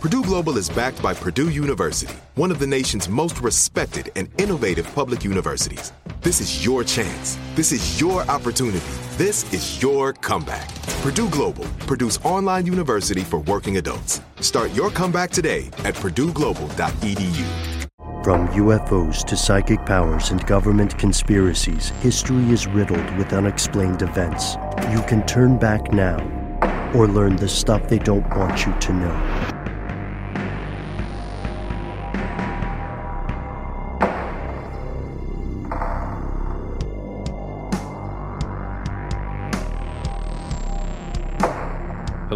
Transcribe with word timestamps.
Purdue 0.00 0.22
Global 0.22 0.58
is 0.58 0.68
backed 0.68 1.02
by 1.02 1.14
Purdue 1.14 1.48
University, 1.48 2.14
one 2.34 2.50
of 2.50 2.58
the 2.58 2.66
nation's 2.66 3.08
most 3.08 3.40
respected 3.40 4.12
and 4.14 4.28
innovative 4.38 4.86
public 4.94 5.24
universities. 5.24 5.90
This 6.20 6.38
is 6.38 6.62
your 6.62 6.84
chance. 6.84 7.38
This 7.54 7.72
is 7.72 7.98
your 7.98 8.20
opportunity. 8.30 8.84
This 9.16 9.50
is 9.54 9.80
your 9.82 10.12
comeback. 10.12 10.68
Purdue 11.00 11.30
Global, 11.30 11.64
Purdue's 11.86 12.18
online 12.24 12.66
university 12.66 13.22
for 13.22 13.38
working 13.38 13.78
adults. 13.78 14.20
Start 14.40 14.70
your 14.74 14.90
comeback 14.90 15.30
today 15.30 15.68
at 15.78 15.94
purdueglobal.edu. 15.94 17.46
From 18.22 18.48
UFOs 18.48 19.24
to 19.24 19.36
psychic 19.36 19.86
powers 19.86 20.30
and 20.30 20.46
government 20.46 20.98
conspiracies, 20.98 21.88
history 22.02 22.50
is 22.50 22.66
riddled 22.66 23.16
with 23.16 23.32
unexplained 23.32 24.02
events. 24.02 24.56
You 24.90 25.00
can 25.08 25.24
turn 25.26 25.56
back 25.58 25.90
now 25.90 26.18
or 26.94 27.08
learn 27.08 27.36
the 27.36 27.48
stuff 27.48 27.88
they 27.88 27.98
don't 27.98 28.28
want 28.36 28.66
you 28.66 28.74
to 28.78 28.92
know. 28.92 29.52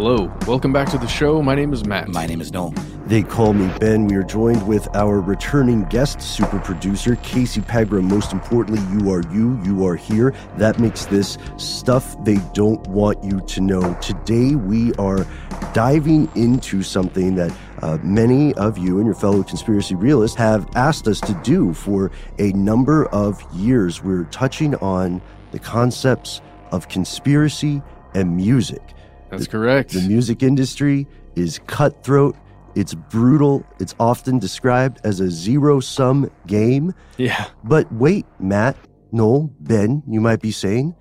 Hello, 0.02 0.32
welcome 0.46 0.72
back 0.72 0.88
to 0.88 0.96
the 0.96 1.06
show. 1.06 1.42
My 1.42 1.54
name 1.54 1.74
is 1.74 1.84
Matt. 1.84 2.08
My 2.08 2.24
name 2.24 2.40
is 2.40 2.50
Noel. 2.50 2.70
They 3.04 3.22
call 3.22 3.52
me 3.52 3.70
Ben. 3.80 4.06
We 4.06 4.16
are 4.16 4.22
joined 4.22 4.66
with 4.66 4.88
our 4.96 5.20
returning 5.20 5.84
guest, 5.90 6.22
super 6.22 6.58
producer, 6.58 7.16
Casey 7.16 7.60
Pegram. 7.60 8.08
Most 8.08 8.32
importantly, 8.32 8.80
you 8.96 9.12
are 9.12 9.22
you. 9.30 9.62
You 9.62 9.86
are 9.86 9.96
here. 9.96 10.34
That 10.56 10.78
makes 10.78 11.04
this 11.04 11.36
stuff 11.58 12.16
they 12.24 12.38
don't 12.54 12.80
want 12.86 13.22
you 13.22 13.42
to 13.42 13.60
know. 13.60 13.92
Today, 14.00 14.54
we 14.54 14.94
are 14.94 15.26
diving 15.74 16.30
into 16.34 16.82
something 16.82 17.34
that 17.34 17.54
uh, 17.82 17.98
many 18.02 18.54
of 18.54 18.78
you 18.78 18.96
and 18.96 19.04
your 19.04 19.14
fellow 19.14 19.42
conspiracy 19.42 19.96
realists 19.96 20.38
have 20.38 20.66
asked 20.76 21.08
us 21.08 21.20
to 21.20 21.38
do 21.44 21.74
for 21.74 22.10
a 22.38 22.52
number 22.52 23.04
of 23.08 23.42
years. 23.52 24.02
We're 24.02 24.24
touching 24.24 24.76
on 24.76 25.20
the 25.52 25.58
concepts 25.58 26.40
of 26.72 26.88
conspiracy 26.88 27.82
and 28.14 28.34
music. 28.34 28.80
That's 29.30 29.46
correct. 29.46 29.92
The 29.92 30.02
music 30.02 30.42
industry 30.42 31.06
is 31.36 31.60
cutthroat. 31.66 32.36
It's 32.74 32.94
brutal. 32.94 33.64
It's 33.78 33.94
often 33.98 34.38
described 34.38 35.00
as 35.04 35.20
a 35.20 35.30
zero 35.30 35.80
sum 35.80 36.30
game. 36.46 36.94
Yeah. 37.16 37.46
But 37.64 37.92
wait, 37.92 38.26
Matt, 38.38 38.76
Noel, 39.12 39.52
Ben, 39.60 40.02
you 40.06 40.20
might 40.20 40.40
be 40.40 40.52
saying, 40.52 40.94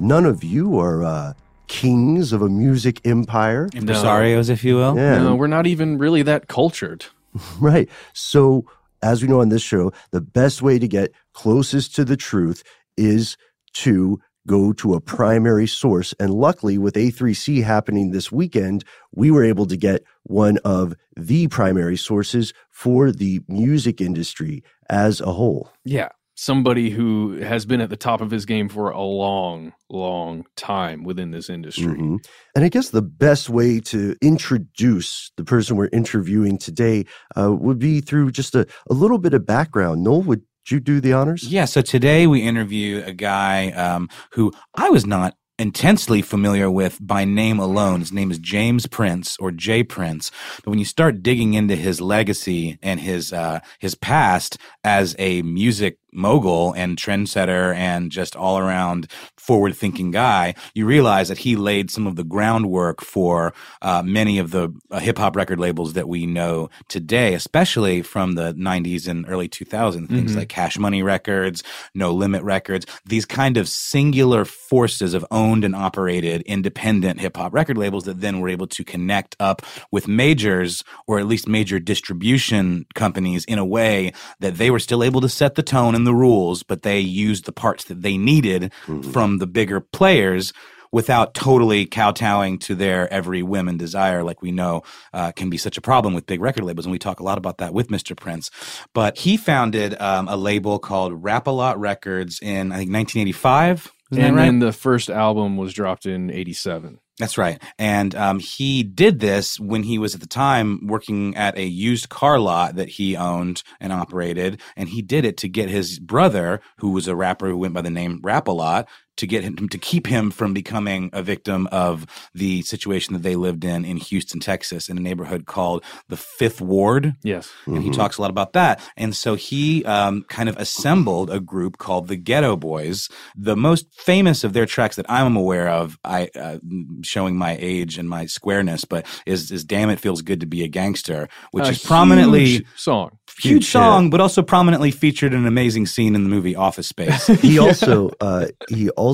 none 0.00 0.24
of 0.24 0.44
you 0.44 0.78
are 0.78 1.04
uh, 1.04 1.32
kings 1.66 2.32
of 2.32 2.42
a 2.42 2.48
music 2.48 3.00
empire. 3.06 3.68
Impresarios, 3.70 4.48
if 4.50 4.64
you 4.64 4.76
will. 4.76 4.96
Yeah. 4.96 5.18
No, 5.18 5.34
we're 5.34 5.46
not 5.46 5.66
even 5.66 5.98
really 5.98 6.22
that 6.22 6.48
cultured. 6.48 7.06
Right. 7.60 7.88
So, 8.14 8.64
as 9.02 9.22
we 9.22 9.28
know 9.28 9.42
on 9.42 9.50
this 9.50 9.62
show, 9.62 9.92
the 10.10 10.20
best 10.20 10.60
way 10.62 10.78
to 10.78 10.88
get 10.88 11.12
closest 11.34 11.94
to 11.96 12.04
the 12.04 12.16
truth 12.16 12.64
is 12.96 13.36
to 13.74 14.18
go 14.48 14.72
to 14.72 14.94
a 14.94 15.00
primary 15.00 15.68
source. 15.68 16.12
And 16.18 16.34
luckily, 16.34 16.78
with 16.78 16.94
A3C 16.94 17.62
happening 17.62 18.10
this 18.10 18.32
weekend, 18.32 18.84
we 19.14 19.30
were 19.30 19.44
able 19.44 19.66
to 19.66 19.76
get 19.76 20.02
one 20.24 20.58
of 20.64 20.94
the 21.16 21.46
primary 21.46 21.96
sources 21.96 22.52
for 22.70 23.12
the 23.12 23.40
music 23.46 24.00
industry 24.00 24.64
as 24.90 25.20
a 25.20 25.32
whole. 25.32 25.70
Yeah. 25.84 26.08
Somebody 26.34 26.90
who 26.90 27.38
has 27.38 27.66
been 27.66 27.80
at 27.80 27.90
the 27.90 27.96
top 27.96 28.20
of 28.20 28.30
his 28.30 28.46
game 28.46 28.68
for 28.68 28.90
a 28.90 29.02
long, 29.02 29.72
long 29.90 30.44
time 30.54 31.02
within 31.02 31.32
this 31.32 31.50
industry. 31.50 31.98
Mhm. 31.98 32.18
And 32.54 32.64
I 32.64 32.68
guess 32.68 32.90
the 32.90 33.02
best 33.02 33.50
way 33.50 33.80
to 33.80 34.14
introduce 34.22 35.32
the 35.36 35.42
person 35.44 35.76
we're 35.76 35.88
interviewing 35.92 36.56
today 36.56 37.06
uh, 37.36 37.52
would 37.52 37.80
be 37.80 38.00
through 38.00 38.30
just 38.30 38.54
a, 38.54 38.66
a 38.88 38.94
little 38.94 39.18
bit 39.18 39.34
of 39.34 39.46
background. 39.46 40.04
Noel, 40.04 40.22
would 40.22 40.42
you 40.70 40.80
do 40.80 41.00
the 41.00 41.12
honors? 41.12 41.44
Yeah. 41.44 41.64
So 41.64 41.80
today 41.80 42.26
we 42.26 42.42
interview 42.42 43.02
a 43.04 43.12
guy 43.12 43.70
um, 43.72 44.08
who 44.32 44.52
I 44.74 44.90
was 44.90 45.06
not 45.06 45.34
intensely 45.58 46.22
familiar 46.22 46.70
with 46.70 46.98
by 47.00 47.24
name 47.24 47.58
alone. 47.58 48.00
His 48.00 48.12
name 48.12 48.30
is 48.30 48.38
James 48.38 48.86
Prince 48.86 49.36
or 49.40 49.50
Jay 49.50 49.82
Prince. 49.82 50.30
But 50.62 50.70
when 50.70 50.78
you 50.78 50.84
start 50.84 51.22
digging 51.22 51.54
into 51.54 51.74
his 51.74 52.00
legacy 52.00 52.78
and 52.82 53.00
his 53.00 53.32
uh, 53.32 53.60
his 53.78 53.94
past 53.94 54.58
as 54.84 55.16
a 55.18 55.42
music 55.42 55.98
mogul 56.12 56.72
and 56.72 56.96
trendsetter 56.96 57.74
and 57.74 58.10
just 58.10 58.34
all 58.36 58.58
around 58.58 59.10
forward 59.36 59.74
thinking 59.76 60.10
guy, 60.10 60.54
you 60.74 60.84
realize 60.86 61.28
that 61.28 61.38
he 61.38 61.56
laid 61.56 61.90
some 61.90 62.06
of 62.06 62.16
the 62.16 62.24
groundwork 62.24 63.00
for 63.02 63.54
uh, 63.82 64.02
many 64.04 64.38
of 64.38 64.50
the 64.50 64.72
uh, 64.90 64.98
hip 64.98 65.18
hop 65.18 65.36
record 65.36 65.58
labels 65.58 65.94
that 65.94 66.08
we 66.08 66.26
know 66.26 66.68
today, 66.88 67.34
especially 67.34 68.02
from 68.02 68.32
the 68.32 68.52
90s 68.54 69.08
and 69.08 69.24
early 69.28 69.48
2000s. 69.48 70.08
Things 70.08 70.32
Mhm. 70.32 70.36
like 70.36 70.48
Cash 70.48 70.78
Money 70.78 71.02
Records, 71.02 71.62
No 71.94 72.12
Limit 72.12 72.42
Records, 72.42 72.86
these 73.06 73.24
kind 73.24 73.56
of 73.56 73.68
singular 73.68 74.44
forces 74.44 75.14
of 75.14 75.24
owned 75.30 75.64
and 75.64 75.74
operated 75.74 76.42
independent 76.42 77.20
hip 77.20 77.36
hop 77.36 77.54
record 77.54 77.78
labels 77.78 78.04
that 78.04 78.20
then 78.20 78.40
were 78.40 78.48
able 78.48 78.66
to 78.66 78.84
connect 78.84 79.36
up 79.40 79.62
with 79.90 80.08
majors 80.08 80.82
or 81.06 81.18
at 81.18 81.26
least 81.26 81.48
major 81.48 81.78
distribution 81.78 82.86
companies 82.94 83.44
in 83.46 83.58
a 83.58 83.64
way 83.64 84.12
that 84.40 84.56
they 84.56 84.70
were 84.70 84.78
still 84.78 85.02
able 85.02 85.20
to 85.20 85.28
set 85.28 85.54
the 85.54 85.62
tone 85.62 85.94
and 85.98 86.06
the 86.06 86.14
rules, 86.14 86.62
but 86.62 86.82
they 86.82 87.00
used 87.00 87.44
the 87.44 87.52
parts 87.52 87.84
that 87.84 88.02
they 88.02 88.16
needed 88.16 88.72
from 89.12 89.38
the 89.38 89.46
bigger 89.46 89.80
players 89.80 90.52
without 90.90 91.34
totally 91.34 91.84
kowtowing 91.84 92.58
to 92.58 92.74
their 92.74 93.12
every 93.12 93.42
whim 93.42 93.68
and 93.68 93.78
desire, 93.78 94.22
like 94.22 94.40
we 94.40 94.50
know 94.50 94.82
uh, 95.12 95.32
can 95.32 95.50
be 95.50 95.58
such 95.58 95.76
a 95.76 95.80
problem 95.80 96.14
with 96.14 96.26
big 96.26 96.40
record 96.40 96.64
labels. 96.64 96.86
And 96.86 96.92
we 96.92 96.98
talk 96.98 97.20
a 97.20 97.24
lot 97.24 97.38
about 97.38 97.58
that 97.58 97.74
with 97.74 97.88
Mr. 97.88 98.16
Prince. 98.16 98.50
But 98.94 99.18
he 99.18 99.36
founded 99.36 100.00
um, 100.00 100.28
a 100.28 100.36
label 100.36 100.78
called 100.78 101.22
Rap-A-Lot 101.22 101.78
Records 101.78 102.40
in, 102.40 102.72
I 102.72 102.76
think, 102.78 102.92
1985. 102.92 103.92
Isn't 104.10 104.24
and 104.24 104.36
that 104.36 104.40
right? 104.40 104.46
then 104.46 104.58
the 104.60 104.72
first 104.72 105.10
album 105.10 105.56
was 105.56 105.74
dropped 105.74 106.06
in 106.06 106.30
87. 106.30 107.00
That's 107.18 107.36
right. 107.36 107.60
And 107.78 108.14
um, 108.14 108.38
he 108.38 108.84
did 108.84 109.18
this 109.18 109.58
when 109.58 109.82
he 109.82 109.98
was 109.98 110.14
at 110.14 110.20
the 110.20 110.26
time 110.28 110.86
working 110.86 111.36
at 111.36 111.58
a 111.58 111.64
used 111.64 112.08
car 112.08 112.38
lot 112.38 112.76
that 112.76 112.88
he 112.88 113.16
owned 113.16 113.64
and 113.80 113.92
operated. 113.92 114.60
And 114.76 114.88
he 114.88 115.02
did 115.02 115.24
it 115.24 115.36
to 115.38 115.48
get 115.48 115.68
his 115.68 115.98
brother, 115.98 116.60
who 116.78 116.92
was 116.92 117.08
a 117.08 117.16
rapper 117.16 117.48
who 117.48 117.58
went 117.58 117.74
by 117.74 117.82
the 117.82 117.90
name 117.90 118.20
Rap 118.22 118.46
a 118.46 118.52
Lot, 118.52 118.88
to 119.18 119.26
get 119.26 119.44
him 119.44 119.68
to 119.68 119.78
keep 119.78 120.06
him 120.06 120.30
from 120.30 120.54
becoming 120.54 121.10
a 121.12 121.22
victim 121.22 121.68
of 121.70 122.06
the 122.34 122.62
situation 122.62 123.12
that 123.14 123.22
they 123.22 123.36
lived 123.36 123.64
in 123.64 123.84
in 123.84 123.96
Houston, 123.98 124.40
Texas, 124.40 124.88
in 124.88 124.96
a 124.96 125.00
neighborhood 125.00 125.46
called 125.46 125.84
the 126.08 126.16
Fifth 126.16 126.60
Ward. 126.60 127.14
Yes. 127.22 127.50
And 127.66 127.82
he 127.82 127.90
talks 127.90 128.18
a 128.18 128.22
lot 128.22 128.30
about 128.30 128.52
that. 128.54 128.80
And 128.96 129.14
so 129.14 129.34
he 129.34 129.84
um, 129.84 130.24
kind 130.28 130.48
of 130.48 130.56
assembled 130.56 131.30
a 131.30 131.40
group 131.40 131.78
called 131.78 132.08
the 132.08 132.16
Geto 132.16 132.58
Boys. 132.58 133.08
The 133.36 133.56
most 133.56 133.86
famous 134.00 134.44
of 134.44 134.52
their 134.52 134.66
tracks 134.66 134.96
that 134.96 135.06
I'm 135.08 135.36
aware 135.36 135.68
of, 135.68 135.98
I 136.04 136.28
uh, 136.34 136.58
showing 137.02 137.36
my 137.36 137.56
age 137.60 137.98
and 137.98 138.08
my 138.08 138.26
squareness, 138.26 138.84
but 138.84 139.06
is 139.26 139.50
is 139.50 139.64
"Damn 139.64 139.90
It 139.90 140.00
Feels 140.00 140.22
Good 140.22 140.40
to 140.40 140.46
Be 140.46 140.62
a 140.62 140.68
Gangster," 140.68 141.28
which 141.50 141.66
A 141.66 141.70
is 141.70 141.82
prominently 141.84 142.44
huge 142.46 142.66
song. 142.76 143.18
huge, 143.38 143.52
Huge 143.52 143.66
song, 143.70 144.10
but 144.10 144.20
also 144.20 144.42
prominently 144.42 144.90
featured 144.90 145.32
in 145.32 145.40
an 145.40 145.46
amazing 145.46 145.86
scene 145.86 146.14
in 146.14 146.22
the 146.22 146.30
movie 146.30 146.54
Office 146.56 146.86
Space. 146.86 147.26
he 147.26 147.58
also 147.66 148.10
uh, 148.20 148.46
he 148.68 148.90
also 148.90 149.07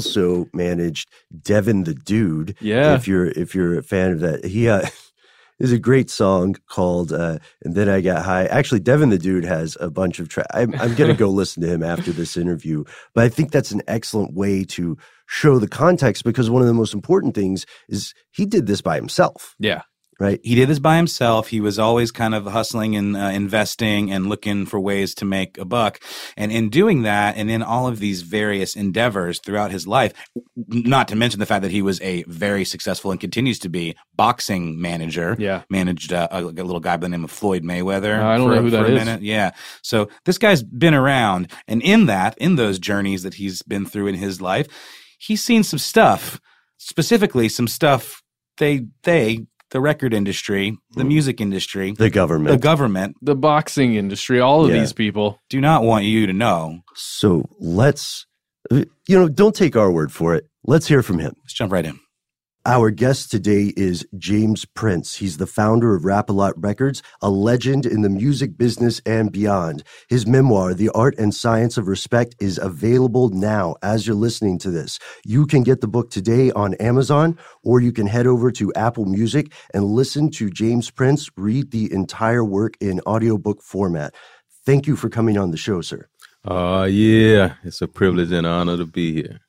managed 0.52 1.08
Devin 1.42 1.84
the 1.84 1.94
Dude. 1.94 2.56
Yeah. 2.60 2.94
If 2.94 3.06
you're 3.08 3.26
if 3.26 3.54
you're 3.54 3.78
a 3.78 3.82
fan 3.82 4.12
of 4.12 4.20
that, 4.20 4.44
he 4.44 4.68
uh, 4.68 4.86
there's 5.58 5.72
a 5.72 5.78
great 5.78 6.10
song 6.10 6.56
called 6.68 7.12
uh, 7.12 7.38
"And 7.62 7.74
Then 7.74 7.88
I 7.88 8.00
Got 8.00 8.24
High." 8.24 8.46
Actually, 8.46 8.80
Devin 8.80 9.10
the 9.10 9.18
Dude 9.18 9.44
has 9.44 9.76
a 9.80 9.90
bunch 9.90 10.18
of 10.18 10.28
tracks. 10.28 10.50
I'm, 10.52 10.74
I'm 10.80 10.94
gonna 10.94 11.14
go 11.14 11.28
listen 11.30 11.62
to 11.62 11.68
him 11.68 11.82
after 11.82 12.12
this 12.12 12.36
interview, 12.36 12.84
but 13.14 13.24
I 13.24 13.28
think 13.28 13.50
that's 13.50 13.70
an 13.72 13.82
excellent 13.86 14.34
way 14.34 14.64
to 14.64 14.96
show 15.26 15.58
the 15.58 15.68
context 15.68 16.24
because 16.24 16.50
one 16.50 16.60
of 16.62 16.68
the 16.68 16.74
most 16.74 16.92
important 16.94 17.34
things 17.34 17.64
is 17.88 18.12
he 18.30 18.44
did 18.44 18.66
this 18.66 18.80
by 18.82 18.96
himself, 18.96 19.54
Yeah. 19.58 19.82
Right? 20.18 20.40
he 20.42 20.54
did 20.54 20.68
this 20.68 20.78
by 20.78 20.96
himself. 20.96 21.48
He 21.48 21.60
was 21.60 21.78
always 21.78 22.10
kind 22.10 22.34
of 22.34 22.46
hustling 22.46 22.96
and 22.96 23.16
uh, 23.16 23.20
investing 23.20 24.10
and 24.10 24.26
looking 24.26 24.66
for 24.66 24.78
ways 24.78 25.14
to 25.16 25.24
make 25.24 25.58
a 25.58 25.64
buck. 25.64 26.00
And 26.36 26.52
in 26.52 26.68
doing 26.68 27.02
that, 27.02 27.36
and 27.36 27.50
in 27.50 27.62
all 27.62 27.86
of 27.86 27.98
these 27.98 28.22
various 28.22 28.76
endeavors 28.76 29.40
throughout 29.40 29.70
his 29.70 29.86
life, 29.86 30.12
not 30.68 31.08
to 31.08 31.16
mention 31.16 31.40
the 31.40 31.46
fact 31.46 31.62
that 31.62 31.70
he 31.70 31.82
was 31.82 32.00
a 32.00 32.22
very 32.24 32.64
successful 32.64 33.10
and 33.10 33.20
continues 33.20 33.58
to 33.60 33.68
be 33.68 33.96
boxing 34.14 34.80
manager. 34.80 35.36
Yeah. 35.38 35.62
Managed 35.70 36.12
uh, 36.12 36.28
a, 36.30 36.42
a 36.42 36.64
little 36.64 36.80
guy 36.80 36.96
by 36.96 37.02
the 37.02 37.08
name 37.08 37.24
of 37.24 37.30
Floyd 37.30 37.62
Mayweather. 37.62 38.18
I 38.20 38.36
don't 38.36 38.48
for, 38.48 38.54
know 38.56 38.62
who 38.62 38.70
that 38.70 38.90
is. 38.90 39.04
minute. 39.04 39.22
Yeah. 39.22 39.52
So 39.82 40.08
this 40.24 40.38
guy's 40.38 40.62
been 40.62 40.94
around. 40.94 41.50
And 41.66 41.82
in 41.82 42.06
that, 42.06 42.36
in 42.38 42.56
those 42.56 42.78
journeys 42.78 43.22
that 43.22 43.34
he's 43.34 43.62
been 43.62 43.86
through 43.86 44.08
in 44.08 44.14
his 44.14 44.40
life, 44.40 44.68
he's 45.18 45.42
seen 45.42 45.62
some 45.62 45.78
stuff, 45.78 46.40
specifically 46.78 47.48
some 47.48 47.68
stuff 47.68 48.22
they, 48.58 48.86
they, 49.02 49.46
the 49.74 49.80
record 49.80 50.14
industry, 50.14 50.78
the 50.92 51.02
mm. 51.02 51.08
music 51.08 51.40
industry, 51.40 51.92
The 51.98 52.08
government. 52.08 52.52
the 52.52 52.62
government 52.62 53.16
The 53.20 53.34
boxing 53.34 53.96
industry, 53.96 54.38
all 54.38 54.64
of 54.64 54.70
Yeah. 54.70 54.78
these 54.78 54.92
people. 54.92 55.40
do 55.50 55.60
not 55.60 55.82
want 55.82 56.04
you 56.04 56.26
to 56.28 56.32
know. 56.32 56.80
so 56.94 57.44
let's, 57.58 58.24
you 58.70 58.86
know, 59.08 59.28
don't 59.28 59.54
take 59.54 59.74
our 59.76 59.90
word 59.90 60.12
for 60.12 60.36
it. 60.36 60.44
Let's 60.64 60.86
hear 60.86 61.02
from 61.02 61.18
him. 61.18 61.34
Let's 61.42 61.54
jump 61.54 61.72
right 61.72 61.84
in. 61.84 61.98
Our 62.66 62.90
guest 62.90 63.30
today 63.30 63.74
is 63.76 64.06
James 64.16 64.64
Prince. 64.64 65.16
He's 65.16 65.36
the 65.36 65.46
founder 65.46 65.94
of 65.94 66.06
Rap-A-Lot 66.06 66.54
Records, 66.56 67.02
a 67.20 67.28
legend 67.28 67.84
in 67.84 68.00
the 68.00 68.08
music 68.08 68.56
business 68.56 69.02
and 69.04 69.30
beyond. 69.30 69.82
His 70.08 70.26
memoir, 70.26 70.72
The 70.72 70.88
Art 70.94 71.14
and 71.18 71.34
Science 71.34 71.76
of 71.76 71.88
Respect, 71.88 72.34
is 72.40 72.56
available 72.56 73.28
now 73.28 73.74
as 73.82 74.06
you're 74.06 74.16
listening 74.16 74.56
to 74.60 74.70
this. 74.70 74.98
You 75.26 75.44
can 75.44 75.62
get 75.62 75.82
the 75.82 75.86
book 75.86 76.10
today 76.10 76.52
on 76.52 76.72
Amazon, 76.76 77.38
or 77.62 77.80
you 77.80 77.92
can 77.92 78.06
head 78.06 78.26
over 78.26 78.50
to 78.52 78.72
Apple 78.72 79.04
Music 79.04 79.52
and 79.74 79.84
listen 79.84 80.30
to 80.30 80.48
James 80.48 80.90
Prince 80.90 81.28
read 81.36 81.70
the 81.70 81.92
entire 81.92 82.46
work 82.46 82.78
in 82.80 82.98
audiobook 83.06 83.60
format. 83.60 84.14
Thank 84.64 84.86
you 84.86 84.96
for 84.96 85.10
coming 85.10 85.36
on 85.36 85.50
the 85.50 85.58
show, 85.58 85.82
sir. 85.82 86.08
Uh, 86.46 86.88
yeah, 86.90 87.56
it's 87.62 87.82
a 87.82 87.88
privilege 87.88 88.32
and 88.32 88.46
honor 88.46 88.78
to 88.78 88.86
be 88.86 89.12
here. 89.12 89.40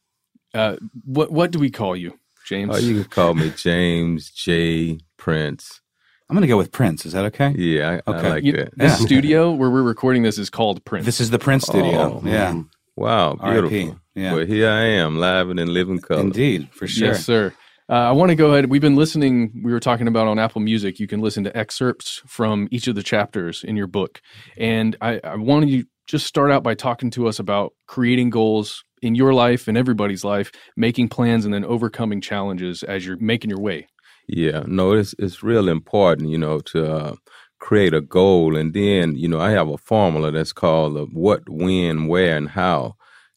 Uh, 0.54 0.76
what 1.06 1.32
what 1.32 1.52
do 1.52 1.60
we 1.60 1.70
call 1.70 1.96
you, 1.96 2.18
James? 2.46 2.76
Oh, 2.76 2.78
you 2.80 3.02
can 3.02 3.10
call 3.10 3.34
me 3.34 3.52
James 3.56 4.30
J. 4.32 5.00
Prince. 5.18 5.82
I'm 6.30 6.36
going 6.36 6.42
to 6.42 6.48
go 6.48 6.58
with 6.58 6.72
Prince. 6.72 7.06
Is 7.06 7.14
that 7.14 7.26
okay? 7.26 7.54
Yeah, 7.58 8.00
I, 8.08 8.12
Okay. 8.12 8.28
I 8.28 8.30
like 8.30 8.44
You- 8.44 8.54
that. 8.54 8.78
This 8.78 9.00
Yeah. 9.00 9.06
studio 9.06 9.52
where 9.52 9.70
we're 9.70 9.84
recording 9.84 10.24
this 10.24 10.38
is 10.38 10.50
called 10.50 10.84
Prince. 10.86 11.06
This 11.06 11.22
is 11.22 11.30
the 11.30 11.40
Prince 11.40 11.66
studio. 11.66 12.22
Oh, 12.24 12.28
yeah. 12.28 12.62
Wow, 12.96 13.38
R.I.P.. 13.40 13.70
beautiful. 13.70 14.00
Yeah. 14.16 14.34
But 14.36 14.48
here 14.48 14.70
I 14.70 14.86
am, 14.86 15.18
live 15.20 15.50
and 15.50 15.60
in 15.60 15.74
living 15.74 16.00
color. 16.00 16.22
Indeed, 16.22 16.70
for 16.72 16.88
sure. 16.88 17.10
Yes, 17.10 17.26
sir. 17.26 17.54
Uh, 17.90 17.94
I 17.94 18.12
want 18.14 18.30
to 18.30 18.36
go 18.36 18.52
ahead. 18.52 18.68
We've 18.72 18.82
been 18.82 18.96
listening. 18.96 19.62
We 19.64 19.72
were 19.72 19.80
talking 19.82 20.08
about 20.08 20.28
on 20.28 20.40
Apple 20.40 20.62
Music. 20.62 21.00
You 21.00 21.06
can 21.06 21.20
listen 21.22 21.44
to 21.44 21.56
excerpts 21.56 22.22
from 22.26 22.68
each 22.72 22.88
of 22.88 22.96
the 22.96 23.04
chapters 23.04 23.64
in 23.64 23.76
your 23.76 23.86
book, 23.88 24.22
and 24.58 24.96
I, 25.02 25.20
I 25.24 25.36
wanted 25.36 25.70
you 25.70 25.86
just 26.08 26.26
start 26.26 26.50
out 26.52 26.64
by 26.64 26.74
talking 26.74 27.12
to 27.12 27.28
us 27.28 27.38
about 27.38 27.74
creating 27.88 28.30
goals 28.32 28.84
in 29.06 29.16
your 29.16 29.34
life 29.34 29.68
and 29.68 29.78
everybody's 29.78 30.24
life, 30.24 30.52
making 30.76 31.10
plans, 31.10 31.46
and 31.46 31.54
then 31.54 31.64
overcoming 31.64 32.22
challenges 32.22 32.84
as 32.84 33.06
you're 33.06 33.18
making 33.18 33.50
your 33.50 33.60
way. 33.60 33.88
Yeah, 34.28 34.64
no, 34.66 34.94
it's 34.94 35.14
it's 35.20 35.44
real 35.44 35.70
important, 35.70 36.30
you 36.30 36.38
know, 36.38 36.60
to 36.72 36.92
uh, 36.92 37.16
create 37.60 37.94
a 37.94 38.02
goal, 38.02 38.58
and 38.58 38.74
then 38.74 39.16
you 39.16 39.28
know 39.28 39.40
I 39.40 39.52
have 39.52 39.70
a 39.70 39.78
formula 39.78 40.32
that's 40.32 40.54
called 40.54 40.96
the 40.96 41.06
what, 41.06 41.48
when, 41.48 42.08
where, 42.08 42.36
and 42.36 42.50
how 42.50 42.96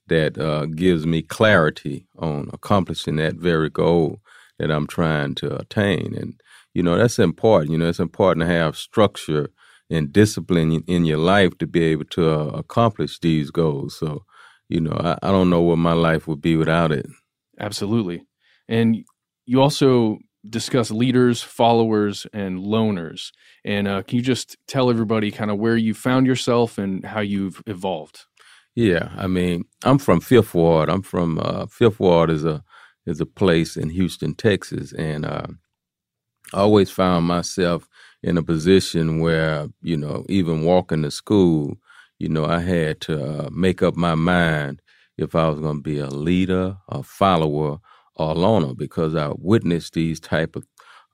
that 0.09 0.39
uh, 0.39 0.65
gives 0.67 1.07
me 1.07 1.21
clarity 1.23 2.07
on 2.19 2.49
accomplishing 2.53 3.17
that 3.17 3.35
very 3.37 3.69
goal 3.69 4.21
that 4.59 4.71
I'm 4.71 4.87
trying 4.87 5.35
to 5.37 5.57
attain, 5.57 6.15
and 6.17 6.41
you 6.73 6.83
know 6.83 6.97
that's 6.97 7.19
important. 7.19 7.73
You 7.73 7.79
know, 7.79 7.89
it's 7.89 8.01
important 8.01 8.47
to 8.47 8.53
have 8.53 8.77
structure 8.77 9.51
and 9.91 10.13
discipline 10.13 10.83
in- 10.87 11.05
your 11.05 11.19
life 11.19 11.57
to 11.59 11.67
be 11.67 11.83
able 11.85 12.05
to 12.05 12.31
uh, 12.31 12.47
accomplish 12.59 13.19
these 13.21 13.51
goals. 13.51 13.99
So, 13.99 14.25
you 14.69 14.81
know, 14.81 14.97
I, 14.99 15.19
I 15.23 15.31
don't 15.31 15.51
know 15.51 15.63
what 15.63 15.79
my 15.79 15.93
life 15.93 16.27
would 16.29 16.41
be 16.41 16.57
without 16.57 16.93
it. 16.93 17.07
Absolutely. 17.59 18.25
And 18.69 19.05
you 19.47 19.61
also 19.61 20.19
discuss 20.49 20.91
leaders, 20.91 21.43
followers, 21.43 22.27
and 22.33 22.59
loners. 22.59 23.33
And 23.65 23.89
uh, 23.89 24.03
can 24.03 24.17
you 24.17 24.23
just 24.23 24.57
tell 24.67 24.91
everybody 24.91 25.31
kind 25.31 25.51
of 25.51 25.59
where 25.59 25.77
you 25.77 25.95
found 25.95 26.27
yourself 26.27 26.79
and 26.79 27.05
how 27.05 27.21
you've 27.21 27.63
evolved? 27.67 28.25
Yeah, 28.75 29.11
I 29.17 29.27
mean, 29.27 29.65
I'm 29.85 29.99
from 29.99 30.21
Fifth 30.21 30.55
Ward. 30.55 30.89
I'm 30.89 31.03
from 31.03 31.41
uh, 31.43 31.67
Fifth 31.67 31.99
Ward 31.99 32.31
is 32.31 32.45
a 32.45 32.63
is 33.07 33.21
a 33.21 33.27
place 33.27 33.77
in 33.77 33.89
Houston, 33.89 34.35
Texas, 34.35 34.93
and 34.93 35.25
uh, 35.25 35.47
I 36.53 36.59
always 36.59 36.91
found 36.91 37.27
myself 37.27 37.89
in 38.23 38.37
a 38.37 38.43
position 38.43 39.19
where 39.19 39.69
you 39.83 39.97
know, 39.97 40.25
even 40.29 40.63
walking 40.63 41.03
to 41.03 41.11
school, 41.11 41.77
you 42.19 42.29
know, 42.31 42.47
I 42.47 42.61
had 42.61 43.01
to 43.03 43.47
uh, 43.47 43.51
make 43.53 43.83
up 43.83 43.97
my 43.97 44.15
mind 44.17 44.83
if 45.19 45.35
I 45.35 45.49
was 45.49 45.61
going 45.61 45.79
to 45.79 45.83
be 45.83 45.99
a 46.01 46.09
leader, 46.09 46.79
a 46.89 47.03
follower, 47.03 47.79
or 48.17 48.31
a 48.33 48.35
loner, 48.35 48.75
because 48.75 49.15
I 49.17 49.33
witnessed 49.39 49.95
these 49.95 50.21
type 50.21 50.57
of 50.57 50.67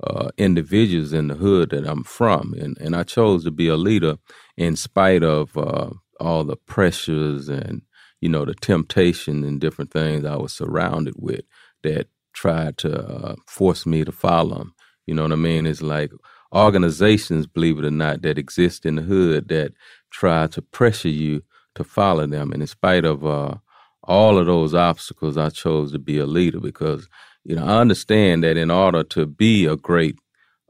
uh, 0.05 0.31
individuals 0.39 1.13
in 1.13 1.29
the 1.29 1.35
hood 1.37 1.71
that 1.71 1.87
I'm 1.87 2.05
from, 2.05 2.55
and 2.55 2.79
and 2.81 2.97
I 2.97 3.05
chose 3.05 3.45
to 3.45 3.51
be 3.53 3.69
a 3.69 3.77
leader 3.77 4.17
in 4.57 4.77
spite 4.77 5.25
of 5.25 5.57
uh, 5.59 5.91
all 6.21 6.45
the 6.45 6.57
pressures 6.57 7.49
and 7.49 7.83
you 8.21 8.29
know 8.29 8.45
the 8.45 8.55
temptation 8.55 9.45
and 9.45 9.61
different 9.61 9.93
things 9.93 10.25
I 10.25 10.37
was 10.37 10.55
surrounded 10.55 11.15
with 11.19 11.43
that 11.85 12.09
tried 12.35 12.79
to 12.79 13.01
uh, 13.01 13.37
force 13.47 13.87
me 13.87 14.05
to 14.05 14.13
follow 14.13 14.59
them. 14.59 14.75
You 15.07 15.15
know 15.15 15.23
what 15.25 15.33
I 15.33 15.37
mean? 15.37 15.67
It's 15.67 15.83
like 15.83 16.13
organizations, 16.55 17.47
believe 17.47 17.79
it 17.79 17.85
or 17.85 17.91
not, 17.91 18.23
that 18.23 18.39
exist 18.39 18.87
in 18.87 18.97
the 18.97 19.03
hood 19.03 19.49
that 19.49 19.73
try 20.15 20.47
to 20.47 20.63
pressure 20.63 21.09
you 21.09 21.43
to 21.75 21.85
follow 21.85 22.27
them. 22.27 22.53
And 22.53 22.63
in 22.63 22.69
spite 22.69 23.05
of 23.05 23.27
uh, 23.27 23.57
all 24.05 24.39
of 24.39 24.47
those 24.47 24.75
obstacles, 24.75 25.37
I 25.37 25.51
chose 25.51 25.93
to 25.93 25.99
be 25.99 26.19
a 26.19 26.27
leader 26.27 26.61
because 26.61 27.09
you 27.45 27.57
know 27.57 27.65
I 27.65 27.81
understand 27.81 28.45
that 28.45 28.57
in 28.57 28.71
order 28.71 29.03
to 29.03 29.27
be 29.27 29.67
a 29.67 29.77
great 29.77 30.17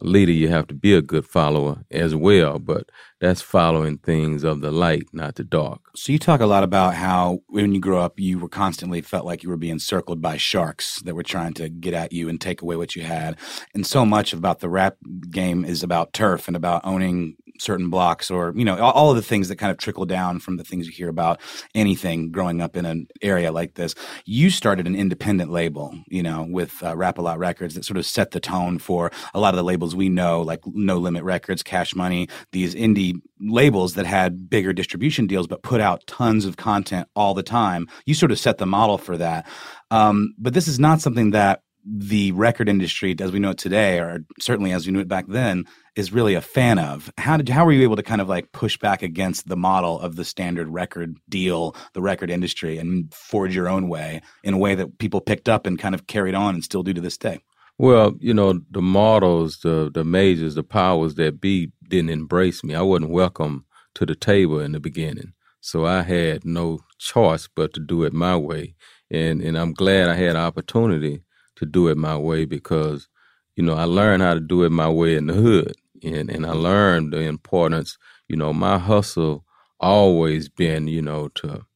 leader, 0.01 0.33
you 0.33 0.49
have 0.49 0.67
to 0.67 0.75
be 0.75 0.95
a 0.95 1.03
good 1.03 1.27
follower 1.27 1.85
as 1.91 2.15
well. 2.15 2.59
But 2.59 2.91
that's 3.21 3.41
following 3.41 3.99
things 3.99 4.45
of 4.45 4.61
the 4.61 4.71
light, 4.71 5.05
not 5.13 5.37
the 5.37 5.45
dark. 5.45 5.81
So 5.95 6.13
you 6.13 6.19
talk 6.19 6.41
a 6.41 6.47
lot 6.47 6.65
about 6.65 6.95
how 6.95 7.41
when 7.49 7.75
you 7.75 7.81
grew 7.81 7.99
up, 7.99 8.19
you 8.19 8.39
were 8.39 8.49
constantly 8.49 9.01
felt 9.01 9.25
like 9.25 9.43
you 9.43 9.49
were 9.49 9.57
being 9.57 9.79
circled 9.79 10.21
by 10.21 10.37
sharks 10.37 11.01
that 11.03 11.15
were 11.15 11.23
trying 11.23 11.55
to 11.55 11.69
get 11.69 11.95
at 11.95 12.13
you 12.13 12.29
and 12.29 12.41
take 12.41 12.61
away 12.61 12.77
what 12.77 12.97
you 12.97 13.03
had. 13.03 13.39
And 13.75 13.87
so 13.87 14.05
much 14.05 14.33
about 14.33 14.61
the 14.61 14.69
rap 14.69 14.97
game 15.31 15.65
is 15.65 15.83
about 15.83 16.13
turf 16.13 16.49
and 16.49 16.57
about 16.57 16.85
owning 16.85 17.37
certain 17.59 17.91
blocks 17.91 18.31
or 18.31 18.53
you 18.57 18.65
know 18.65 18.79
all, 18.79 19.11
of 19.11 19.17
the 19.17 19.23
things 19.23 19.49
that 19.49 19.57
kind 19.57 19.71
of 19.71 19.79
trickle 19.79 20.05
down 20.05 20.41
from 20.41 20.57
the 20.57 20.65
things 20.65 20.87
you 20.87 20.93
hear 20.93 21.09
about 21.09 21.41
anything 21.75 22.31
growing 22.31 22.61
up 22.61 22.77
in 22.77 22.85
an 22.85 23.07
area 23.23 23.53
like 23.53 23.75
this. 23.75 23.95
You 24.25 24.51
started 24.51 24.87
an 24.87 24.97
independent 24.97 25.51
label 25.51 25.95
you 26.09 26.23
know 26.23 26.47
with 26.49 26.83
uh, 26.83 26.97
rap 26.97 27.19
a 27.19 27.23
lot 27.23 27.39
records 27.39 27.75
that 27.75 27.85
sort 27.85 27.97
of 27.97 28.07
set 28.07 28.33
the 28.33 28.41
tone 28.41 28.79
for 28.79 29.11
a 29.35 29.41
lot 29.41 29.55
of 29.55 29.57
the 29.57 29.65
labels 29.65 29.95
we 29.95 30.09
know 30.09 30.43
like 30.43 30.61
no 30.67 30.99
limit 30.99 31.23
records 31.23 31.63
cash 31.63 31.95
money 31.95 32.29
these 32.53 32.75
indie 32.75 33.21
labels 33.41 33.95
that 33.95 34.07
had 34.07 34.49
bigger 34.49 34.73
distribution 34.73 35.27
deals 35.27 35.47
but 35.47 35.63
put 35.63 35.81
out 35.81 36.07
tons 36.07 36.45
of 36.45 36.57
content 36.57 37.09
all 37.15 37.35
the 37.35 37.43
time. 37.43 37.89
You 38.07 38.15
sort 38.15 38.33
of 38.33 38.39
set 38.39 38.59
the 38.59 38.67
model 38.67 38.99
for 38.99 39.17
that. 39.17 39.47
Um, 39.91 40.35
but 40.39 40.55
this 40.55 40.69
is 40.69 40.79
not 40.79 41.01
something 41.01 41.31
that 41.31 41.63
the 41.87 42.33
record 42.33 42.69
industry 42.69 43.15
as 43.21 43.31
we 43.31 43.39
know 43.39 43.51
it 43.51 43.59
today 43.59 43.99
or 43.99 44.21
certainly 44.41 44.73
as 44.73 44.87
we 44.87 44.93
knew 44.93 45.01
it 45.01 45.09
back 45.09 45.27
then 45.29 45.65
is 45.97 46.13
really 46.13 46.35
a 46.35 46.41
fan 46.41 46.79
of. 46.79 47.11
How 47.19 47.37
did 47.37 47.49
how 47.49 47.65
were 47.65 47.73
you 47.73 47.83
able 47.83 47.97
to 47.97 48.03
kind 48.03 48.21
of 48.21 48.29
like 48.29 48.53
push 48.53 48.79
back 48.79 49.03
against 49.03 49.49
the 49.49 49.57
model 49.57 50.01
of 50.01 50.17
the 50.17 50.25
standard 50.25 50.69
record 50.69 51.17
deal 51.29 51.77
the 51.93 52.03
record 52.03 52.31
industry 52.31 52.79
and 52.79 53.13
forge 53.13 53.55
your 53.55 53.69
own 53.69 53.89
way 53.89 54.23
in 54.43 54.55
a 54.55 54.59
way 54.59 54.75
that 54.75 54.99
people 54.99 55.21
picked 55.21 55.49
up 55.49 55.67
and 55.67 55.79
kind 55.79 55.95
of 55.95 56.07
carried 56.07 56.35
on 56.35 56.55
and 56.55 56.65
still 56.65 56.83
do 56.83 56.93
to 56.93 57.01
this 57.01 57.19
day? 57.19 57.41
Well 57.79 58.15
you 58.21 58.35
know 58.35 58.61
the 58.71 58.83
models 58.83 59.59
the 59.63 59.91
the 59.93 60.05
majors 60.05 60.55
the 60.55 60.63
powers 60.63 61.15
that 61.17 61.41
be 61.41 61.73
didn't 61.89 62.11
embrace 62.11 62.65
me. 62.65 62.75
I 62.75 62.83
wasn't 62.83 63.11
welcome 63.11 63.65
to 63.95 64.07
the 64.07 64.15
table 64.17 64.61
in 64.61 64.73
the 64.73 64.81
beginning. 64.81 65.33
So 65.61 65.87
i 65.87 66.03
had 66.03 66.45
no 66.45 66.81
choice 66.99 67.49
but 67.55 67.73
to 67.75 67.81
do 67.81 68.05
it 68.05 68.13
my 68.13 68.37
way. 68.37 68.75
And 69.11 69.41
and 69.41 69.57
i'm 69.57 69.73
glad 69.73 70.09
i 70.09 70.15
had 70.15 70.31
an 70.31 70.37
opportunity 70.37 71.23
to 71.57 71.67
do 71.67 71.89
it 71.89 71.97
my 71.97 72.17
way 72.17 72.45
because, 72.45 73.09
you 73.57 73.63
know, 73.63 73.75
I 73.75 73.85
learned 73.85 74.23
how 74.23 74.35
to 74.35 74.41
do 74.41 74.65
it 74.65 74.71
my 74.71 74.89
way 74.89 75.17
in 75.17 75.27
the 75.27 75.35
hood. 75.35 75.75
And, 76.05 76.31
and 76.31 76.47
I 76.47 76.53
learned 76.53 77.13
the 77.13 77.21
importance, 77.21 77.99
you 78.29 78.37
know, 78.37 78.53
my 78.53 78.79
hustle 78.79 79.45
always 79.81 80.49
been, 80.49 80.89
you 80.89 81.03
know, 81.03 81.29
to, 81.37 81.67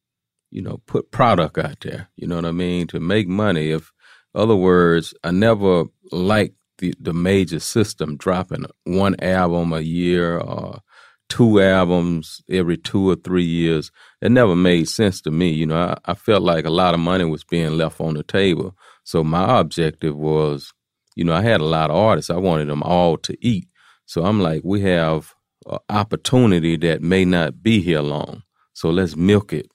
you 0.51 0.61
know, 0.61 0.81
put 0.85 1.11
product 1.11 1.57
out 1.57 1.79
there, 1.81 2.09
you 2.15 2.27
know 2.27 2.35
what 2.35 2.45
I 2.45 2.51
mean? 2.51 2.87
To 2.87 2.99
make 2.99 3.27
money. 3.27 3.71
If, 3.71 3.91
other 4.35 4.55
words, 4.55 5.13
I 5.23 5.31
never 5.31 5.85
liked 6.11 6.55
the, 6.77 6.93
the 6.99 7.13
major 7.13 7.59
system 7.59 8.17
dropping 8.17 8.65
one 8.85 9.15
album 9.21 9.73
a 9.73 9.81
year 9.81 10.37
or 10.37 10.79
two 11.27 11.61
albums 11.61 12.41
every 12.49 12.77
two 12.77 13.09
or 13.09 13.15
three 13.15 13.43
years. 13.43 13.91
It 14.21 14.31
never 14.31 14.55
made 14.55 14.87
sense 14.87 15.21
to 15.21 15.31
me. 15.31 15.49
You 15.49 15.67
know, 15.67 15.77
I, 15.77 15.97
I 16.11 16.13
felt 16.13 16.41
like 16.41 16.65
a 16.65 16.71
lot 16.71 16.93
of 16.93 16.99
money 16.99 17.25
was 17.25 17.43
being 17.43 17.77
left 17.77 17.99
on 17.99 18.15
the 18.15 18.23
table 18.23 18.75
so 19.09 19.23
my 19.23 19.59
objective 19.59 20.15
was, 20.15 20.71
you 21.15 21.23
know, 21.23 21.33
I 21.33 21.41
had 21.41 21.61
a 21.61 21.65
lot 21.65 21.89
of 21.89 21.95
artists. 21.95 22.29
I 22.29 22.37
wanted 22.37 22.69
them 22.69 22.83
all 22.83 23.17
to 23.17 23.35
eat. 23.41 23.67
So 24.09 24.25
I'm 24.25 24.39
like, 24.39 24.63
we 24.63 24.81
have 24.81 25.35
an 25.67 25.77
opportunity 25.87 26.77
that 26.77 27.03
may 27.03 27.25
not 27.25 27.61
be 27.61 27.79
here 27.79 28.01
long. 28.01 28.41
So 28.73 28.89
let's 28.89 29.15
milk 29.15 29.53
it 29.53 29.67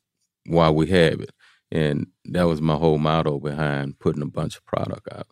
while 0.46 0.74
we 0.74 0.88
have 0.88 1.20
it. 1.20 1.30
And 1.70 2.08
that 2.24 2.42
was 2.42 2.60
my 2.60 2.74
whole 2.74 2.98
motto 2.98 3.38
behind 3.38 4.00
putting 4.00 4.22
a 4.22 4.26
bunch 4.26 4.56
of 4.56 4.66
product 4.66 5.06
out. 5.12 5.28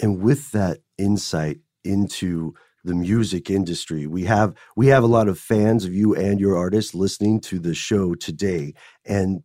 And 0.00 0.20
with 0.20 0.50
that 0.50 0.78
insight 0.98 1.58
into 1.84 2.54
the 2.84 2.94
music 2.94 3.48
industry. 3.48 4.06
We 4.06 4.24
have 4.24 4.54
we 4.76 4.88
have 4.88 5.04
a 5.04 5.08
lot 5.08 5.28
of 5.28 5.38
fans 5.38 5.84
of 5.84 5.94
you 5.94 6.14
and 6.14 6.40
your 6.40 6.56
artists 6.56 6.94
listening 6.94 7.40
to 7.42 7.60
the 7.60 7.74
show 7.74 8.14
today 8.14 8.74
and 9.04 9.42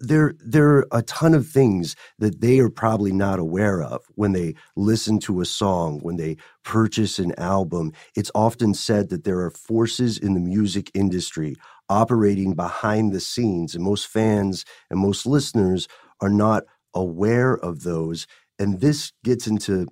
there 0.00 0.34
there 0.44 0.68
are 0.68 0.86
a 0.92 1.02
ton 1.02 1.34
of 1.34 1.46
things 1.46 1.94
that 2.18 2.40
they 2.40 2.58
are 2.58 2.70
probably 2.70 3.12
not 3.12 3.38
aware 3.38 3.82
of 3.82 4.02
when 4.14 4.32
they 4.32 4.54
listen 4.76 5.18
to 5.18 5.40
a 5.40 5.44
song 5.44 5.98
when 6.00 6.16
they 6.16 6.36
purchase 6.64 7.18
an 7.18 7.32
album 7.38 7.92
it's 8.16 8.30
often 8.34 8.74
said 8.74 9.08
that 9.08 9.24
there 9.24 9.40
are 9.40 9.50
forces 9.50 10.18
in 10.18 10.34
the 10.34 10.40
music 10.40 10.90
industry 10.94 11.54
operating 11.88 12.54
behind 12.54 13.12
the 13.12 13.20
scenes 13.20 13.74
and 13.74 13.84
most 13.84 14.06
fans 14.06 14.64
and 14.90 14.98
most 14.98 15.26
listeners 15.26 15.86
are 16.20 16.30
not 16.30 16.64
aware 16.94 17.54
of 17.54 17.82
those 17.82 18.26
and 18.58 18.80
this 18.80 19.12
gets 19.22 19.46
into 19.46 19.86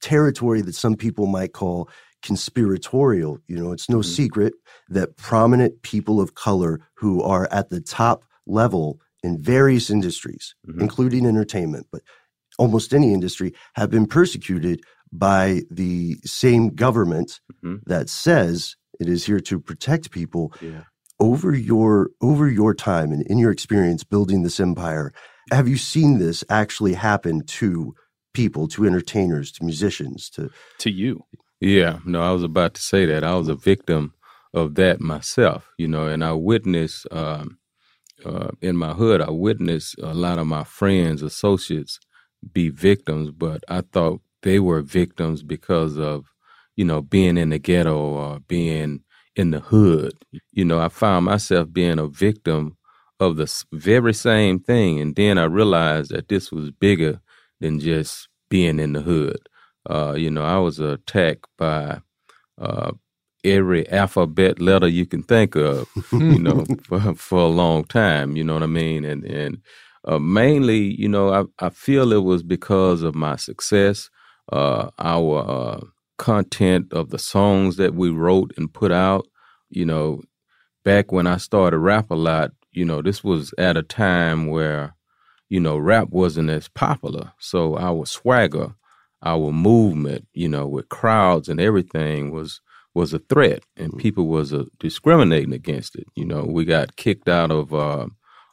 territory 0.00 0.60
that 0.60 0.74
some 0.74 0.94
people 0.94 1.26
might 1.26 1.52
call 1.52 1.88
conspiratorial 2.22 3.38
you 3.46 3.56
know 3.56 3.72
it's 3.72 3.88
no 3.88 3.98
mm-hmm. 3.98 4.10
secret 4.10 4.54
that 4.88 5.16
prominent 5.16 5.82
people 5.82 6.20
of 6.20 6.34
color 6.34 6.80
who 6.94 7.22
are 7.22 7.48
at 7.50 7.70
the 7.70 7.80
top 7.80 8.24
level 8.46 9.00
in 9.22 9.40
various 9.40 9.90
industries, 9.90 10.54
mm-hmm. 10.66 10.80
including 10.80 11.26
entertainment, 11.26 11.86
but 11.90 12.02
almost 12.58 12.92
any 12.92 13.12
industry, 13.12 13.52
have 13.74 13.90
been 13.90 14.06
persecuted 14.06 14.80
by 15.12 15.62
the 15.70 16.16
same 16.24 16.68
government 16.68 17.40
mm-hmm. 17.64 17.76
that 17.86 18.08
says 18.08 18.76
it 19.00 19.08
is 19.08 19.24
here 19.24 19.40
to 19.40 19.60
protect 19.60 20.10
people. 20.10 20.52
Yeah. 20.60 20.82
Over 21.20 21.52
your 21.52 22.10
over 22.20 22.48
your 22.48 22.74
time 22.74 23.10
and 23.10 23.26
in 23.26 23.38
your 23.38 23.50
experience 23.50 24.04
building 24.04 24.44
this 24.44 24.60
empire, 24.60 25.12
have 25.50 25.66
you 25.66 25.76
seen 25.76 26.18
this 26.18 26.44
actually 26.48 26.94
happen 26.94 27.44
to 27.44 27.92
people, 28.34 28.68
to 28.68 28.86
entertainers, 28.86 29.50
to 29.52 29.64
musicians, 29.64 30.30
to 30.30 30.48
to 30.78 30.90
you? 30.92 31.24
Yeah, 31.60 31.98
no, 32.04 32.22
I 32.22 32.30
was 32.30 32.44
about 32.44 32.74
to 32.74 32.80
say 32.80 33.04
that 33.06 33.24
I 33.24 33.34
was 33.34 33.48
a 33.48 33.56
victim 33.56 34.14
of 34.54 34.76
that 34.76 35.00
myself, 35.00 35.68
you 35.76 35.88
know, 35.88 36.06
and 36.06 36.22
I 36.22 36.32
witnessed 36.32 37.06
um, 37.10 37.58
uh, 38.24 38.50
in 38.60 38.76
my 38.76 38.92
hood, 38.94 39.20
I 39.20 39.30
witnessed 39.30 39.98
a 40.02 40.14
lot 40.14 40.38
of 40.38 40.46
my 40.46 40.64
friends, 40.64 41.22
associates 41.22 41.98
be 42.52 42.70
victims, 42.70 43.30
but 43.30 43.64
I 43.68 43.80
thought 43.80 44.20
they 44.42 44.58
were 44.58 44.82
victims 44.82 45.42
because 45.42 45.98
of, 45.98 46.26
you 46.76 46.84
know, 46.84 47.02
being 47.02 47.36
in 47.36 47.50
the 47.50 47.58
ghetto 47.58 47.96
or 47.96 48.40
being 48.40 49.02
in 49.36 49.50
the 49.50 49.60
hood. 49.60 50.12
You 50.52 50.64
know, 50.64 50.80
I 50.80 50.88
found 50.88 51.24
myself 51.26 51.72
being 51.72 51.98
a 51.98 52.06
victim 52.06 52.76
of 53.20 53.36
the 53.36 53.64
very 53.72 54.14
same 54.14 54.60
thing. 54.60 55.00
And 55.00 55.16
then 55.16 55.38
I 55.38 55.44
realized 55.44 56.10
that 56.10 56.28
this 56.28 56.52
was 56.52 56.70
bigger 56.70 57.20
than 57.60 57.80
just 57.80 58.28
being 58.48 58.78
in 58.78 58.92
the 58.92 59.00
hood. 59.00 59.48
Uh, 59.88 60.14
you 60.16 60.30
know, 60.30 60.44
I 60.44 60.58
was 60.58 60.78
attacked 60.78 61.46
by 61.56 62.00
uh, 62.60 62.92
every 63.52 63.88
alphabet 63.90 64.60
letter 64.60 64.88
you 64.88 65.06
can 65.06 65.22
think 65.22 65.56
of, 65.56 65.88
you 66.26 66.38
know, 66.38 66.64
for, 66.84 67.14
for 67.14 67.40
a 67.40 67.46
long 67.46 67.84
time. 67.84 68.36
You 68.36 68.44
know 68.44 68.54
what 68.54 68.62
I 68.62 68.66
mean? 68.66 69.04
And 69.04 69.24
and 69.24 69.58
uh, 70.04 70.18
mainly, 70.18 70.78
you 70.78 71.08
know, 71.08 71.32
I, 71.32 71.66
I 71.66 71.70
feel 71.70 72.12
it 72.12 72.24
was 72.24 72.42
because 72.42 73.02
of 73.02 73.14
my 73.14 73.36
success, 73.36 74.08
uh, 74.52 74.90
our 74.98 75.38
uh, 75.48 75.80
content 76.18 76.92
of 76.92 77.10
the 77.10 77.18
songs 77.18 77.76
that 77.76 77.94
we 77.94 78.10
wrote 78.10 78.52
and 78.56 78.72
put 78.72 78.92
out. 78.92 79.26
You 79.70 79.84
know, 79.84 80.22
back 80.84 81.12
when 81.12 81.26
I 81.26 81.36
started 81.36 81.78
rap 81.78 82.10
a 82.10 82.14
lot, 82.14 82.52
you 82.72 82.84
know, 82.84 83.02
this 83.02 83.22
was 83.22 83.52
at 83.58 83.76
a 83.76 83.82
time 83.82 84.46
where, 84.46 84.94
you 85.48 85.60
know, 85.60 85.76
rap 85.76 86.08
wasn't 86.10 86.50
as 86.50 86.68
popular. 86.68 87.32
So 87.38 87.76
our 87.76 88.06
swagger, 88.06 88.74
our 89.22 89.52
movement, 89.52 90.26
you 90.32 90.48
know, 90.48 90.66
with 90.66 90.88
crowds 90.88 91.48
and 91.48 91.60
everything 91.60 92.30
was 92.30 92.60
was 92.98 93.14
a 93.14 93.20
threat 93.20 93.62
and 93.76 93.90
mm-hmm. 93.90 94.00
people 94.00 94.26
was 94.26 94.52
uh, 94.52 94.64
discriminating 94.80 95.52
against 95.52 95.94
it. 95.94 96.08
You 96.16 96.24
know, 96.24 96.42
we 96.42 96.64
got 96.64 96.96
kicked 96.96 97.28
out 97.28 97.52
of 97.52 97.72
uh, 97.72 98.06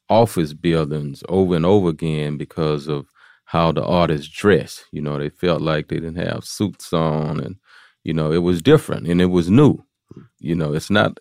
office 0.08 0.54
buildings 0.54 1.24
over 1.28 1.56
and 1.56 1.66
over 1.66 1.90
again 1.90 2.38
because 2.38 2.88
of 2.88 3.08
how 3.46 3.72
the 3.72 3.84
artists 3.84 4.28
dressed. 4.28 4.86
You 4.92 5.02
know, 5.02 5.18
they 5.18 5.30
felt 5.30 5.62
like 5.62 5.88
they 5.88 5.96
didn't 5.96 6.28
have 6.28 6.46
suits 6.46 6.94
on 6.94 7.40
and, 7.40 7.56
you 8.04 8.14
know, 8.14 8.32
it 8.32 8.44
was 8.44 8.62
different 8.62 9.08
and 9.08 9.20
it 9.20 9.32
was 9.38 9.50
new. 9.50 9.74
Mm-hmm. 9.74 10.22
You 10.40 10.56
know, 10.56 10.74
it's 10.74 10.92
not 10.92 11.18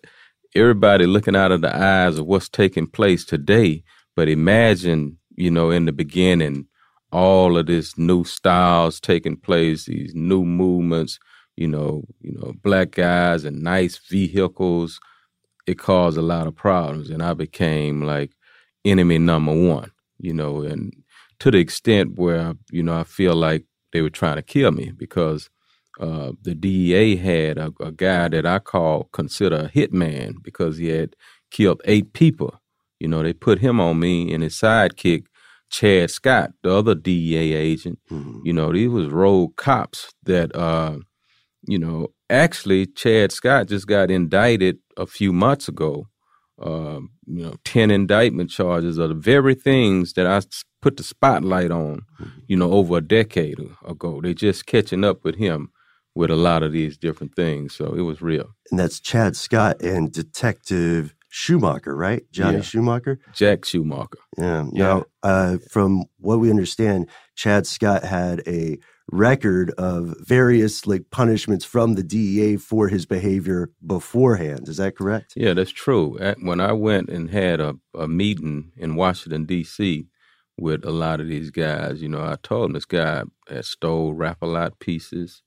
everybody 0.53 1.07
looking 1.07 1.35
out 1.35 1.51
of 1.51 1.61
the 1.61 1.75
eyes 1.75 2.19
of 2.19 2.27
what's 2.27 2.47
taking 2.47 2.85
place 2.85 3.25
today, 3.25 3.83
but 4.15 4.29
imagine, 4.29 5.17
you 5.35 5.49
know, 5.49 5.71
in 5.71 5.85
the 5.85 5.91
beginning, 5.91 6.67
all 7.11 7.57
of 7.57 7.65
this 7.65 7.97
new 7.97 8.23
styles 8.23 8.99
taking 8.99 9.37
place, 9.37 9.85
these 9.85 10.13
new 10.13 10.45
movements, 10.45 11.17
you 11.57 11.67
know, 11.67 12.03
you 12.21 12.33
know, 12.33 12.53
black 12.63 12.91
guys 12.91 13.45
and 13.45 13.61
nice 13.61 13.97
vehicles, 13.97 14.99
it 15.67 15.79
caused 15.79 16.17
a 16.17 16.21
lot 16.21 16.47
of 16.47 16.55
problems. 16.55 17.09
And 17.09 17.23
I 17.23 17.33
became 17.33 18.01
like 18.01 18.31
enemy 18.83 19.17
number 19.17 19.53
one, 19.53 19.91
you 20.19 20.33
know, 20.33 20.61
and 20.61 20.93
to 21.39 21.51
the 21.51 21.57
extent 21.57 22.17
where, 22.17 22.53
you 22.71 22.83
know, 22.83 22.97
I 22.97 23.03
feel 23.03 23.35
like 23.35 23.65
they 23.91 24.01
were 24.01 24.09
trying 24.09 24.35
to 24.35 24.41
kill 24.41 24.71
me 24.71 24.91
because 24.91 25.49
uh, 25.99 26.33
the 26.41 26.53
DEA 26.53 27.15
had 27.15 27.57
a, 27.57 27.71
a, 27.79 27.91
guy 27.91 28.27
that 28.27 28.45
I 28.45 28.59
call 28.59 29.05
consider 29.13 29.55
a 29.55 29.69
hitman 29.69 30.43
because 30.43 30.77
he 30.77 30.89
had 30.89 31.15
killed 31.51 31.81
eight 31.85 32.11
people. 32.11 32.59
You 32.99 33.07
know, 33.07 33.23
they 33.23 33.31
put 33.31 33.59
him 33.59 33.79
on 33.79 33.99
me 33.99 34.33
and 34.33 34.43
his 34.43 34.55
sidekick, 34.55 35.25
Chad 35.69 36.11
Scott, 36.11 36.51
the 36.63 36.73
other 36.73 36.95
DEA 36.95 37.53
agent. 37.53 37.99
Mm-hmm. 38.11 38.39
You 38.43 38.53
know, 38.53 38.73
these 38.73 38.89
was 38.89 39.07
rogue 39.07 39.55
cops 39.55 40.13
that 40.23 40.53
uh, 40.53 40.97
you 41.67 41.79
know, 41.79 42.07
actually, 42.29 42.85
Chad 42.85 43.31
Scott 43.31 43.67
just 43.67 43.87
got 43.87 44.11
indicted 44.11 44.77
a 44.97 45.05
few 45.05 45.33
months 45.33 45.67
ago. 45.67 46.07
Uh, 46.61 47.01
you 47.25 47.43
know, 47.43 47.55
10 47.65 47.91
indictment 47.91 48.49
charges 48.49 48.97
of 48.97 49.09
the 49.09 49.15
very 49.15 49.53
things 49.55 50.13
that 50.13 50.25
I 50.25 50.39
put 50.81 50.95
the 50.95 51.03
spotlight 51.03 51.69
on, 51.69 52.05
mm-hmm. 52.19 52.39
you 52.47 52.55
know, 52.55 52.71
over 52.71 52.97
a 52.97 53.01
decade 53.01 53.59
ago. 53.85 54.21
they're 54.21 54.33
just 54.33 54.65
catching 54.65 55.03
up 55.03 55.25
with 55.25 55.35
him 55.35 55.69
with 56.15 56.31
a 56.31 56.35
lot 56.35 56.63
of 56.63 56.71
these 56.71 56.97
different 56.97 57.35
things. 57.35 57.75
So 57.75 57.93
it 57.93 58.01
was 58.01 58.21
real. 58.21 58.51
And 58.71 58.79
that's 58.79 59.01
Chad 59.01 59.35
Scott 59.35 59.81
and 59.81 60.11
Detective 60.11 61.13
Schumacher, 61.27 61.93
right? 61.93 62.23
Johnny 62.31 62.57
Yeah. 62.57 62.63
Schumacher. 62.63 63.19
Jack 63.33 63.65
Schumacher. 63.65 64.19
Yeah. 64.37 64.67
Now, 64.71 65.03
uh, 65.21 65.57
from 65.69 66.05
what 66.17 66.39
we 66.39 66.49
understand, 66.49 67.09
Chad 67.35 67.67
Scott 67.67 68.05
had 68.05 68.41
a 68.47 68.77
record 69.11 69.71
of 69.77 70.15
various 70.21 70.87
like 70.87 71.03
punishments 71.11 71.63
from 71.65 71.93
the 71.93 72.03
DEA 72.03 72.57
for 72.57 72.87
his 72.87 73.05
behavior 73.05 73.69
beforehand. 73.85 74.67
Is 74.67 74.77
that 74.77 74.95
correct? 74.97 75.33
Yeah, 75.35 75.53
that's 75.53 75.71
true. 75.71 76.17
When 76.41 76.59
I 76.59 76.71
went 76.73 77.09
and 77.09 77.29
had 77.29 77.59
a, 77.59 77.75
a 77.93 78.07
meeting 78.07 78.71
in 78.77 78.95
Washington, 78.95 79.45
D.C., 79.45 80.07
with 80.57 80.85
a 80.85 80.91
lot 80.91 81.19
of 81.19 81.27
these 81.27 81.51
guys, 81.51 82.01
you 82.01 82.07
know, 82.07 82.21
I 82.23 82.37
told 82.41 82.65
them 82.65 82.73
this 82.73 82.85
guy 82.85 83.23
had 83.49 83.65
stole 83.65 84.13
rap-a-lot 84.13 84.79
pieces, 84.79 85.41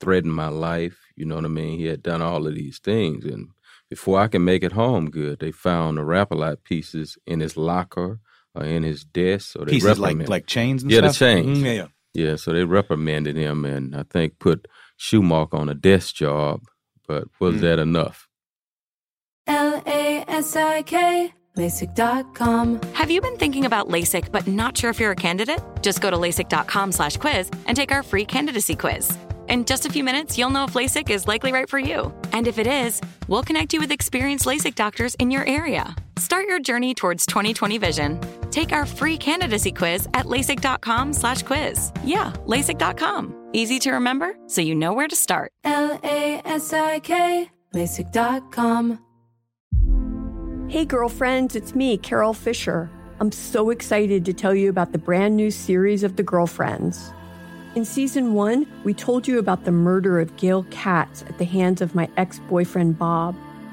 threatened 0.00 0.32
my 0.34 0.48
life. 0.48 0.98
You 1.14 1.26
know 1.26 1.34
what 1.34 1.44
I 1.44 1.48
mean? 1.48 1.78
He 1.78 1.84
had 1.84 2.02
done 2.02 2.22
all 2.22 2.46
of 2.46 2.54
these 2.54 2.78
things. 2.78 3.26
And 3.26 3.48
before 3.90 4.18
I 4.18 4.28
can 4.28 4.42
make 4.42 4.62
it 4.64 4.72
home 4.72 5.10
good, 5.10 5.40
they 5.40 5.52
found 5.52 5.98
the 5.98 6.04
rap-a-lot 6.04 6.64
pieces 6.64 7.18
in 7.26 7.40
his 7.40 7.56
locker 7.58 8.20
or 8.54 8.64
in 8.64 8.82
his 8.82 9.04
desk. 9.04 9.56
Or 9.58 9.66
they 9.66 9.72
Pieces 9.72 9.98
like- 9.98 10.08
reprimanded- 10.12 10.30
like 10.30 10.46
chains 10.46 10.82
and 10.82 10.90
yeah, 10.90 11.00
stuff? 11.00 11.12
the 11.12 11.18
chains. 11.18 11.58
Mm, 11.58 11.64
yeah, 11.64 11.72
yeah. 11.72 11.86
Yeah, 12.14 12.36
so 12.36 12.52
they 12.52 12.64
reprimanded 12.64 13.36
him 13.36 13.64
and 13.64 13.94
I 13.96 14.04
think 14.04 14.38
put 14.38 14.66
Schumacher 14.96 15.56
on 15.56 15.68
a 15.68 15.74
desk 15.74 16.14
job. 16.14 16.60
But 17.06 17.24
was 17.40 17.56
Mm. 17.56 17.60
that 17.60 17.78
enough? 17.80 18.28
L 19.46 19.82
A 19.86 20.24
S 20.28 20.56
I 20.56 20.82
K, 20.82 21.34
LASIK.com. 21.56 22.80
Have 22.94 23.10
you 23.10 23.20
been 23.20 23.36
thinking 23.36 23.66
about 23.66 23.88
LASIK 23.88 24.32
but 24.32 24.46
not 24.46 24.76
sure 24.78 24.90
if 24.90 24.98
you're 24.98 25.10
a 25.12 25.16
candidate? 25.16 25.60
Just 25.82 26.00
go 26.00 26.10
to 26.10 26.16
LASIK.com 26.16 26.92
slash 26.92 27.16
quiz 27.18 27.50
and 27.66 27.76
take 27.76 27.92
our 27.92 28.02
free 28.02 28.24
candidacy 28.24 28.74
quiz. 28.74 29.16
In 29.48 29.66
just 29.66 29.84
a 29.84 29.90
few 29.90 30.02
minutes, 30.02 30.38
you'll 30.38 30.48
know 30.50 30.64
if 30.64 30.72
LASIK 30.72 31.10
is 31.10 31.28
likely 31.28 31.52
right 31.52 31.68
for 31.68 31.78
you. 31.78 32.14
And 32.32 32.46
if 32.48 32.58
it 32.58 32.66
is, 32.66 33.00
we'll 33.28 33.42
connect 33.42 33.74
you 33.74 33.80
with 33.80 33.90
experienced 33.92 34.46
LASIK 34.46 34.74
doctors 34.74 35.14
in 35.16 35.30
your 35.30 35.44
area. 35.46 35.94
Start 36.16 36.46
your 36.46 36.60
journey 36.60 36.94
towards 36.94 37.26
2020 37.26 37.78
vision. 37.78 38.20
Take 38.50 38.72
our 38.72 38.86
free 38.86 39.16
candidacy 39.16 39.72
quiz 39.72 40.08
at 40.14 40.26
LASIK.com 40.26 41.12
slash 41.12 41.42
quiz. 41.42 41.92
Yeah, 42.04 42.32
LASIK.com. 42.46 43.48
Easy 43.52 43.78
to 43.80 43.92
remember, 43.92 44.36
so 44.46 44.60
you 44.60 44.74
know 44.74 44.92
where 44.92 45.08
to 45.08 45.16
start. 45.16 45.52
L 45.64 45.98
A 46.04 46.40
S 46.44 46.72
I 46.72 47.00
K, 47.00 47.50
LASIK.com. 47.74 49.00
Hey, 50.68 50.84
girlfriends, 50.84 51.54
it's 51.56 51.74
me, 51.74 51.96
Carole 51.96 52.34
Fisher. 52.34 52.90
I'm 53.20 53.30
so 53.30 53.70
excited 53.70 54.24
to 54.24 54.32
tell 54.32 54.54
you 54.54 54.68
about 54.70 54.92
the 54.92 54.98
brand 54.98 55.36
new 55.36 55.50
series 55.50 56.02
of 56.02 56.16
The 56.16 56.22
Girlfriends. 56.22 57.12
In 57.76 57.84
season 57.84 58.34
one, 58.34 58.66
we 58.84 58.94
told 58.94 59.26
you 59.26 59.38
about 59.38 59.64
the 59.64 59.72
murder 59.72 60.20
of 60.20 60.36
Gail 60.36 60.64
Katz 60.70 61.22
at 61.22 61.38
the 61.38 61.44
hands 61.44 61.80
of 61.80 61.94
my 61.94 62.08
ex 62.16 62.38
boyfriend 62.48 62.98
Bob. 62.98 63.36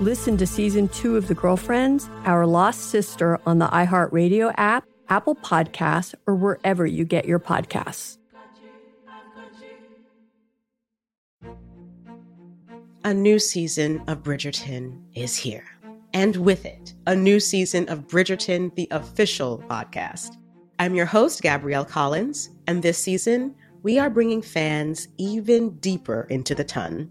Listen 0.00 0.36
to 0.36 0.46
season 0.46 0.88
two 0.88 1.16
of 1.16 1.28
The 1.28 1.34
Girlfriends, 1.34 2.08
Our 2.24 2.46
Lost 2.46 2.90
Sister 2.90 3.38
on 3.46 3.58
the 3.58 3.68
iHeartRadio 3.68 4.52
app, 4.56 4.84
Apple 5.08 5.36
Podcasts, 5.36 6.14
or 6.26 6.34
wherever 6.34 6.86
you 6.86 7.04
get 7.04 7.24
your 7.24 7.38
podcasts. 7.38 8.18
A 13.04 13.14
new 13.14 13.38
season 13.38 14.02
of 14.08 14.22
Bridgerton 14.22 15.00
is 15.14 15.36
here. 15.36 15.64
And 16.14 16.36
with 16.36 16.64
it, 16.64 16.94
a 17.06 17.14
new 17.14 17.40
season 17.40 17.88
of 17.88 18.06
Bridgerton, 18.06 18.74
the 18.74 18.88
official 18.90 19.62
podcast. 19.68 20.36
I'm 20.78 20.94
your 20.94 21.06
host, 21.06 21.42
Gabrielle 21.42 21.84
Collins, 21.84 22.50
and 22.66 22.82
this 22.82 22.98
season, 22.98 23.54
we 23.82 23.98
are 23.98 24.10
bringing 24.10 24.42
fans 24.42 25.08
even 25.16 25.70
deeper 25.78 26.26
into 26.28 26.54
the 26.54 26.64
ton. 26.64 27.10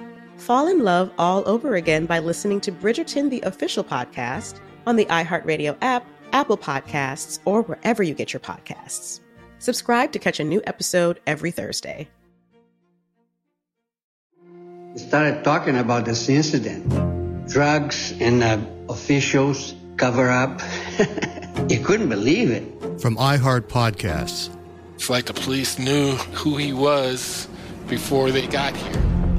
fall 0.41 0.67
in 0.67 0.83
love 0.83 1.11
all 1.17 1.47
over 1.47 1.75
again 1.75 2.05
by 2.05 2.19
listening 2.19 2.59
to 2.61 2.71
Bridgerton, 2.71 3.29
the 3.29 3.41
official 3.41 3.83
podcast, 3.83 4.59
on 4.87 4.95
the 4.95 5.05
iHeartRadio 5.05 5.77
app, 5.81 6.05
Apple 6.33 6.57
Podcasts, 6.57 7.39
or 7.45 7.61
wherever 7.61 8.01
you 8.01 8.15
get 8.15 8.33
your 8.33 8.39
podcasts. 8.39 9.19
Subscribe 9.59 10.11
to 10.13 10.19
catch 10.19 10.39
a 10.39 10.43
new 10.43 10.61
episode 10.65 11.19
every 11.27 11.51
Thursday. 11.51 12.09
We 14.93 14.97
started 14.99 15.43
talking 15.43 15.77
about 15.77 16.05
this 16.05 16.27
incident. 16.27 16.89
Drugs 17.47 18.13
and 18.19 18.43
uh, 18.43 18.59
officials 18.89 19.75
cover 19.97 20.29
up. 20.29 20.59
you 21.69 21.79
couldn't 21.79 22.09
believe 22.09 22.49
it. 22.49 22.99
From 22.99 23.15
iHeart 23.17 23.69
Podcasts. 23.69 24.49
It's 24.95 25.09
like 25.09 25.25
the 25.25 25.33
police 25.33 25.77
knew 25.77 26.15
who 26.33 26.57
he 26.57 26.73
was 26.73 27.47
before 27.87 28.31
they 28.31 28.47
got 28.47 28.75
here. 28.75 29.20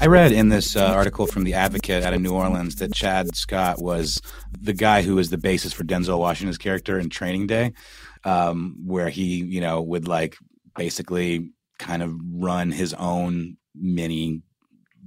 I 0.00 0.06
read 0.06 0.30
in 0.30 0.48
this 0.48 0.76
uh, 0.76 0.86
article 0.86 1.26
from 1.26 1.42
the 1.42 1.54
Advocate 1.54 2.04
out 2.04 2.14
of 2.14 2.20
New 2.20 2.32
Orleans 2.32 2.76
that 2.76 2.94
Chad 2.94 3.34
Scott 3.34 3.82
was 3.82 4.22
the 4.60 4.72
guy 4.72 5.02
who 5.02 5.16
was 5.16 5.30
the 5.30 5.38
basis 5.38 5.72
for 5.72 5.82
Denzel 5.82 6.18
Washington's 6.20 6.56
character 6.56 7.00
in 7.00 7.10
Training 7.10 7.48
Day, 7.48 7.72
um, 8.22 8.76
where 8.86 9.08
he, 9.08 9.42
you 9.44 9.60
know, 9.60 9.82
would 9.82 10.06
like 10.06 10.36
basically 10.76 11.50
kind 11.80 12.02
of 12.02 12.14
run 12.32 12.70
his 12.70 12.94
own 12.94 13.56
mini 13.74 14.42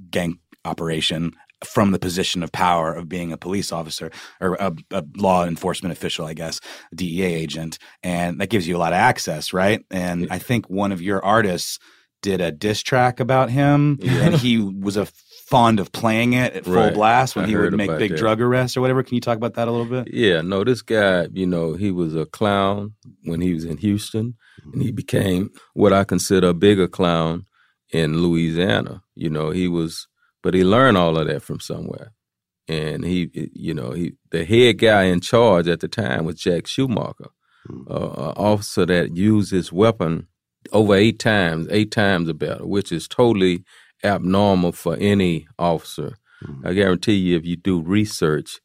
gang 0.09 0.39
operation 0.65 1.31
from 1.65 1.91
the 1.91 1.99
position 1.99 2.43
of 2.43 2.51
power 2.51 2.93
of 2.93 3.07
being 3.07 3.31
a 3.31 3.37
police 3.37 3.71
officer 3.71 4.11
or 4.39 4.55
a, 4.55 4.73
a, 4.91 5.03
law 5.17 5.45
enforcement 5.45 5.91
official, 5.91 6.25
I 6.25 6.33
guess, 6.33 6.59
a 6.91 6.95
DEA 6.95 7.23
agent. 7.23 7.77
And 8.01 8.41
that 8.41 8.49
gives 8.49 8.67
you 8.67 8.75
a 8.75 8.79
lot 8.79 8.93
of 8.93 8.97
access, 8.97 9.53
right? 9.53 9.85
And 9.91 10.27
I 10.31 10.39
think 10.39 10.69
one 10.69 10.91
of 10.91 11.01
your 11.01 11.23
artists 11.23 11.79
did 12.21 12.41
a 12.41 12.51
diss 12.51 12.81
track 12.81 13.19
about 13.19 13.49
him 13.49 13.97
Yeah. 14.01 14.11
and 14.13 14.35
he 14.35 14.57
was 14.57 14.97
a 14.97 15.07
fond 15.51 15.79
of 15.81 15.91
playing 15.91 16.33
it 16.33 16.53
at 16.53 16.63
full 16.63 16.75
Right. 16.75 16.93
blast 16.93 17.35
when 17.35 17.45
I 17.45 17.47
he 17.49 17.57
would 17.57 17.73
make 17.73 17.95
big 17.97 18.11
that. 18.11 18.17
drug 18.17 18.39
arrests 18.39 18.77
or 18.77 18.81
whatever. 18.81 19.03
Can 19.03 19.15
you 19.15 19.21
talk 19.21 19.35
about 19.35 19.55
that 19.55 19.67
a 19.67 19.71
little 19.71 19.85
bit? 19.85 20.07
Yeah, 20.13 20.39
no, 20.41 20.63
this 20.63 20.81
guy, 20.81 21.27
you 21.33 21.45
know, 21.45 21.73
he 21.73 21.91
was 21.91 22.15
a 22.15 22.25
clown 22.25 22.93
when 23.25 23.41
he 23.41 23.53
was 23.53 23.65
in 23.65 23.77
Houston, 23.77 24.35
and 24.71 24.81
he 24.81 24.89
mm-hmm. 24.89 24.95
became 24.95 25.49
what 25.73 25.91
I 25.91 26.05
consider 26.05 26.49
a 26.49 26.53
bigger 26.53 26.87
clown 26.87 27.45
in 27.91 28.21
Louisiana. 28.21 29.01
You 29.15 29.29
know, 29.29 29.49
he 29.49 29.67
was, 29.67 30.07
but 30.41 30.53
he 30.53 30.63
learned 30.63 30.97
all 30.97 31.17
of 31.17 31.27
that 31.27 31.41
from 31.41 31.59
somewhere. 31.59 32.13
And 32.67 33.03
he, 33.03 33.49
you 33.53 33.73
know, 33.73 33.91
he 33.91 34.13
the 34.29 34.45
head 34.45 34.77
guy 34.79 35.03
in 35.03 35.19
charge 35.19 35.67
at 35.67 35.79
the 35.79 35.87
time 35.87 36.25
was 36.25 36.35
Jack 36.39 36.67
Schumacher, 36.67 37.29
uh, 37.89 37.93
an 37.93 38.33
officer 38.37 38.85
that 38.85 39.15
used 39.15 39.51
his 39.51 39.71
weapon 39.71 40.27
over 40.71 40.95
eight 40.95 41.19
times, 41.19 41.67
eight 41.69 41.91
times 41.91 42.29
a 42.29 42.33
battle, 42.33 42.69
which 42.69 42.91
is 42.91 43.07
totally 43.07 43.63
abnormal 44.03 44.71
for 44.71 44.95
any 44.97 45.47
officer. 45.59 46.15
I 46.63 46.73
guarantee 46.73 47.13
you, 47.13 47.37
if 47.37 47.45
you 47.45 47.55
do 47.55 47.81
research, 47.81 48.59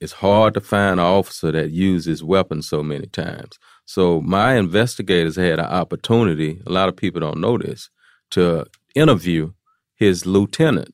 it's 0.00 0.14
hard 0.14 0.54
to 0.54 0.60
find 0.60 0.94
an 1.00 1.06
officer 1.06 1.52
that 1.52 1.70
uses 1.70 2.24
weapons 2.24 2.68
so 2.68 2.82
many 2.82 3.06
times. 3.06 3.58
So 3.84 4.20
my 4.20 4.54
investigators 4.54 5.36
had 5.36 5.58
an 5.58 5.66
opportunity, 5.66 6.62
a 6.66 6.70
lot 6.70 6.88
of 6.88 6.96
people 6.96 7.20
don't 7.20 7.40
know 7.40 7.58
this, 7.58 7.90
to 8.30 8.66
interview 8.94 9.52
his 9.94 10.24
lieutenant 10.24 10.93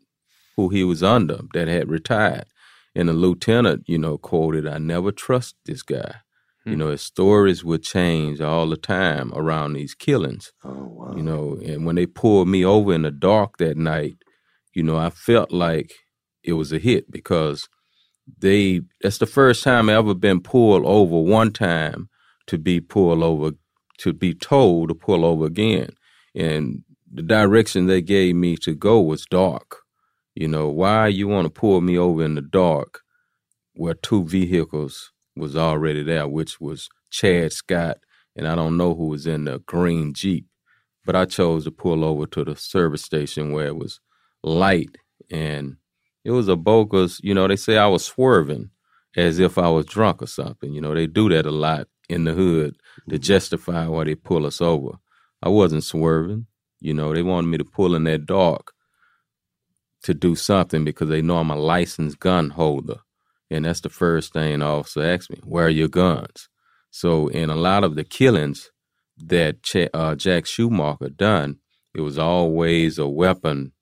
who 0.61 0.69
he 0.69 0.85
was 0.85 1.03
under 1.03 1.41
that 1.55 1.69
had 1.69 1.89
retired. 1.89 2.47
And 2.95 3.09
the 3.09 3.13
lieutenant, 3.13 3.85
you 3.87 3.99
know, 3.99 4.19
quoted, 4.19 4.67
I 4.67 4.79
never 4.79 5.13
trust 5.13 5.57
this 5.65 5.83
guy. 5.83 6.17
You 6.65 6.73
hmm. 6.73 6.79
know, 6.79 6.89
his 6.89 7.03
stories 7.03 7.65
would 7.65 7.83
change 7.83 8.41
all 8.41 8.69
the 8.69 8.77
time 8.77 9.33
around 9.35 9.73
these 9.73 9.95
killings. 9.95 10.53
Oh 10.65 10.89
wow. 10.91 11.15
You 11.17 11.23
know, 11.23 11.59
and 11.65 11.87
when 11.87 11.97
they 11.97 12.07
pulled 12.07 12.49
me 12.49 12.65
over 12.65 12.93
in 12.93 13.03
the 13.03 13.11
dark 13.11 13.57
that 13.59 13.77
night, 13.77 14.17
you 14.75 14.83
know, 14.83 14.97
I 14.97 15.11
felt 15.11 15.53
like 15.53 15.93
it 16.43 16.55
was 16.55 16.73
a 16.73 16.79
hit 16.79 17.11
because 17.11 17.69
they 18.39 18.83
that's 19.01 19.19
the 19.19 19.27
first 19.27 19.65
time 19.65 19.89
I 19.89 19.95
ever 19.95 20.15
been 20.15 20.41
pulled 20.41 20.85
over 20.85 21.19
one 21.19 21.53
time 21.53 22.09
to 22.47 22.59
be 22.59 22.81
pulled 22.81 23.23
over 23.23 23.53
to 23.99 24.13
be 24.13 24.35
told 24.35 24.89
to 24.89 24.95
pull 24.95 25.25
over 25.25 25.47
again. 25.47 25.91
And 26.35 26.85
the 27.13 27.23
direction 27.23 27.87
they 27.87 28.03
gave 28.03 28.37
me 28.37 28.57
to 28.59 28.75
go 28.75 29.01
was 29.01 29.25
dark. 29.27 29.80
You 30.41 30.49
know, 30.49 30.71
why 30.71 31.09
you 31.09 31.29
want 31.29 31.45
to 31.45 31.51
pull 31.51 31.83
me 31.83 31.99
over 31.99 32.25
in 32.25 32.35
the 32.35 32.41
dark 32.41 33.03
where 33.75 33.93
two 33.93 34.25
vehicles 34.25 35.13
was 35.37 35.55
already 35.55 36.03
there, 36.03 36.27
which 36.27 36.59
was 36.59 36.89
Chad 37.11 37.53
Scott 37.53 37.99
and 38.35 38.49
I 38.49 38.55
don't 38.55 38.79
know 38.79 38.95
who 38.95 39.09
was 39.09 39.27
in 39.27 39.45
the 39.45 39.59
green 39.59 40.15
Jeep. 40.15 40.47
But 41.05 41.15
I 41.15 41.27
chose 41.27 41.65
to 41.65 41.71
pull 41.71 42.03
over 42.03 42.25
to 42.29 42.43
the 42.43 42.57
service 42.57 43.03
station 43.03 43.53
where 43.53 43.67
it 43.67 43.77
was 43.77 44.01
light 44.43 44.97
and 45.31 45.77
it 46.25 46.31
was 46.31 46.49
a 46.49 46.57
bogus, 46.57 47.21
you 47.23 47.35
know, 47.35 47.47
they 47.47 47.57
say 47.57 47.77
I 47.77 47.89
was 47.89 48.07
swerving 48.07 48.71
as 49.19 49.39
if 49.39 49.59
I 49.59 49.69
was 49.69 49.85
drunk 49.85 50.23
or 50.23 50.27
something. 50.27 50.73
You 50.73 50.81
know, 50.81 50.95
they 50.95 51.07
do 51.07 51.29
that 51.29 51.45
a 51.45 51.51
lot 51.51 51.87
in 52.09 52.25
the 52.25 52.33
hood 52.33 52.77
to 53.11 53.17
mm-hmm. 53.17 53.23
justify 53.23 53.87
why 53.89 54.05
they 54.05 54.15
pull 54.15 54.47
us 54.47 54.63
over. 54.63 54.93
I 55.43 55.51
wasn't 55.51 55.85
swerving. 55.85 56.47
You 56.81 56.95
know, 56.95 57.13
they 57.13 57.23
wanted 57.23 57.49
me 57.49 57.59
to 57.59 57.65
pull 57.67 57.95
in 57.95 58.05
that 58.05 58.25
dark 58.25 58.73
to 60.03 60.15
do 60.15 60.35
something 60.35 60.85
because 60.85 61.09
they 61.09 61.23
know 61.23 61.39
I'm 61.39 61.51
a 61.51 61.57
licensed 61.57 62.19
gun 62.19 62.51
holder. 62.51 63.01
And 63.51 63.65
that's 63.65 63.81
the 63.81 63.89
first 63.89 64.33
thing 64.33 64.61
the 64.61 64.67
officer 64.67 65.03
asked 65.03 65.31
me, 65.31 65.41
where 65.45 65.67
are 65.67 65.71
your 65.71 65.89
guns? 65.89 66.49
So 66.91 67.29
in 67.29 67.51
a 67.51 67.57
lot 67.57 67.85
of 67.85 67.97
the 67.97 68.05
killings 68.05 68.71
that 69.19 69.63
Ch- 69.63 69.89
uh, 69.93 70.15
Jack 70.15 70.47
Schumacher 70.47 71.11
done, 71.11 71.59
it 71.95 72.01
was 72.01 72.19
always 72.19 72.99
a 72.99 73.09
weapon 73.09 73.73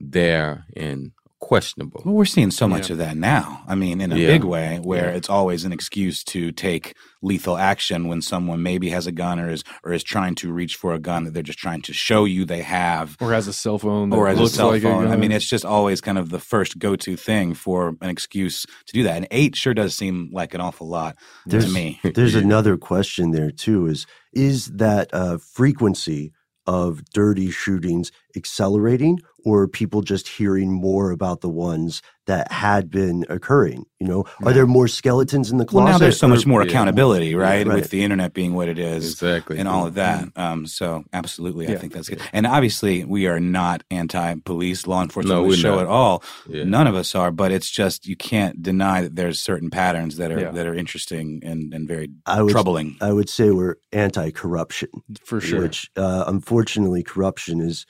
there 0.00 0.64
and 0.76 1.12
questionable. 1.40 2.02
Well, 2.04 2.14
we're 2.14 2.24
seeing 2.26 2.50
so 2.50 2.68
much 2.68 2.88
Yeah. 2.88 2.92
of 2.94 2.98
that 2.98 3.16
now. 3.16 3.62
I 3.66 3.74
mean, 3.74 4.00
in 4.00 4.12
a 4.12 4.16
Yeah. 4.16 4.26
big 4.28 4.44
way, 4.44 4.78
where 4.82 5.06
Yeah. 5.10 5.16
it's 5.16 5.28
always 5.30 5.64
an 5.64 5.72
excuse 5.72 6.22
to 6.24 6.52
take 6.52 6.94
lethal 7.22 7.56
action 7.56 8.08
when 8.08 8.22
someone 8.22 8.62
maybe 8.62 8.90
has 8.90 9.06
a 9.06 9.12
gun 9.12 9.40
or 9.40 9.50
is 9.50 9.64
or 9.84 9.92
is 9.92 10.02
trying 10.04 10.34
to 10.36 10.52
reach 10.52 10.76
for 10.76 10.94
a 10.94 10.98
gun 10.98 11.24
that 11.24 11.34
they're 11.34 11.42
just 11.42 11.58
trying 11.58 11.82
to 11.82 11.92
show 11.92 12.24
you 12.24 12.44
they 12.44 12.62
have, 12.62 13.16
or 13.20 13.32
has 13.32 13.48
a 13.48 13.52
cell 13.52 13.78
phone, 13.78 14.10
that 14.10 14.16
or 14.16 14.28
has 14.28 14.38
a 14.38 14.48
cell 14.48 14.68
like 14.68 14.82
phone. 14.82 15.08
I 15.08 15.16
mean, 15.16 15.32
it's 15.32 15.48
just 15.48 15.64
always 15.64 16.00
kind 16.00 16.18
of 16.18 16.28
the 16.30 16.38
first 16.38 16.78
go-to 16.78 17.16
thing 17.16 17.54
for 17.54 17.96
an 18.00 18.10
excuse 18.10 18.64
to 18.86 18.92
do 18.92 19.02
that. 19.02 19.16
And 19.16 19.26
eight 19.30 19.56
sure 19.56 19.74
does 19.74 19.94
seem 19.94 20.30
like 20.32 20.54
an 20.54 20.60
awful 20.60 20.88
lot 20.88 21.16
There's, 21.46 21.66
to 21.66 21.70
me. 21.72 22.00
there's 22.14 22.34
another 22.46 22.76
question 22.76 23.30
there 23.32 23.50
too 23.50 23.86
is 23.86 24.06
is 24.32 24.66
that 24.66 25.08
uh, 25.12 25.38
frequency 25.38 26.32
of 26.66 27.02
dirty 27.12 27.50
shootings 27.50 28.12
accelerating 28.36 29.18
or 29.44 29.62
are 29.62 29.68
people 29.68 30.02
just 30.02 30.28
hearing 30.28 30.70
more 30.70 31.10
about 31.10 31.40
the 31.40 31.48
ones 31.48 32.02
that 32.26 32.52
had 32.52 32.90
been 32.90 33.24
occurring 33.30 33.84
you 33.98 34.06
know 34.06 34.24
are 34.44 34.52
there 34.52 34.66
more 34.66 34.86
skeletons 34.86 35.50
in 35.50 35.56
the 35.58 35.64
closet 35.64 35.84
Well, 35.84 35.92
now 35.94 35.98
there's 35.98 36.18
so 36.18 36.28
much 36.28 36.44
or- 36.44 36.48
more 36.48 36.62
accountability, 36.62 37.34
right? 37.34 37.66
right. 37.66 37.74
With 37.76 37.90
the 37.90 38.02
internet 38.04 38.34
being 38.34 38.54
what 38.54 38.68
it 38.68 38.78
is, 38.78 39.12
exactly, 39.12 39.58
and 39.58 39.66
all 39.68 39.86
of 39.86 39.94
that. 39.94 40.28
Um, 40.36 40.66
so, 40.66 41.04
absolutely, 41.12 41.68
I 41.68 41.76
think 41.76 41.92
that's 41.92 42.08
good. 42.08 42.20
And 42.32 42.46
obviously, 42.46 43.04
we 43.04 43.26
are 43.26 43.40
not 43.40 43.82
anti-police, 43.90 44.86
law 44.86 45.02
enforcement 45.02 45.40
No, 45.40 45.46
we're 45.46 45.56
show 45.56 45.74
not. 45.76 45.82
at 45.82 45.86
all. 45.88 46.22
Yeah. 46.48 46.64
None 46.64 46.86
of 46.86 46.94
us 46.94 47.14
are, 47.14 47.30
but 47.30 47.50
it's 47.52 47.70
just 47.70 48.06
you 48.06 48.16
can't 48.16 48.62
deny 48.62 49.02
that 49.02 49.16
there's 49.16 49.40
certain 49.40 49.70
patterns 49.70 50.16
that 50.18 50.30
are 50.30 50.40
Yeah. 50.40 50.50
that 50.52 50.66
are 50.66 50.74
interesting 50.74 51.40
and 51.44 51.72
and 51.74 51.88
very 51.88 52.10
I 52.26 52.42
would, 52.42 52.52
troubling. 52.52 52.96
I 53.00 53.12
would 53.12 53.28
say 53.28 53.50
we're 53.50 53.76
anti-corruption 53.92 54.88
for 55.24 55.40
sure. 55.40 55.62
Which, 55.62 55.90
uh, 55.96 56.24
unfortunately, 56.26 57.02
corruption 57.02 57.60
is 57.60 57.86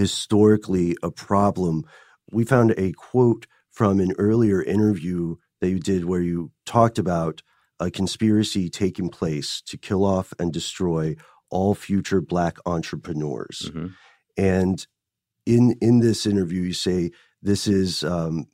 historically 0.00 0.96
a 1.02 1.10
problem. 1.10 1.84
We 2.32 2.44
found 2.44 2.72
a 2.78 2.92
quote 2.92 3.46
from 3.70 4.00
an 4.00 4.14
earlier 4.16 4.62
interview 4.62 5.36
that 5.60 5.68
you 5.68 5.78
did 5.78 6.06
where 6.06 6.22
you 6.22 6.52
talked 6.64 6.98
about 6.98 7.42
a 7.78 7.90
conspiracy 7.90 8.70
taking 8.70 9.10
place 9.10 9.60
to 9.66 9.76
kill 9.76 10.02
off 10.02 10.32
and 10.38 10.54
destroy 10.54 11.16
all 11.50 11.74
future 11.74 12.22
black 12.22 12.56
entrepreneurs. 12.64 13.70
Mm-hmm. 13.70 13.86
And 14.38 14.86
in 15.44 15.76
in 15.82 16.00
this 16.00 16.24
interview, 16.24 16.62
you 16.62 16.72
say 16.72 17.10
this 17.42 17.66
is 17.66 18.02
um, 18.02 18.46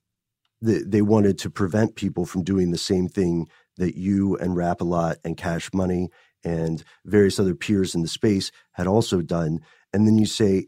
th- 0.64 0.82
they 0.84 1.02
wanted 1.02 1.38
to 1.38 1.50
prevent 1.50 1.94
people 1.94 2.26
from 2.26 2.42
doing 2.42 2.72
the 2.72 2.78
same 2.78 3.06
thing 3.06 3.48
that 3.76 3.96
you 3.96 4.36
and 4.38 4.56
Rap 4.56 4.80
a 4.80 4.84
Lot 4.84 5.18
and 5.24 5.36
Cash 5.36 5.70
Money 5.72 6.08
and 6.42 6.82
various 7.04 7.38
other 7.38 7.54
peers 7.54 7.94
in 7.94 8.02
the 8.02 8.08
space 8.08 8.50
had 8.72 8.88
also 8.88 9.22
done. 9.22 9.60
And 9.92 10.08
then 10.08 10.18
you 10.18 10.26
say, 10.26 10.66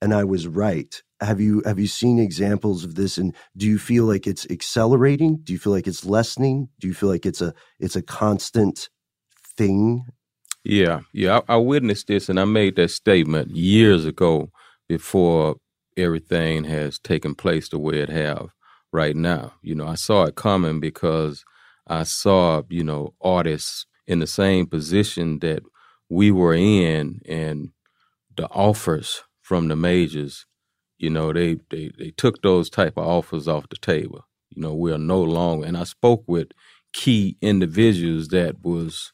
and 0.00 0.14
I 0.14 0.24
was 0.24 0.46
right. 0.46 1.02
Have 1.20 1.40
you 1.40 1.62
have 1.66 1.78
you 1.78 1.86
seen 1.86 2.18
examples 2.18 2.84
of 2.84 2.94
this? 2.94 3.18
And 3.18 3.34
do 3.56 3.66
you 3.66 3.78
feel 3.78 4.04
like 4.06 4.26
it's 4.26 4.46
accelerating? 4.50 5.38
Do 5.44 5.52
you 5.52 5.58
feel 5.58 5.72
like 5.72 5.86
it's 5.86 6.04
lessening? 6.04 6.68
Do 6.80 6.88
you 6.88 6.94
feel 6.94 7.08
like 7.08 7.26
it's 7.26 7.42
a 7.42 7.54
it's 7.78 7.96
a 7.96 8.02
constant 8.02 8.88
thing? 9.56 10.06
Yeah, 10.64 11.00
yeah. 11.12 11.40
I, 11.48 11.54
I 11.54 11.56
witnessed 11.56 12.08
this 12.08 12.28
and 12.28 12.38
I 12.40 12.44
made 12.44 12.76
that 12.76 12.90
statement 12.90 13.56
years 13.56 14.04
ago 14.04 14.50
before 14.88 15.56
everything 15.96 16.64
has 16.64 16.98
taken 16.98 17.34
place 17.34 17.68
the 17.68 17.78
way 17.78 18.00
it 18.00 18.10
have 18.10 18.48
right 18.92 19.16
now. 19.16 19.54
You 19.62 19.74
know, 19.74 19.86
I 19.86 19.94
saw 19.94 20.24
it 20.24 20.34
coming 20.36 20.80
because 20.80 21.44
I 21.86 22.04
saw, 22.04 22.62
you 22.68 22.84
know, 22.84 23.14
artists 23.20 23.86
in 24.06 24.18
the 24.20 24.26
same 24.26 24.66
position 24.66 25.38
that 25.40 25.62
we 26.08 26.30
were 26.30 26.54
in 26.54 27.20
and 27.28 27.70
the 28.36 28.48
offers 28.48 29.22
from 29.50 29.66
the 29.66 29.74
majors, 29.74 30.46
you 30.98 31.10
know, 31.10 31.32
they, 31.32 31.56
they, 31.70 31.90
they 31.98 32.12
took 32.12 32.40
those 32.40 32.70
type 32.70 32.96
of 32.96 33.04
offers 33.04 33.48
off 33.48 33.68
the 33.68 33.74
table. 33.74 34.24
You 34.50 34.62
know, 34.62 34.74
we 34.74 34.92
are 34.92 34.98
no 35.16 35.20
longer, 35.20 35.66
and 35.66 35.76
I 35.76 35.82
spoke 35.82 36.22
with 36.28 36.52
key 36.92 37.36
individuals 37.42 38.28
that 38.28 38.62
was 38.62 39.12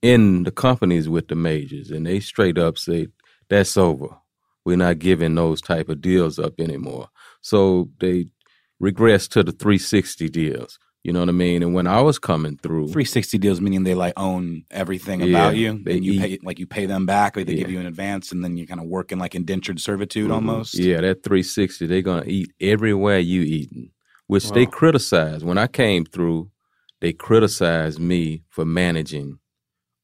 in 0.00 0.44
the 0.44 0.52
companies 0.52 1.08
with 1.08 1.26
the 1.26 1.34
majors, 1.34 1.90
and 1.90 2.06
they 2.06 2.20
straight 2.20 2.58
up 2.58 2.78
say, 2.78 3.08
that's 3.50 3.76
over. 3.76 4.18
We're 4.64 4.76
not 4.76 5.00
giving 5.00 5.34
those 5.34 5.60
type 5.60 5.88
of 5.88 6.00
deals 6.00 6.38
up 6.38 6.60
anymore. 6.60 7.08
So 7.40 7.90
they 7.98 8.26
regressed 8.80 9.30
to 9.30 9.42
the 9.42 9.50
360 9.50 10.28
deals. 10.28 10.78
You 11.04 11.12
know 11.12 11.18
what 11.20 11.28
I 11.28 11.32
mean? 11.32 11.62
And 11.64 11.74
when 11.74 11.88
I 11.88 12.00
was 12.00 12.18
coming 12.20 12.56
through, 12.62 12.86
360 12.88 13.38
deals 13.38 13.60
meaning 13.60 13.82
they 13.82 13.94
like 13.94 14.12
own 14.16 14.64
everything 14.70 15.20
Yeah, 15.20 15.26
about 15.26 15.56
you. 15.56 15.80
they 15.84 15.96
and 15.96 16.04
you 16.04 16.12
eat- 16.12 16.20
pay 16.20 16.38
like 16.44 16.58
you 16.60 16.66
pay 16.66 16.86
them 16.86 17.06
back, 17.06 17.36
or 17.36 17.42
they 17.44 17.54
give 17.54 17.70
you 17.70 17.80
an 17.80 17.86
advance, 17.86 18.30
and 18.30 18.44
then 18.44 18.56
you 18.56 18.66
kind 18.68 18.80
of 18.80 18.86
work 18.86 19.10
in 19.10 19.18
like 19.18 19.34
indentured 19.34 19.80
servitude 19.80 20.30
Mhm. 20.30 20.34
almost. 20.34 20.74
Yeah, 20.78 21.00
that 21.00 21.24
360, 21.24 21.86
they're 21.86 22.02
gonna 22.02 22.24
eat 22.26 22.52
everywhere 22.60 23.18
you 23.18 23.42
eating, 23.42 23.90
which 24.28 24.52
they 24.52 24.64
Wow. 24.64 24.70
criticized. 24.70 25.44
When 25.44 25.58
I 25.58 25.66
came 25.66 26.04
through, 26.04 26.50
they 27.00 27.12
criticized 27.12 27.98
me 27.98 28.44
for 28.48 28.64
managing 28.64 29.38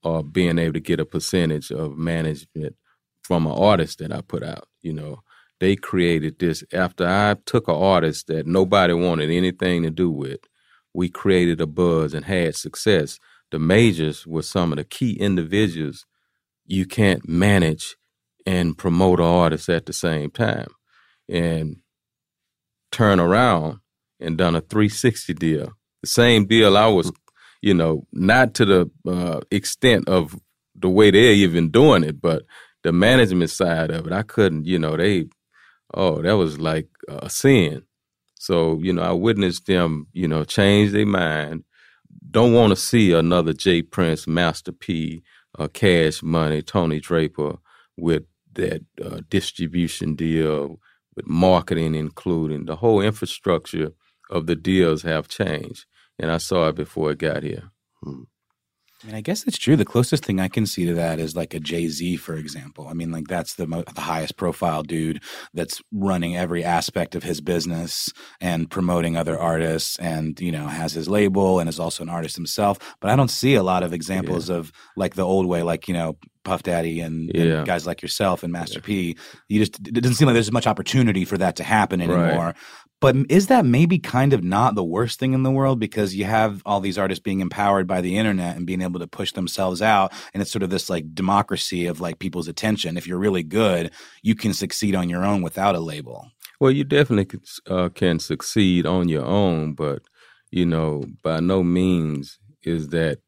or 0.03 0.25
being 0.25 0.59
able 0.59 0.73
to 0.73 0.81
get 0.81 0.99
a 0.99 1.05
percentage 1.05 1.71
of 1.71 1.97
management 1.97 2.75
from 3.23 3.47
an 3.47 3.53
artist 3.53 3.99
that 4.01 4.13
I 4.13 4.21
put 4.21 4.43
out. 4.43 4.67
You 4.83 4.95
know, 4.95 5.21
they 5.61 5.77
created 5.77 6.41
this 6.41 6.65
after 6.73 7.07
I 7.07 7.37
took 7.47 7.69
an 7.69 7.75
artist 7.77 8.27
that 8.29 8.47
nobody 8.49 8.95
wanted 8.95 9.31
anything 9.31 9.85
to 9.85 9.91
do 9.91 10.11
with. 10.11 10.41
We 10.99 11.09
created 11.09 11.61
a 11.61 11.67
buzz 11.69 12.13
and 12.13 12.25
had 12.25 12.57
success. 12.57 13.21
The 13.53 13.61
majors 13.61 14.27
were 14.27 14.43
some 14.43 14.73
of 14.73 14.79
the 14.79 14.85
key 14.85 15.13
individuals 15.13 16.05
you 16.67 16.87
can't 16.87 17.29
manage 17.29 17.95
and 18.45 18.77
promote 18.77 19.21
an 19.21 19.27
artist 19.27 19.69
at 19.69 19.87
the 19.87 19.93
same 19.93 20.33
time. 20.33 20.67
And 21.29 21.77
turn 22.91 23.21
around 23.21 23.79
and 24.19 24.37
done 24.37 24.57
a 24.57 24.61
360 24.61 25.35
deal. 25.35 25.73
The 26.03 26.09
same 26.09 26.47
deal 26.47 26.77
I 26.77 26.89
was, 26.89 27.13
you 27.63 27.75
know, 27.75 28.05
not 28.11 28.55
to 28.55 28.65
the 28.65 28.91
uh, 29.07 29.43
extent 29.53 30.09
of 30.09 30.35
the 30.75 30.89
way 30.89 31.13
they're 31.13 31.33
even 31.33 31.71
doing 31.71 32.03
it, 32.03 32.21
but 32.21 32.43
the 32.83 32.91
management 32.91 33.51
side 33.51 33.93
of 33.93 34.09
it, 34.09 34.13
I 34.13 34.25
couldn't, 34.25 34.67
you 34.67 34.81
know, 34.81 34.97
they, 34.97 35.27
oh, 35.95 36.23
that 36.23 36.37
was 36.37 36.59
like 36.59 36.89
a 37.09 37.31
sin. 37.31 37.85
So, 38.39 38.79
you 38.81 38.93
know, 38.93 39.03
I 39.03 39.13
witnessed 39.13 39.67
them, 39.67 40.07
you 40.13 40.29
know, 40.29 40.45
change 40.45 40.93
their 40.93 41.07
mind, 41.07 41.65
don't 42.31 42.53
want 42.53 42.71
to 42.71 42.77
see 42.77 43.13
another 43.13 43.53
J. 43.53 43.83
Prince, 43.83 44.27
Master 44.27 44.73
P, 44.73 45.23
uh, 45.59 45.69
Cash 45.69 46.23
Money, 46.23 46.63
Tony 46.63 47.01
Draper 47.01 47.57
with 47.97 48.25
that 48.55 48.85
uh, 49.05 49.21
distribution 49.29 50.15
deal, 50.15 50.79
with 51.17 51.27
marketing 51.27 51.95
including 51.95 52.67
the 52.67 52.77
whole 52.77 53.01
infrastructure 53.01 53.93
of 54.31 54.47
the 54.47 54.57
deals 54.57 55.03
have 55.03 55.29
changed, 55.29 55.87
and 56.19 56.31
I 56.31 56.39
saw 56.39 56.69
it 56.69 56.77
before 56.77 57.13
it 57.13 57.19
got 57.19 57.43
here. 57.43 57.71
I 59.03 59.07
mean, 59.07 59.15
I 59.15 59.21
guess 59.21 59.47
it's 59.47 59.59
true. 59.59 59.77
The 59.77 59.85
closest 59.85 60.25
thing 60.25 60.41
I 60.41 60.49
can 60.49 60.67
see 60.67 60.85
to 60.87 60.95
that 60.95 61.21
is 61.21 61.37
like 61.37 61.55
a 61.55 61.61
Jay 61.61 61.87
Z, 61.89 62.17
for 62.17 62.35
example. 62.35 62.89
I 62.89 62.95
mean, 62.95 63.13
like 63.13 63.29
that's 63.29 63.55
the 63.55 63.67
mo- 63.67 63.85
the 63.95 64.01
highest 64.01 64.37
profile 64.37 64.83
dude 64.83 65.23
that's 65.55 65.81
running 65.93 66.37
every 66.37 66.65
aspect 66.65 67.15
of 67.15 67.23
his 67.23 67.41
business 67.41 68.11
and 68.41 68.69
promoting 68.69 69.17
other 69.17 69.39
artists, 69.39 69.97
and 70.01 70.41
you 70.41 70.51
know 70.51 70.67
has 70.67 70.93
his 70.95 71.09
label 71.09 71.61
and 71.61 71.69
is 71.69 71.79
also 71.79 72.03
an 72.03 72.09
artist 72.09 72.35
himself. 72.35 72.79
But 73.01 73.11
I 73.11 73.17
don't 73.17 73.31
see 73.31 73.55
a 73.55 73.63
lot 73.63 73.85
of 73.85 73.93
examples 73.93 74.49
of 74.49 74.73
like 74.97 75.15
the 75.15 75.25
old 75.25 75.47
way, 75.47 75.63
like 75.63 75.87
you 75.87 75.95
know 75.95 76.17
Puff 76.43 76.65
Daddy 76.65 77.01
and, 77.01 77.31
and 77.37 77.49
Yeah. 77.49 77.65
guys 77.65 77.87
like 77.87 78.03
yourself 78.03 78.43
and 78.43 78.53
Master 78.53 78.81
P. 78.81 79.17
You 79.49 79.65
just 79.65 79.79
it 79.87 80.01
doesn't 80.01 80.17
seem 80.17 80.27
like 80.27 80.35
there's 80.35 80.49
as 80.49 80.53
much 80.53 80.67
opportunity 80.67 81.25
for 81.25 81.39
that 81.39 81.55
to 81.57 81.63
happen 81.63 82.01
Right. 82.01 82.55
But 83.01 83.17
is 83.29 83.47
that 83.47 83.65
maybe 83.65 83.99
kind 83.99 84.33
of 84.33 84.43
not 84.43 84.75
the 84.75 84.85
worst 84.85 85.21
thing 85.21 85.33
in 85.33 85.45
the 85.45 85.51
world 85.51 85.79
because 85.79 86.17
you 86.17 86.25
have 86.25 86.63
all 86.67 86.81
these 86.81 86.99
artists 86.99 87.23
being 87.23 87.41
empowered 87.41 87.87
by 87.87 88.01
the 88.01 88.17
internet 88.17 88.57
and 88.57 88.67
being 88.67 88.83
able 88.83 88.99
to 88.99 89.07
push 89.07 89.33
themselves 89.33 89.81
out 89.81 90.13
and 90.35 90.41
it's 90.41 90.51
sort 90.51 90.65
of 90.65 90.71
this 90.71 90.91
like 90.91 91.15
democracy 91.15 91.87
of 91.87 92.01
like 92.01 92.19
people's 92.19 92.49
attention. 92.49 92.97
If 92.97 93.07
you're 93.07 93.19
really 93.19 93.45
good, 93.45 93.93
you 94.23 94.35
can 94.35 94.53
succeed 94.53 94.97
on 94.97 95.09
your 95.09 95.25
own 95.25 95.43
without 95.43 95.77
a 95.77 95.81
label. 95.81 96.31
Well, 96.61 96.73
you 96.73 96.83
definitely 96.83 97.41
uh, 97.69 97.89
can 97.91 98.19
succeed 98.19 98.85
on 98.85 99.09
your 99.09 99.25
own, 99.25 99.75
but 99.75 100.03
you 100.51 100.67
know, 100.67 101.05
by 101.23 101.41
no 101.41 101.63
means 101.63 102.39
is 102.63 102.89
that 102.89 103.21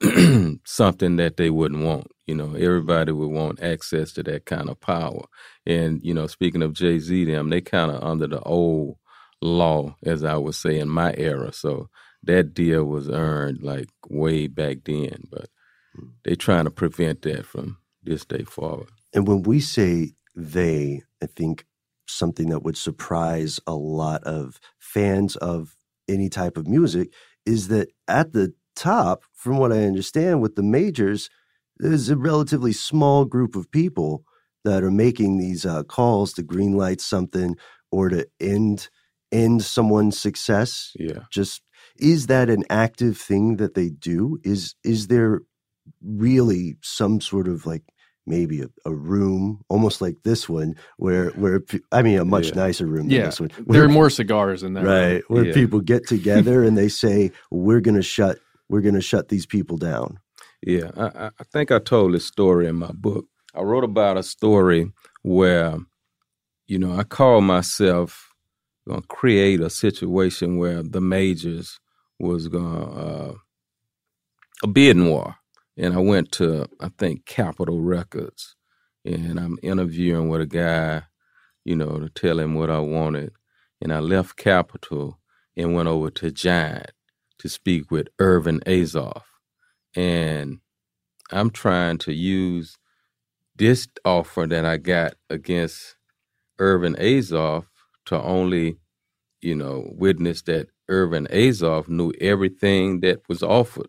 something 0.64 1.16
that 1.16 1.36
they 1.36 1.50
wouldn't 1.50 1.84
want. 1.84 2.08
You 2.26 2.34
know, 2.34 2.54
everybody 2.54 3.12
would 3.12 3.30
want 3.30 3.62
access 3.62 4.12
to 4.14 4.22
that 4.24 4.46
kind 4.46 4.68
of 4.68 4.80
power. 4.80 5.24
And 5.66 6.00
you 6.02 6.14
know, 6.14 6.26
speaking 6.26 6.62
of 6.62 6.72
Jay 6.72 6.98
Z, 6.98 7.24
them 7.24 7.50
they 7.50 7.60
kind 7.60 7.90
of 7.90 8.02
under 8.02 8.26
the 8.26 8.40
old 8.40 8.96
law, 9.42 9.96
as 10.02 10.24
I 10.24 10.36
would 10.36 10.54
say 10.54 10.78
in 10.78 10.88
my 10.88 11.14
era. 11.16 11.52
So 11.52 11.88
that 12.22 12.54
deal 12.54 12.84
was 12.84 13.08
earned 13.08 13.62
like 13.62 13.88
way 14.08 14.46
back 14.46 14.78
then, 14.84 15.24
but 15.30 15.48
they're 16.24 16.36
trying 16.36 16.64
to 16.64 16.70
prevent 16.70 17.22
that 17.22 17.44
from 17.44 17.78
this 18.02 18.24
day 18.24 18.44
forward. 18.44 18.88
And 19.12 19.26
when 19.26 19.42
we 19.42 19.60
say 19.60 20.12
they, 20.34 21.02
I 21.22 21.26
think 21.26 21.66
something 22.06 22.48
that 22.50 22.62
would 22.62 22.76
surprise 22.76 23.60
a 23.66 23.74
lot 23.74 24.22
of 24.24 24.58
fans 24.78 25.36
of 25.36 25.76
any 26.08 26.28
type 26.28 26.56
of 26.56 26.66
music 26.66 27.12
is 27.46 27.68
that 27.68 27.88
at 28.08 28.32
the 28.32 28.54
top, 28.74 29.22
from 29.34 29.58
what 29.58 29.72
I 29.72 29.84
understand, 29.84 30.40
with 30.40 30.56
the 30.56 30.62
majors, 30.62 31.28
there's 31.78 32.08
a 32.08 32.16
relatively 32.16 32.72
small 32.72 33.24
group 33.24 33.56
of 33.56 33.70
people 33.70 34.24
that 34.64 34.82
are 34.82 34.90
making 34.90 35.38
these 35.38 35.66
uh, 35.66 35.82
calls 35.82 36.32
to 36.34 36.42
greenlight 36.42 37.00
something 37.00 37.56
or 37.90 38.08
to 38.08 38.26
end 38.40 38.88
end 39.32 39.62
someone's 39.64 40.18
success. 40.20 40.92
Yeah. 40.98 41.20
Just 41.30 41.62
is 41.98 42.26
that 42.28 42.48
an 42.50 42.64
active 42.70 43.18
thing 43.18 43.56
that 43.56 43.74
they 43.74 43.88
do? 43.90 44.38
Is 44.44 44.74
is 44.84 45.08
there 45.08 45.40
really 46.00 46.76
some 46.82 47.20
sort 47.20 47.48
of 47.48 47.66
like 47.66 47.82
maybe 48.26 48.60
a, 48.62 48.68
a 48.86 48.94
room 48.94 49.60
almost 49.68 50.00
like 50.00 50.14
this 50.22 50.48
one 50.48 50.76
where 50.96 51.30
where 51.30 51.60
I 51.90 52.02
mean 52.02 52.18
a 52.18 52.24
much 52.24 52.48
Yeah. 52.48 52.54
nicer 52.54 52.86
room 52.86 53.08
than 53.08 53.16
Yeah, 53.16 53.24
this 53.26 53.40
one. 53.40 53.50
there 53.66 53.82
are 53.84 53.88
more 53.88 54.10
cigars 54.10 54.62
in 54.62 54.74
that 54.74 54.84
room. 54.84 54.92
Right. 54.92 55.24
Where 55.28 55.46
Yeah. 55.46 55.54
people 55.54 55.80
get 55.80 56.06
together 56.14 56.62
and 56.62 56.76
they 56.78 56.88
say, 56.88 57.32
We're 57.50 57.80
gonna 57.80 58.02
shut 58.02 58.38
we're 58.68 58.80
gonna 58.80 59.00
shut 59.00 59.28
these 59.28 59.44
people 59.46 59.76
down. 59.76 60.18
Yeah, 60.64 60.92
I, 60.96 61.06
I- 61.26 61.30
I 61.40 61.44
think 61.52 61.72
I 61.72 61.78
told 61.80 62.14
this 62.14 62.24
story 62.26 62.68
in 62.68 62.76
my 62.76 62.92
book. 62.92 63.26
I 63.54 63.60
wrote 63.62 63.84
about 63.84 64.16
a 64.16 64.22
story 64.22 64.90
where, 65.22 65.76
you 66.68 66.78
know, 66.78 66.92
I 66.96 67.02
called 67.02 67.44
myself 67.44 68.31
to 68.88 69.02
create 69.08 69.60
a 69.60 69.70
situation 69.70 70.58
where 70.58 70.82
the 70.82 71.00
majors 71.00 71.80
was 72.20 72.48
to, 72.50 72.58
uh, 72.60 73.34
a 74.64 74.66
bidding 74.68 75.08
war. 75.08 75.36
And 75.76 75.94
I 75.94 75.98
went 75.98 76.32
to, 76.32 76.66
I 76.80 76.90
think, 76.98 77.26
Capitol 77.26 77.80
Records, 77.80 78.56
and 79.04 79.40
I'm 79.40 79.58
interviewing 79.62 80.28
with 80.28 80.42
a 80.42 80.46
guy, 80.46 81.04
you 81.64 81.76
know, 81.76 81.98
to 82.00 82.08
tell 82.10 82.40
him 82.40 82.54
what 82.54 82.70
I 82.70 82.80
wanted. 82.80 83.32
And 83.80 83.92
I 83.92 84.00
left 84.00 84.36
Capitol 84.36 85.18
and 85.56 85.74
went 85.74 85.88
over 85.88 86.10
to 86.10 86.30
Giant 86.32 86.92
to 87.38 87.48
speak 87.48 87.90
with 87.90 88.08
Irvin 88.18 88.60
Azoff 88.66 89.22
and 89.94 90.60
I'm 91.32 91.50
trying 91.50 91.98
to 91.98 92.14
use 92.14 92.78
this 93.56 93.88
offer 94.04 94.46
that 94.48 94.64
I 94.66 94.78
got 94.78 95.14
against 95.30 95.96
Irvin 96.58 96.94
Azoff 96.96 97.66
to 98.06 98.20
only, 98.20 98.76
you 99.40 99.54
know, 99.54 99.88
witness 99.94 100.42
that 100.42 100.68
Irvin 100.88 101.26
Azoff 101.30 101.88
knew 101.88 102.12
everything 102.20 103.00
that 103.00 103.20
was 103.28 103.42
offered 103.42 103.88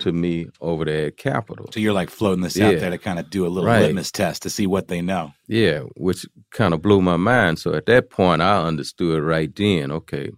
to 0.00 0.12
me 0.12 0.48
over 0.60 0.84
there 0.84 1.06
at 1.08 1.16
Capitol. 1.16 1.66
So 1.72 1.80
you're 1.80 1.92
like 1.92 2.10
floating 2.10 2.42
this 2.42 2.60
out 2.60 2.78
there 2.80 2.90
to 2.90 2.98
kind 2.98 3.18
of 3.18 3.30
do 3.30 3.46
a 3.46 3.48
little 3.48 3.68
Right. 3.68 3.86
litmus 3.86 4.10
test 4.10 4.42
to 4.42 4.50
see 4.50 4.66
what 4.66 4.88
they 4.88 5.02
know. 5.02 5.32
Yeah, 5.46 5.80
which 5.96 6.26
kind 6.50 6.74
of 6.74 6.82
blew 6.82 7.00
my 7.00 7.16
mind. 7.16 7.58
So 7.58 7.74
at 7.74 7.86
that 7.86 8.10
point, 8.10 8.42
I 8.42 8.62
understood 8.64 9.22
right 9.22 9.54
then, 9.54 9.90
okay, 9.92 10.30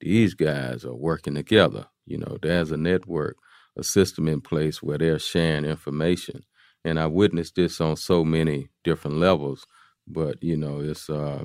these 0.00 0.34
guys 0.34 0.84
are 0.84 0.94
working 0.94 1.34
together. 1.34 1.86
You 2.06 2.18
know, 2.18 2.36
there's 2.42 2.70
a 2.72 2.76
network, 2.76 3.36
a 3.78 3.82
system 3.84 4.28
in 4.28 4.40
place 4.40 4.82
where 4.82 4.98
they're 4.98 5.18
sharing 5.18 5.64
information. 5.64 6.42
And 6.84 7.00
I 7.00 7.06
witnessed 7.06 7.54
this 7.56 7.80
on 7.80 7.96
so 7.96 8.24
many 8.24 8.68
different 8.84 9.16
levels. 9.18 9.66
But, 10.06 10.42
you 10.42 10.56
know, 10.56 10.80
it's 10.80 11.08
uh 11.08 11.44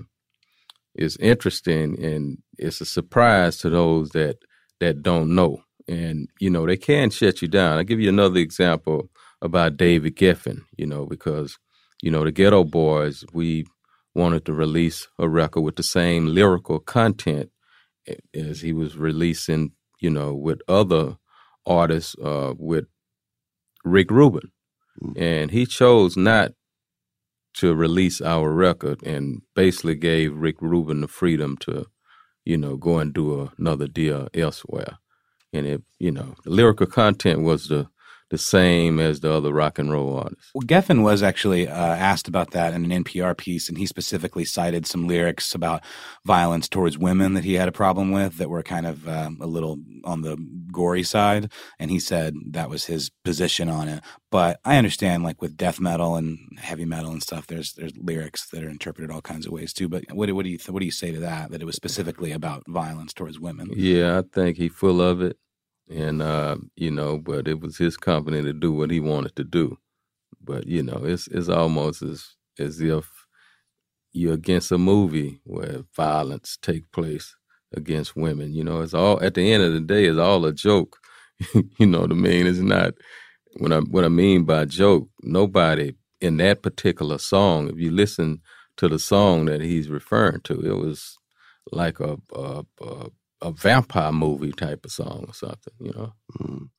it's 1.00 1.18
interesting 1.18 2.04
and 2.04 2.38
it's 2.58 2.82
a 2.82 2.86
surprise 2.86 3.58
to 3.60 3.70
those 3.70 4.10
that 4.12 4.38
that 4.80 5.02
don't 5.02 5.34
know. 5.36 5.64
And, 5.88 6.30
you 6.40 6.50
know, 6.52 6.68
they 6.68 6.78
can 6.78 7.10
shut 7.10 7.42
you 7.42 7.48
down. 7.48 7.78
I'll 7.78 7.84
give 7.84 8.00
you 8.00 8.10
another 8.10 8.40
example 8.40 9.10
about 9.42 9.78
David 9.78 10.16
Geffen, 10.16 10.62
you 10.78 10.86
know, 10.86 11.06
because 11.06 11.58
you 12.02 12.12
know, 12.12 12.24
the 12.24 12.32
Geto 12.32 12.70
Boys, 12.70 13.26
we 13.34 13.66
wanted 14.16 14.46
to 14.46 14.54
release 14.54 15.08
a 15.18 15.28
record 15.28 15.62
with 15.62 15.76
the 15.76 15.84
same 15.84 16.28
lyrical 16.28 16.80
content 16.80 17.50
as 18.34 18.62
he 18.62 18.74
was 18.74 18.98
releasing, 18.98 19.72
you 20.00 20.10
know, 20.10 20.34
with 20.34 20.62
other 20.68 21.18
artists, 21.66 22.16
uh, 22.24 22.54
with 22.58 22.86
Rick 23.84 24.12
Rubin. 24.12 24.52
And 25.16 25.52
he 25.52 25.66
chose 25.66 26.18
not 26.18 26.54
to 27.60 27.76
release 27.76 28.22
our 28.22 28.52
record 28.52 29.04
and 29.04 29.42
basically 29.56 29.96
gave 29.96 30.36
Rick 30.36 30.62
Rubin 30.62 31.02
the 31.02 31.08
freedom 31.08 31.58
to, 31.58 31.88
you 32.46 32.58
know, 32.58 32.78
go 32.78 33.00
and 33.00 33.14
do 33.14 33.52
another 33.58 33.88
deal 33.88 34.30
elsewhere. 34.34 34.98
And 35.52 35.66
it, 35.66 35.84
you 36.00 36.12
know, 36.12 36.36
the 36.44 36.52
lyrical 36.52 36.88
content 36.88 37.42
was 37.42 37.68
the 37.68 37.90
the 38.30 38.38
same 38.38 39.00
as 39.00 39.20
the 39.20 39.32
other 39.32 39.52
rock 39.52 39.80
and 39.80 39.92
roll 39.92 40.18
artists. 40.18 40.52
Well, 40.54 40.66
Geffen 40.66 41.04
was 41.04 41.24
actually 41.24 41.68
uh, 41.68 41.74
asked 41.74 42.28
about 42.28 42.52
that 42.52 42.74
in 42.74 42.90
an 42.90 43.04
NPR 43.04 43.36
piece, 43.36 43.70
and 43.70 43.78
he 43.78 43.86
specifically 43.86 44.46
cited 44.46 44.86
some 44.86 45.08
lyrics 45.08 45.56
about 45.56 45.84
violence 46.26 46.70
towards 46.70 46.98
women 46.98 47.34
that 47.34 47.44
he 47.44 47.56
had 47.56 47.68
a 47.68 47.74
problem 47.74 48.12
with 48.12 48.38
that 48.38 48.50
were 48.50 48.64
kind 48.64 48.86
of 48.86 49.08
um, 49.08 49.38
a 49.42 49.48
little 49.48 49.78
on 50.04 50.22
the 50.22 50.38
gory 50.72 51.04
side. 51.04 51.52
And 51.80 51.90
he 51.90 52.00
said 52.00 52.36
that 52.52 52.70
was 52.70 52.86
his 52.86 53.10
position 53.24 53.70
on 53.70 53.88
it. 53.88 54.04
But 54.32 54.60
I 54.64 54.78
understand, 54.78 55.24
like 55.24 55.42
with 55.42 55.58
death 55.58 55.80
metal 55.80 56.16
and 56.16 56.38
heavy 56.60 56.86
metal 56.86 57.12
and 57.12 57.24
stuff, 57.24 57.48
there's 57.48 57.74
there's 57.74 57.94
lyrics 57.98 58.48
that 58.50 58.64
are 58.64 58.70
interpreted 58.70 59.10
all 59.10 59.22
kinds 59.22 59.48
of 59.48 59.52
ways 59.52 59.74
too. 59.74 59.90
But 59.90 60.04
what, 60.12 60.32
what 60.34 60.44
do 60.44 60.50
you 60.50 60.60
what 60.68 60.80
do 60.80 60.86
you 60.86 60.92
say 60.92 61.12
to 61.12 61.20
that? 61.20 61.50
That 61.50 61.62
it 61.62 61.66
was 61.66 61.76
specifically 61.76 62.32
about 62.32 62.64
violence 62.68 63.14
towards 63.14 63.40
women? 63.40 63.72
Yeah, 63.76 64.20
I 64.20 64.22
think 64.22 64.58
he 64.58 64.70
full 64.70 65.02
of 65.02 65.22
it 65.22 65.38
and 65.90 66.22
uh, 66.22 66.58
you 66.76 66.92
know, 66.92 67.18
but 67.18 67.48
it 67.48 67.60
was 67.62 67.78
his 67.78 67.98
company 67.98 68.42
to 68.44 68.54
do 68.54 68.72
what 68.74 68.92
he 68.92 69.00
wanted 69.00 69.36
to 69.38 69.44
do. 69.44 69.78
But 70.44 70.68
you 70.68 70.84
know, 70.84 71.02
it's 71.06 71.28
it's 71.28 71.50
almost 71.50 72.02
as 72.04 72.36
as 72.60 72.82
if 72.82 73.10
you're 74.14 74.34
against 74.34 74.72
a 74.72 74.78
movie 74.78 75.42
where 75.46 75.84
violence 75.96 76.58
take 76.62 76.92
place 76.92 77.36
against 77.76 78.16
women. 78.16 78.54
You 78.54 78.64
know, 78.64 78.82
it's 78.82 78.94
all 78.94 79.22
at 79.24 79.36
the 79.36 79.52
end 79.52 79.64
of 79.64 79.74
the 79.74 79.82
day, 79.82 80.06
it's 80.06 80.20
all 80.20 80.46
a 80.46 80.54
joke. 80.54 80.98
you 81.80 81.86
know 81.86 82.02
what 82.02 82.12
I 82.12 82.16
mean? 82.16 82.48
It's 82.48 82.60
not 82.60 82.94
what 83.58 83.74
I 83.74 83.80
what 83.80 84.06
I 84.06 84.10
mean 84.10 84.46
by 84.46 84.66
joke. 84.66 85.10
Nobody 85.24 85.94
in 86.22 86.38
that 86.38 86.62
particular 86.64 87.18
song, 87.18 87.70
if 87.70 87.78
you 87.78 87.92
listen 87.92 88.42
to 88.78 88.88
the 88.90 89.00
song 89.00 89.46
that 89.46 89.62
he's 89.62 89.90
referring 89.90 90.42
to, 90.42 90.62
it 90.62 90.78
was 90.78 91.18
like 91.72 92.00
a, 92.00 92.18
a, 92.36 92.64
a 92.82 93.08
a 93.42 93.52
vampire 93.52 94.12
movie 94.12 94.52
type 94.52 94.86
of 94.86 94.92
song 94.92 95.26
or 95.28 95.34
something, 95.34 95.74
you 95.80 95.92
know. 95.94 96.14
Mm. 96.40 96.70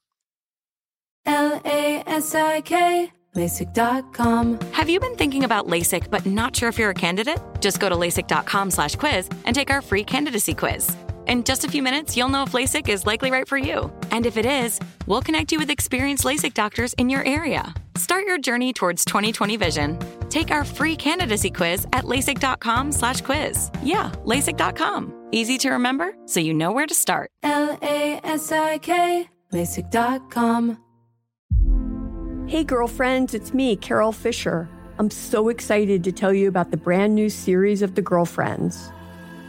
L 1.27 1.61
A 1.65 2.03
S 2.07 2.35
I 2.35 2.61
K 2.63 3.13
LASIK.com. 3.37 4.59
Have 4.73 4.89
you 4.89 4.99
been 4.99 5.15
thinking 5.15 5.45
about 5.45 5.67
LASIK 5.67 6.11
but 6.11 6.27
not 6.27 6.57
sure 6.57 6.69
if 6.69 6.79
you're 6.79 6.91
a 6.91 6.95
candidate? 6.95 7.39
Just 7.61 7.79
go 7.79 7.89
to 7.89 7.95
LASIK.com 7.95 8.71
slash 8.71 8.97
quiz 8.97 9.29
and 9.45 9.55
take 9.55 9.71
our 9.71 9.81
free 9.83 10.05
candidacy 10.05 10.55
quiz. 10.55 10.97
In 11.31 11.45
just 11.45 11.65
a 11.65 11.69
few 11.69 11.81
minutes, 11.81 12.17
you'll 12.17 12.29
know 12.29 12.43
if 12.43 12.51
LASIK 12.51 12.89
is 12.89 13.07
likely 13.07 13.31
right 13.31 13.47
for 13.47 13.57
you. 13.57 13.93
And 14.11 14.27
if 14.27 14.37
it 14.37 14.45
is, 14.45 14.81
we'll 15.07 15.23
connect 15.23 15.53
you 15.53 15.61
with 15.61 15.71
experienced 15.71 16.25
LASIK 16.25 16.55
doctors 16.55 16.93
in 16.95 17.09
your 17.09 17.23
area. 17.23 17.73
Start 17.95 18.25
your 18.25 18.37
journey 18.37 18.73
towards 18.73 19.05
2020 19.05 19.57
vision. 19.57 19.97
Take 20.29 20.51
our 20.51 20.65
free 20.65 20.97
candidacy 20.97 21.53
quiz 21.53 21.87
at 21.93 22.05
LASIK.com 22.05 22.91
slash 22.91 23.21
quiz. 23.21 23.71
Yeah, 23.81 24.11
LASIK.com. 24.25 25.29
Easy 25.31 25.57
to 25.59 25.71
remember, 25.71 26.17
so 26.27 26.41
you 26.41 26.53
know 26.53 26.73
where 26.73 26.89
to 26.89 26.95
start. 26.95 27.31
L 27.45 27.79
A 27.81 28.21
S 28.25 28.51
I 28.51 28.79
K 28.79 29.29
LASIK.com. 29.53 30.83
Hey, 32.49 32.65
girlfriends, 32.65 33.35
it's 33.35 33.55
me, 33.55 33.77
Carole 33.77 34.11
Fisher. 34.11 34.69
I'm 34.99 35.11
so 35.11 35.49
excited 35.49 36.03
to 36.03 36.11
tell 36.11 36.35
you 36.35 36.49
about 36.49 36.73
the 36.73 36.77
brand 36.77 37.15
new 37.15 37.31
series 37.31 37.83
of 37.83 37.95
The 37.95 38.03
Girlfriends. 38.03 38.91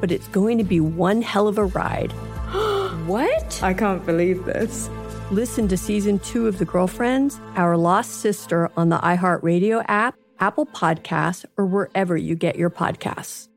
but 0.00 0.10
it's 0.10 0.28
going 0.28 0.58
to 0.58 0.64
be 0.64 0.80
one 0.80 1.22
hell 1.22 1.48
of 1.48 1.58
a 1.58 1.64
ride. 1.64 2.12
what? 3.06 3.62
I 3.62 3.74
can't 3.74 4.04
believe 4.04 4.44
this. 4.44 4.88
Listen 5.30 5.68
to 5.68 5.76
season 5.76 6.18
two 6.18 6.48
of 6.48 6.58
The 6.58 6.64
Girlfriends, 6.64 7.40
Our 7.54 7.76
Lost 7.76 8.20
Sister 8.20 8.70
on 8.76 8.88
the 8.88 8.98
iHeartRadio 8.98 9.84
app, 9.86 10.16
Apple 10.40 10.66
Podcasts, 10.66 11.44
or 11.56 11.66
wherever 11.66 12.16
you 12.16 12.34
get 12.34 12.56
your 12.56 12.70
podcasts. 12.70 13.48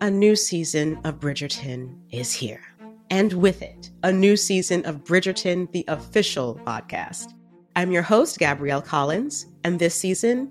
A 0.00 0.10
new 0.10 0.36
season 0.36 0.98
of 1.04 1.20
Bridgerton 1.20 1.98
is 2.10 2.32
here 2.32 2.62
and 3.10 3.32
with 3.34 3.62
it, 3.62 3.90
a 4.02 4.12
new 4.12 4.36
season 4.36 4.84
of 4.84 5.04
Bridgerton, 5.04 5.70
the 5.72 5.84
official 5.88 6.60
podcast. 6.66 7.32
I'm 7.76 7.92
your 7.92 8.02
host, 8.02 8.38
Gabrielle 8.38 8.82
Collins, 8.82 9.46
and 9.64 9.78
this 9.78 9.94
season, 9.94 10.50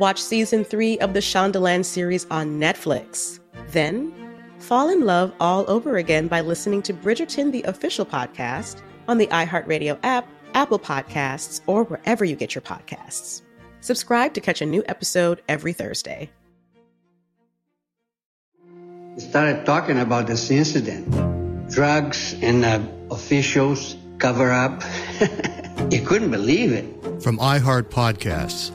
Watch 0.00 0.18
season 0.18 0.64
three 0.64 0.98
of 1.00 1.12
the 1.12 1.20
Shondaland 1.20 1.84
series 1.84 2.26
on 2.30 2.58
Netflix. 2.58 3.38
Then, 3.68 4.14
fall 4.58 4.88
in 4.88 5.04
love 5.04 5.30
all 5.40 5.70
over 5.70 5.98
again 5.98 6.26
by 6.26 6.40
listening 6.40 6.80
to 6.84 6.94
Bridgerton, 6.94 7.52
the 7.52 7.62
official 7.64 8.06
podcast, 8.06 8.80
on 9.08 9.18
the 9.18 9.26
iHeartRadio 9.26 9.98
app, 10.02 10.26
Apple 10.54 10.78
Podcasts, 10.78 11.60
or 11.66 11.84
wherever 11.84 12.24
you 12.24 12.34
get 12.34 12.54
your 12.54 12.62
podcasts. 12.62 13.42
Subscribe 13.82 14.32
to 14.32 14.40
catch 14.40 14.62
a 14.62 14.66
new 14.66 14.82
episode 14.88 15.42
every 15.50 15.74
Thursday 15.74 16.30
We 19.14 19.20
started 19.20 19.66
talking 19.66 19.98
about 19.98 20.26
this 20.26 20.50
incident. 20.50 21.10
Drugs 21.70 22.34
and 22.40 22.64
uh, 22.64 22.80
officials 23.10 23.96
cover 24.16 24.50
up. 24.50 24.82
you 25.90 26.00
couldn't 26.00 26.30
believe 26.30 26.72
it. 26.72 26.86
From 27.22 27.36
iHeart 27.36 27.90
Podcasts. 27.90 28.74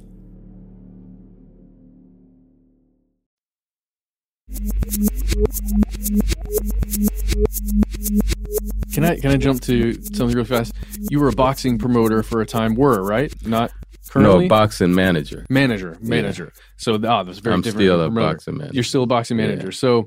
Can 8.93 9.05
I 9.05 9.17
can 9.19 9.31
I 9.31 9.37
jump 9.37 9.61
to 9.61 9.93
something 10.13 10.35
real 10.35 10.43
fast? 10.45 10.73
You 11.09 11.19
were 11.19 11.29
a 11.29 11.33
boxing 11.33 11.77
promoter 11.77 12.23
for 12.23 12.41
a 12.41 12.45
time, 12.45 12.75
were 12.75 13.01
right? 13.03 13.33
Not 13.45 13.71
currently. 14.09 14.45
No, 14.45 14.49
boxing 14.49 14.93
manager. 14.93 15.45
Manager, 15.49 15.97
manager. 16.01 16.51
So 16.77 16.99
ah, 17.05 17.23
that's 17.23 17.39
very 17.39 17.53
I'm 17.55 17.61
different. 17.61 17.85
still 17.85 18.01
a 18.01 18.05
promoter. 18.07 18.33
boxing 18.33 18.57
manager. 18.57 18.73
You're 18.75 18.83
still 18.83 19.03
a 19.03 19.07
boxing 19.07 19.39
Yeah. 19.39 19.47
manager. 19.47 19.71
So, 19.71 20.05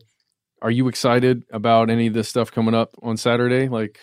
are 0.61 0.71
you 0.71 0.89
excited 0.89 1.45
about 1.51 1.89
any 1.91 2.09
of 2.09 2.15
this 2.15 2.29
stuff 2.29 2.53
coming 2.53 2.75
up 2.75 2.91
on 3.03 3.17
Saturday? 3.17 3.69
Like 3.69 3.99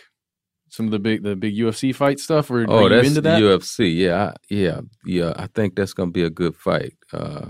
some 0.69 0.85
of 0.87 0.91
the 0.91 0.99
big 0.99 1.21
the 1.21 1.35
big 1.35 1.55
UFC 1.55 1.93
fight 1.93 2.19
stuff? 2.19 2.49
Or 2.49 2.65
Oh, 2.67 2.89
that's 2.89 3.07
into 3.07 3.21
that? 3.21 3.39
UFC. 3.39 3.95
Yeah, 3.95 4.31
I, 4.31 4.35
yeah, 4.49 4.81
yeah. 5.05 5.33
I 5.35 5.45
think 5.47 5.75
that's 5.75 5.93
gonna 5.93 6.11
be 6.11 6.23
a 6.23 6.29
good 6.31 6.55
fight. 6.55 6.93
Uh, 7.13 7.49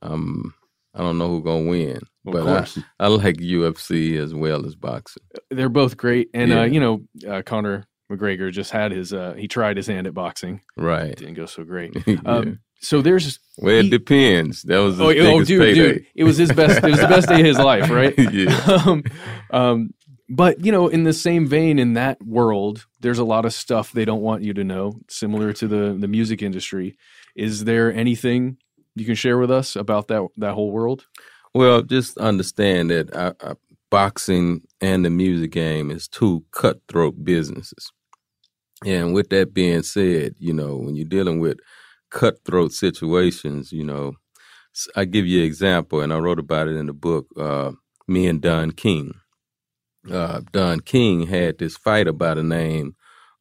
um, 0.00 0.54
I 0.94 1.00
don't 1.00 1.18
know 1.18 1.28
who's 1.28 1.44
gonna 1.44 1.68
win, 1.68 2.00
Of 2.26 2.32
but 2.32 2.44
course. 2.44 2.78
I, 2.78 2.82
I 3.04 3.08
like 3.08 3.36
UFC 3.36 4.18
as 4.18 4.34
well 4.34 4.64
as 4.66 4.74
boxing. 4.76 5.22
They're 5.50 5.68
both 5.68 5.96
great, 5.96 6.30
and 6.34 6.52
uh, 6.52 6.62
you 6.62 6.80
know, 6.80 7.02
uh, 7.28 7.42
Conor 7.42 7.86
McGregor 8.10 8.50
just 8.52 8.70
had 8.70 8.92
his 8.92 9.12
uh, 9.12 9.34
he 9.36 9.48
tried 9.48 9.76
his 9.76 9.86
hand 9.86 10.06
at 10.06 10.14
boxing. 10.14 10.60
Right. 10.76 11.10
It 11.10 11.18
didn't 11.18 11.34
go 11.34 11.46
so 11.46 11.64
great. 11.64 11.96
Yeah. 12.06 12.16
Um, 12.26 12.60
so 12.80 13.00
there's 13.00 13.38
Well, 13.56 13.74
it 13.76 13.84
he- 13.84 13.90
depends. 13.90 14.62
That 14.62 14.78
was 14.78 14.94
his 14.96 15.00
oh, 15.00 15.08
oh, 15.08 15.42
dude, 15.44 15.60
payday. 15.60 15.74
dude, 15.74 16.06
it 16.14 16.24
was 16.24 16.36
his 16.36 16.52
best. 16.52 16.84
It 16.84 16.90
was 16.90 17.00
the 17.00 17.08
best 17.08 17.28
day 17.28 17.40
of 17.40 17.46
his 17.46 17.58
life, 17.58 17.88
right? 17.90 18.14
Yeah. 18.32 18.60
Um, 18.86 19.02
um, 19.50 19.90
but 20.28 20.64
you 20.64 20.70
know, 20.72 20.88
in 20.88 21.04
the 21.04 21.12
same 21.14 21.46
vein, 21.46 21.78
in 21.78 21.94
that 21.94 22.22
world, 22.22 22.86
there's 23.00 23.18
a 23.18 23.24
lot 23.24 23.44
of 23.46 23.52
stuff 23.54 23.92
they 23.92 24.04
don't 24.04 24.20
want 24.22 24.42
you 24.42 24.52
to 24.54 24.64
know, 24.64 25.00
similar 25.08 25.52
to 25.54 25.66
the 25.68 25.96
the 25.98 26.08
music 26.08 26.42
industry. 26.42 26.96
Is 27.36 27.64
there 27.64 27.92
anything 27.92 28.58
you 28.96 29.04
can 29.06 29.14
share 29.14 29.38
with 29.38 29.50
us 29.50 29.76
about 29.76 30.08
that 30.08 30.26
that 30.36 30.52
whole 30.54 30.70
world? 30.70 31.06
Well, 31.54 31.82
just 31.82 32.18
understand 32.18 32.90
that 32.90 33.14
uh, 33.14 33.34
uh, 33.40 33.54
boxing 33.90 34.62
and 34.80 35.04
the 35.04 35.10
music 35.10 35.52
game 35.52 35.90
is 35.90 36.08
two 36.08 36.44
cutthroat 36.52 37.24
businesses. 37.24 37.92
And 38.84 39.14
with 39.14 39.30
that 39.30 39.54
being 39.54 39.82
said, 39.82 40.34
you 40.38 40.52
know, 40.52 40.76
when 40.76 40.96
you're 40.96 41.06
dealing 41.08 41.40
with 41.40 41.58
cutthroat 42.10 42.72
situations, 42.72 43.72
you 43.72 43.84
know, 43.84 44.14
I 44.96 45.04
give 45.04 45.26
you 45.26 45.40
an 45.40 45.46
example, 45.46 46.00
and 46.00 46.12
I 46.12 46.18
wrote 46.18 46.40
about 46.40 46.68
it 46.68 46.76
in 46.76 46.86
the 46.86 46.92
book, 46.92 47.26
uh, 47.38 47.72
Me 48.08 48.26
and 48.26 48.40
Don 48.40 48.72
King. 48.72 49.14
Uh, 50.10 50.42
Don 50.52 50.80
King 50.80 51.26
had 51.26 51.58
this 51.58 51.76
fighter 51.76 52.12
by 52.12 52.34
the 52.34 52.42
name 52.42 52.96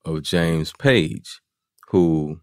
of 0.05 0.23
James 0.23 0.73
Page, 0.79 1.41
who, 1.89 2.39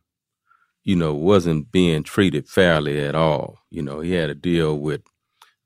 you 0.85 0.97
know, 0.97 1.15
wasn't 1.15 1.73
being 1.73 2.03
treated 2.03 2.49
fairly 2.49 3.01
at 3.01 3.15
all. 3.15 3.59
You 3.71 3.83
know, 3.83 4.01
he 4.01 4.13
had 4.13 4.31
a 4.31 4.35
deal 4.35 4.79
with 4.79 5.03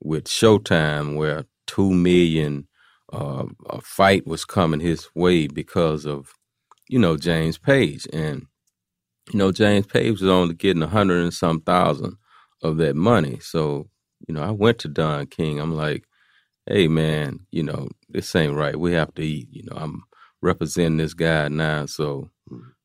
with 0.05 0.27
Showtime 0.27 1.17
where 1.17 1.47
two 1.67 1.93
million 1.93 2.69
uh, 3.13 3.47
a 3.71 3.81
fight 3.81 4.27
was 4.27 4.45
coming 4.45 4.81
his 4.81 5.09
way 5.15 5.49
because 5.49 6.07
of 6.07 6.33
you 6.89 6.99
know 6.99 7.17
James 7.17 7.59
Page 7.59 8.07
and 8.13 8.47
you 9.33 9.39
know 9.39 9.53
James 9.53 9.87
Page 9.87 10.21
was 10.21 10.31
only 10.31 10.55
getting 10.55 10.83
a 10.83 10.89
hundred 10.89 11.23
and 11.23 11.35
some 11.35 11.61
thousand 11.61 12.17
of 12.63 12.77
that 12.79 12.97
money. 12.97 13.39
So 13.41 13.89
you 14.29 14.35
know 14.35 14.43
I 14.43 14.51
went 14.51 14.79
to 14.81 14.89
Don 14.89 15.27
King. 15.27 15.61
I'm 15.61 15.75
like, 15.75 16.05
hey 16.67 16.89
man, 16.89 17.41
you 17.51 17.63
know 17.63 17.89
this 18.11 18.35
ain't 18.37 18.55
right. 18.57 18.79
We 18.79 18.93
have 18.95 19.15
to 19.15 19.23
eat. 19.23 19.49
You 19.53 19.65
know 19.65 19.77
I'm 19.77 20.05
representing 20.43 20.99
this 20.99 21.15
guy 21.15 21.49
now, 21.49 21.87
so 21.87 22.31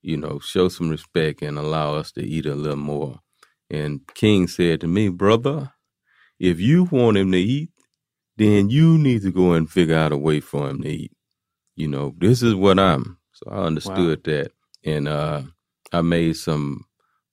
you 0.02 0.18
know 0.18 0.40
show 0.40 0.70
some 0.70 0.90
respect 0.90 1.42
and 1.42 1.58
allow 1.58 1.96
us 1.96 2.12
to 2.14 2.22
eat 2.24 2.46
a 2.46 2.56
little 2.56 2.78
more. 2.78 3.20
And 3.70 4.02
King 4.16 4.48
said 4.48 4.82
to 4.82 4.88
me, 4.88 5.10
brother, 5.10 5.74
if 6.40 6.60
you 6.60 6.86
want 6.86 7.18
him 7.18 7.32
to 7.32 7.38
eat, 7.38 7.72
then 8.38 8.70
you 8.70 8.98
need 8.98 9.22
to 9.24 9.32
go 9.32 9.54
and 9.54 9.70
figure 9.70 9.98
out 9.98 10.14
a 10.14 10.18
way 10.18 10.40
for 10.40 10.70
him 10.70 10.82
to 10.82 10.90
eat. 10.90 11.12
You 11.76 11.88
know, 11.90 12.14
this 12.18 12.42
is 12.42 12.56
what 12.56 12.80
I'm. 12.80 13.18
So 13.34 13.52
I 13.52 13.58
understood 13.64 14.24
that. 14.26 14.52
And 14.84 15.08
uh, 15.08 15.44
I 15.92 16.02
made 16.02 16.38
some 16.38 16.86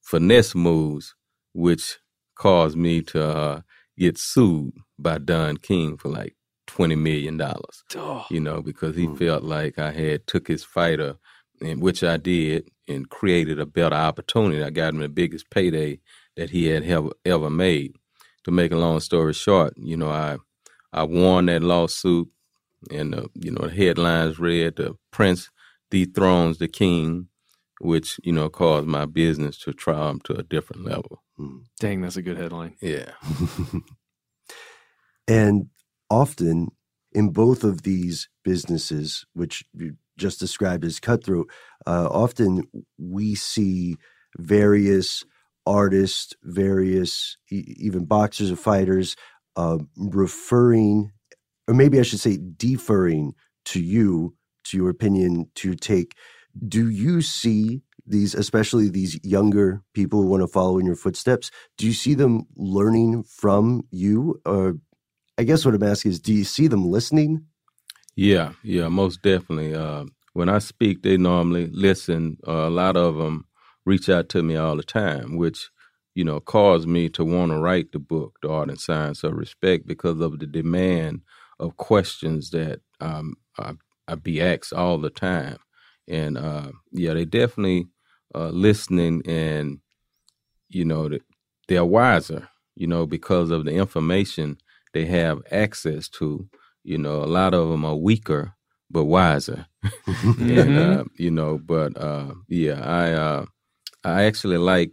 finesse 0.02 0.54
moves, 0.54 1.14
which 1.52 1.98
caused 2.34 2.76
me 2.76 3.02
to 3.02 3.24
uh, 3.24 3.60
get 3.96 4.18
sued 4.18 4.72
by 4.98 5.18
Don 5.18 5.56
King 5.58 5.96
for 5.96 6.08
like 6.08 6.34
$20 6.68 6.98
million. 6.98 7.40
You 8.30 8.40
know, 8.40 8.62
because 8.62 8.96
he 8.96 9.06
felt 9.16 9.44
like 9.44 9.78
I 9.78 9.92
had 9.92 10.26
took 10.26 10.48
his 10.48 10.64
fighter, 10.64 11.16
and 11.60 11.80
which 11.80 12.02
I 12.02 12.16
did, 12.16 12.68
and 12.88 13.08
created 13.08 13.60
a 13.60 13.66
better 13.66 13.94
opportunity. 13.94 14.62
I 14.62 14.70
got 14.70 14.94
him 14.94 14.98
the 14.98 15.08
biggest 15.08 15.50
payday 15.50 16.00
that 16.36 16.50
he 16.50 16.66
had 16.66 16.84
ever, 16.84 17.10
ever 17.24 17.48
made 17.48 17.94
to 18.46 18.52
make 18.52 18.70
a 18.70 18.76
long 18.76 19.00
story 19.00 19.32
short, 19.32 19.74
you 19.76 19.96
know, 19.96 20.08
I 20.08 20.36
I 20.92 21.02
won 21.02 21.46
that 21.46 21.62
lawsuit, 21.62 22.28
and 22.92 23.12
uh, 23.12 23.26
you 23.34 23.50
know 23.50 23.66
the 23.66 23.74
headlines 23.74 24.38
read 24.38 24.76
the 24.76 24.94
prince 25.10 25.50
dethrones 25.90 26.58
the 26.58 26.68
king, 26.68 27.26
which 27.80 28.20
you 28.22 28.30
know 28.30 28.48
caused 28.48 28.86
my 28.86 29.04
business 29.04 29.58
to 29.58 29.72
triumph 29.72 30.22
to 30.22 30.34
a 30.34 30.44
different 30.44 30.84
level. 30.84 31.24
Dang, 31.80 32.00
that's 32.00 32.16
a 32.16 32.22
good 32.22 32.38
headline. 32.38 32.76
Yeah. 32.80 33.10
And 35.28 35.70
often 36.08 36.68
in 37.12 37.30
both 37.30 37.64
of 37.64 37.82
these 37.82 38.28
businesses, 38.44 39.24
which 39.32 39.64
you 39.74 39.96
just 40.16 40.38
described 40.38 40.84
as 40.84 41.00
cutthroat, 41.00 41.50
uh, 41.84 42.08
often 42.08 42.62
we 42.96 43.34
see 43.34 43.96
various 44.38 45.24
artists, 45.66 46.34
various 46.42 47.36
even 47.50 48.04
boxers 48.04 48.50
or 48.50 48.56
fighters 48.56 49.16
uh, 49.56 49.78
referring, 49.96 51.12
or 51.68 51.74
maybe 51.74 51.98
I 51.98 52.02
should 52.02 52.20
say 52.20 52.38
deferring 52.56 53.34
to 53.66 53.80
you, 53.80 54.34
to 54.64 54.76
your 54.76 54.90
opinion, 54.90 55.50
to 55.56 55.74
take. 55.74 56.14
Do 56.66 56.88
you 56.88 57.20
see 57.22 57.82
these, 58.06 58.34
especially 58.34 58.88
these 58.88 59.18
younger 59.24 59.82
people 59.94 60.22
who 60.22 60.28
want 60.28 60.42
to 60.42 60.48
follow 60.48 60.78
in 60.78 60.86
your 60.86 60.96
footsteps? 60.96 61.50
Do 61.76 61.86
you 61.86 61.92
see 61.92 62.14
them 62.14 62.44
learning 62.56 63.24
from 63.24 63.82
you? 63.90 64.40
Or 64.46 64.76
I 65.38 65.44
guess 65.44 65.64
what 65.64 65.74
I'm 65.74 65.82
asking 65.82 66.12
is, 66.12 66.20
do 66.20 66.32
you 66.32 66.44
see 66.44 66.68
them 66.68 66.86
listening? 66.86 67.44
Yeah, 68.14 68.52
yeah, 68.62 68.88
most 68.88 69.22
definitely. 69.22 69.74
Uh, 69.74 70.04
when 70.32 70.48
I 70.48 70.58
speak, 70.58 71.02
they 71.02 71.16
normally 71.16 71.68
listen. 71.72 72.38
Uh, 72.46 72.68
a 72.68 72.70
lot 72.70 72.96
of 72.96 73.16
them 73.16 73.44
reach 73.86 74.08
out 74.10 74.28
to 74.30 74.42
me 74.42 74.56
all 74.56 74.76
the 74.76 74.82
time, 74.82 75.36
which 75.36 75.70
you 76.14 76.24
know 76.24 76.40
caused 76.40 76.86
me 76.86 77.08
to 77.10 77.24
want 77.24 77.52
to 77.52 77.58
write 77.58 77.92
the 77.92 77.98
book, 77.98 78.38
The 78.42 78.50
Art 78.50 78.68
and 78.68 78.80
Science 78.80 79.24
of 79.24 79.34
Respect, 79.34 79.86
because 79.86 80.20
of 80.20 80.38
the 80.38 80.46
demand 80.46 81.22
of 81.58 81.78
questions 81.78 82.50
that 82.50 82.80
um, 83.00 83.36
I, 83.58 83.72
I 84.06 84.16
be 84.16 84.42
asked 84.42 84.74
all 84.74 84.98
the 84.98 85.10
time. 85.10 85.56
And 86.06 86.36
uh, 86.36 86.72
yeah, 86.92 87.14
they 87.14 87.24
definitely 87.24 87.86
uh, 88.34 88.50
listening, 88.50 89.22
and 89.26 89.78
you 90.68 90.84
know 90.84 91.10
they're 91.68 91.84
wiser, 91.84 92.48
you 92.74 92.86
know, 92.86 93.06
because 93.06 93.50
of 93.50 93.64
the 93.64 93.72
information 93.72 94.58
they 94.92 95.06
have 95.06 95.40
access 95.50 96.08
to. 96.08 96.48
You 96.84 96.98
know, 96.98 97.22
a 97.22 97.26
lot 97.26 97.54
of 97.54 97.68
them 97.68 97.84
are 97.84 97.96
weaker 97.96 98.52
but 98.90 99.04
wiser, 99.04 99.66
and 100.06 100.78
uh, 100.78 101.04
you 101.16 101.30
know. 101.30 101.58
But 101.58 101.96
uh, 102.00 102.34
yeah, 102.48 102.80
I 102.82 103.12
uh, 103.12 103.46
I 104.06 104.24
actually 104.24 104.58
like 104.58 104.92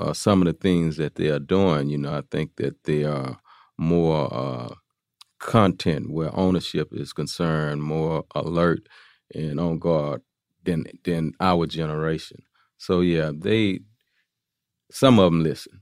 uh, 0.00 0.12
some 0.12 0.42
of 0.42 0.46
the 0.46 0.52
things 0.54 0.96
that 0.96 1.16
they 1.16 1.28
are 1.28 1.38
doing. 1.38 1.88
You 1.90 1.98
know, 1.98 2.16
I 2.16 2.22
think 2.30 2.56
that 2.56 2.82
they 2.84 3.04
are 3.04 3.38
more 3.78 4.32
uh, 4.32 4.74
content 5.38 6.10
where 6.10 6.34
ownership 6.36 6.88
is 6.92 7.12
concerned, 7.12 7.82
more 7.82 8.24
alert 8.34 8.88
and 9.34 9.60
on 9.60 9.78
guard 9.78 10.22
than 10.64 10.86
than 11.04 11.32
our 11.40 11.66
generation. 11.66 12.38
So 12.78 13.00
yeah, 13.00 13.30
they 13.34 13.80
some 14.90 15.18
of 15.18 15.26
them 15.32 15.42
listen. 15.42 15.80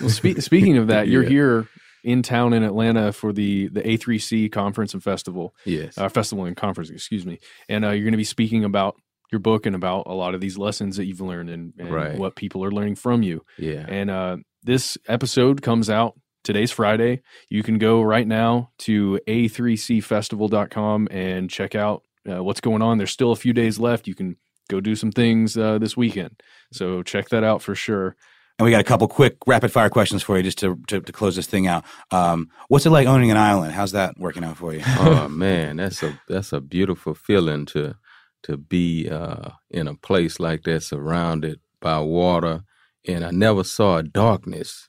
Well, 0.00 0.10
spe- 0.10 0.40
speaking 0.40 0.76
of 0.78 0.86
that, 0.88 1.08
you're 1.08 1.22
Yeah. 1.22 1.28
here 1.28 1.68
in 2.04 2.22
town 2.22 2.52
in 2.52 2.62
Atlanta 2.62 3.12
for 3.12 3.32
the 3.32 3.68
the 3.68 3.82
A3C 3.82 4.50
conference 4.52 4.94
and 4.94 5.02
festival. 5.02 5.54
Yes. 5.66 5.96
uh, 5.98 6.08
festival 6.08 6.44
and 6.44 6.56
conference, 6.56 6.90
excuse 6.90 7.24
me. 7.26 7.38
And 7.68 7.84
uh, 7.84 7.90
you're 7.90 8.04
going 8.04 8.12
to 8.12 8.16
be 8.18 8.24
speaking 8.24 8.64
about 8.64 8.96
your 9.32 9.40
book 9.40 9.66
and 9.66 9.74
about 9.74 10.04
a 10.06 10.12
lot 10.14 10.34
of 10.34 10.40
these 10.40 10.58
lessons 10.58 10.96
that 10.98 11.06
you've 11.06 11.20
learned 11.22 11.50
and, 11.50 11.72
and 11.78 11.90
Right. 11.92 12.18
what 12.18 12.36
people 12.36 12.62
are 12.64 12.70
learning 12.70 12.96
from 12.96 13.22
you. 13.22 13.44
Yeah. 13.58 13.84
And 13.88 14.10
uh, 14.10 14.36
this 14.62 14.96
episode 15.08 15.62
comes 15.62 15.88
out 15.90 16.14
today's 16.44 16.70
Friday. 16.70 17.22
You 17.48 17.62
can 17.62 17.78
go 17.78 18.02
right 18.02 18.26
now 18.26 18.70
to 18.80 19.18
a3cfestival.com 19.26 21.08
and 21.10 21.50
check 21.50 21.74
out 21.74 22.02
uh, 22.30 22.42
what's 22.42 22.60
going 22.60 22.82
on. 22.82 22.98
There's 22.98 23.10
still 23.10 23.32
a 23.32 23.36
few 23.36 23.52
days 23.52 23.78
left. 23.78 24.06
You 24.06 24.14
can 24.14 24.36
go 24.68 24.80
do 24.80 24.94
some 24.94 25.10
things 25.12 25.56
uh, 25.56 25.78
this 25.78 25.96
weekend. 25.96 26.40
So 26.72 27.02
check 27.02 27.28
that 27.30 27.44
out 27.44 27.62
for 27.62 27.74
sure. 27.74 28.16
And 28.58 28.64
we 28.66 28.70
got 28.70 28.80
a 28.80 28.84
couple 28.84 29.08
quick 29.08 29.38
rapid 29.46 29.72
fire 29.72 29.88
questions 29.88 30.22
for 30.22 30.36
you 30.36 30.42
just 30.42 30.58
to, 30.58 30.78
to, 30.88 31.00
to 31.00 31.12
close 31.12 31.36
this 31.36 31.46
thing 31.46 31.66
out. 31.66 31.84
Um, 32.10 32.48
what's 32.68 32.86
it 32.86 32.90
like 32.90 33.08
owning 33.08 33.30
an 33.30 33.36
island? 33.38 33.72
How's 33.72 33.92
that 33.92 34.18
working 34.18 34.44
out 34.44 34.58
for 34.58 34.74
you? 34.74 34.82
oh 34.86 35.26
man, 35.28 35.78
that's 35.78 36.02
a 36.02 36.20
that's 36.28 36.52
a 36.52 36.60
beautiful 36.60 37.14
feeling 37.14 37.64
to 37.66 37.96
to 38.44 38.56
be 38.56 39.08
uh, 39.08 39.50
in 39.70 39.88
a 39.88 39.94
place 39.94 40.40
like 40.40 40.62
that, 40.64 40.82
surrounded 40.82 41.60
by 41.80 41.98
water, 42.00 42.62
and 43.06 43.24
I 43.24 43.30
never 43.30 43.64
saw 43.64 43.98
a 43.98 44.02
darkness 44.02 44.88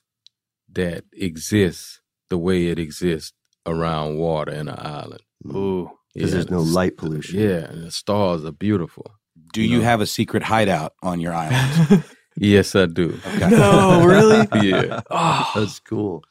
that 0.72 1.04
exists 1.12 2.00
the 2.30 2.38
way 2.38 2.66
it 2.68 2.78
exists 2.78 3.32
around 3.66 4.16
water 4.18 4.52
in 4.52 4.68
an 4.68 4.78
island. 4.78 5.22
Ooh, 5.46 5.90
because 6.14 6.32
there's 6.32 6.50
no 6.50 6.62
light 6.62 6.96
pollution. 6.96 7.38
Yeah, 7.40 7.70
and 7.70 7.84
the 7.84 7.90
stars 7.90 8.44
are 8.44 8.52
beautiful. 8.52 9.10
Do 9.52 9.62
you 9.62 9.80
have 9.82 10.00
a 10.00 10.06
secret 10.06 10.42
hideout 10.42 10.92
on 11.02 11.20
your 11.20 11.32
island? 11.32 12.04
Yes, 12.36 12.74
I 12.74 12.86
do. 12.86 13.18
Okay. 13.26 13.48
No, 13.48 14.04
really? 14.04 14.48
yeah. 14.68 15.02
Oh, 15.08 15.52
That's 15.54 15.78
cool. 15.78 16.24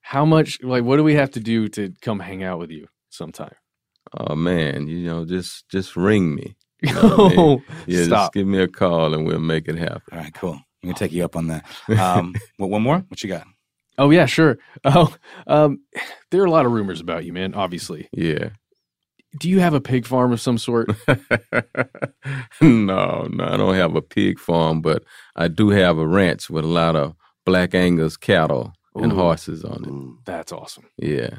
how 0.00 0.24
much? 0.24 0.58
Like, 0.62 0.84
what 0.84 0.96
do 0.96 1.04
we 1.04 1.14
have 1.14 1.30
to 1.32 1.40
do 1.40 1.68
to 1.68 1.92
come 2.00 2.18
hang 2.18 2.42
out 2.42 2.58
with 2.58 2.70
you 2.70 2.86
sometime? 3.10 3.54
Oh 4.16 4.34
man, 4.34 4.86
you 4.88 5.00
know, 5.04 5.24
just 5.24 5.68
just 5.68 5.96
ring 5.96 6.34
me. 6.34 6.56
You 6.82 6.94
know 6.94 7.02
what 7.02 7.20
I 7.20 7.28
mean? 7.28 7.38
Oh, 7.38 7.62
Yeah, 7.86 8.04
stop. 8.04 8.18
just 8.26 8.32
give 8.34 8.46
me 8.46 8.58
a 8.60 8.68
call 8.68 9.12
and 9.14 9.26
we'll 9.26 9.40
make 9.40 9.68
it 9.68 9.76
happen. 9.76 10.02
All 10.12 10.18
right, 10.18 10.32
cool. 10.34 10.54
I'm 10.54 10.62
gonna 10.90 10.94
take 10.94 11.12
you 11.12 11.24
up 11.24 11.36
on 11.36 11.48
that. 11.48 11.66
Um, 11.98 12.34
what, 12.56 12.70
one 12.70 12.82
more? 12.82 12.98
What 13.08 13.22
you 13.22 13.28
got? 13.28 13.46
Oh 13.98 14.10
yeah, 14.10 14.26
sure. 14.26 14.58
Oh, 14.84 15.12
um, 15.48 15.80
there 16.30 16.40
are 16.40 16.46
a 16.46 16.50
lot 16.50 16.66
of 16.66 16.72
rumors 16.72 17.00
about 17.00 17.24
you, 17.24 17.32
man. 17.32 17.52
Obviously, 17.54 18.08
Yeah. 18.12 18.50
do 19.40 19.48
you 19.50 19.58
have 19.58 19.74
a 19.74 19.80
pig 19.80 20.06
farm 20.06 20.32
of 20.32 20.40
some 20.40 20.56
sort? 20.56 20.88
no, 22.60 23.26
no, 23.30 23.44
I 23.44 23.56
don't 23.56 23.74
have 23.74 23.96
a 23.96 24.02
pig 24.02 24.38
farm, 24.38 24.80
but 24.82 25.02
I 25.36 25.48
do 25.48 25.70
have 25.70 25.98
a 25.98 26.06
ranch 26.06 26.48
with 26.48 26.64
a 26.64 26.68
lot 26.68 26.96
of 26.96 27.14
black 27.44 27.74
Angus 27.74 28.16
cattle 28.16 28.72
and 28.94 29.12
horses 29.12 29.64
on 29.64 29.84
it. 29.84 30.24
That's 30.26 30.52
awesome. 30.52 30.84
Yeah. 30.96 31.30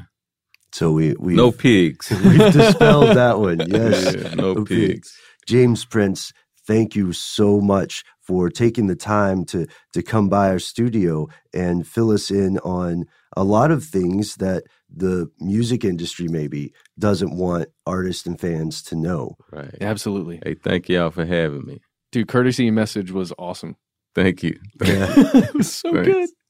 So 0.71 0.91
we 0.91 1.13
we 1.19 1.35
No 1.35 1.51
pigs. 1.51 2.09
We've 2.25 2.53
dispelled 2.53 3.15
that 3.17 3.39
one. 3.39 3.59
Yes, 3.67 4.15
Yeah, 4.15 4.33
no 4.35 4.63
pigs. 4.65 5.17
James 5.47 5.85
Prince, 5.85 6.31
thank 6.67 6.95
you 6.95 7.11
so 7.13 7.59
much 7.59 8.03
for 8.21 8.49
taking 8.49 8.87
the 8.87 8.95
time 8.95 9.45
to 9.45 9.65
to 9.93 10.03
come 10.03 10.29
by 10.29 10.49
our 10.49 10.59
studio 10.59 11.27
and 11.53 11.87
fill 11.87 12.11
us 12.11 12.29
in 12.31 12.59
on 12.59 13.05
a 13.35 13.43
lot 13.43 13.71
of 13.71 13.83
things 13.83 14.35
that 14.35 14.63
the 14.95 15.29
music 15.39 15.83
industry 15.83 16.27
maybe 16.27 16.73
doesn't 16.97 17.35
want 17.35 17.67
artists 17.85 18.25
and 18.27 18.39
fans 18.39 18.81
to 18.83 18.95
know. 18.95 19.35
Right. 19.51 19.73
Absolutely, 19.81 20.39
Hey, 20.43 20.55
thank 20.55 20.89
y'all 20.89 21.11
for 21.11 21.25
having 21.25 21.65
me. 21.65 21.79
dude. 22.11 22.27
Courtesy 22.27 22.69
message 22.71 23.11
was 23.11 23.31
awesome. 23.37 23.75
Thank 24.15 24.41
you. 24.43 24.59
Yeah. 24.83 25.07
it 25.15 25.53
was 25.53 25.71
so 25.81 25.93
Thanks. 25.93 26.09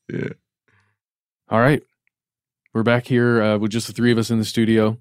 good. 0.10 0.22
Yeah. 0.24 0.34
All 1.50 1.60
right, 1.60 1.82
we're 2.74 2.84
back 2.84 3.06
here 3.08 3.42
uh, 3.42 3.58
with 3.58 3.72
just 3.72 3.88
the 3.88 3.94
three 3.94 4.12
of 4.12 4.18
us 4.18 4.30
in 4.30 4.38
the 4.40 4.46
studio. 4.46 4.98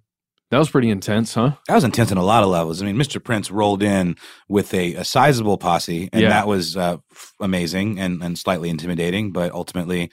That 0.50 0.58
was 0.58 0.70
pretty 0.70 0.88
intense, 0.88 1.34
huh? 1.34 1.56
That 1.68 1.74
was 1.74 1.84
intense 1.84 2.10
on 2.10 2.16
a 2.16 2.24
lot 2.24 2.42
of 2.42 2.48
levels. 2.48 2.80
I 2.80 2.86
mean, 2.86 2.96
Mr. 2.96 3.22
Prince 3.22 3.50
rolled 3.50 3.82
in 3.82 4.16
with 4.48 4.72
a, 4.72 4.94
a 4.94 5.04
sizable 5.04 5.58
posse, 5.58 6.08
and 6.10 6.22
Yeah. 6.22 6.30
that 6.30 6.46
was 6.46 6.74
uh, 6.76 6.96
f- 7.12 7.34
amazing 7.40 7.98
and, 8.00 8.22
and 8.22 8.38
slightly 8.38 8.70
intimidating, 8.70 9.30
but 9.30 9.52
ultimately 9.52 10.10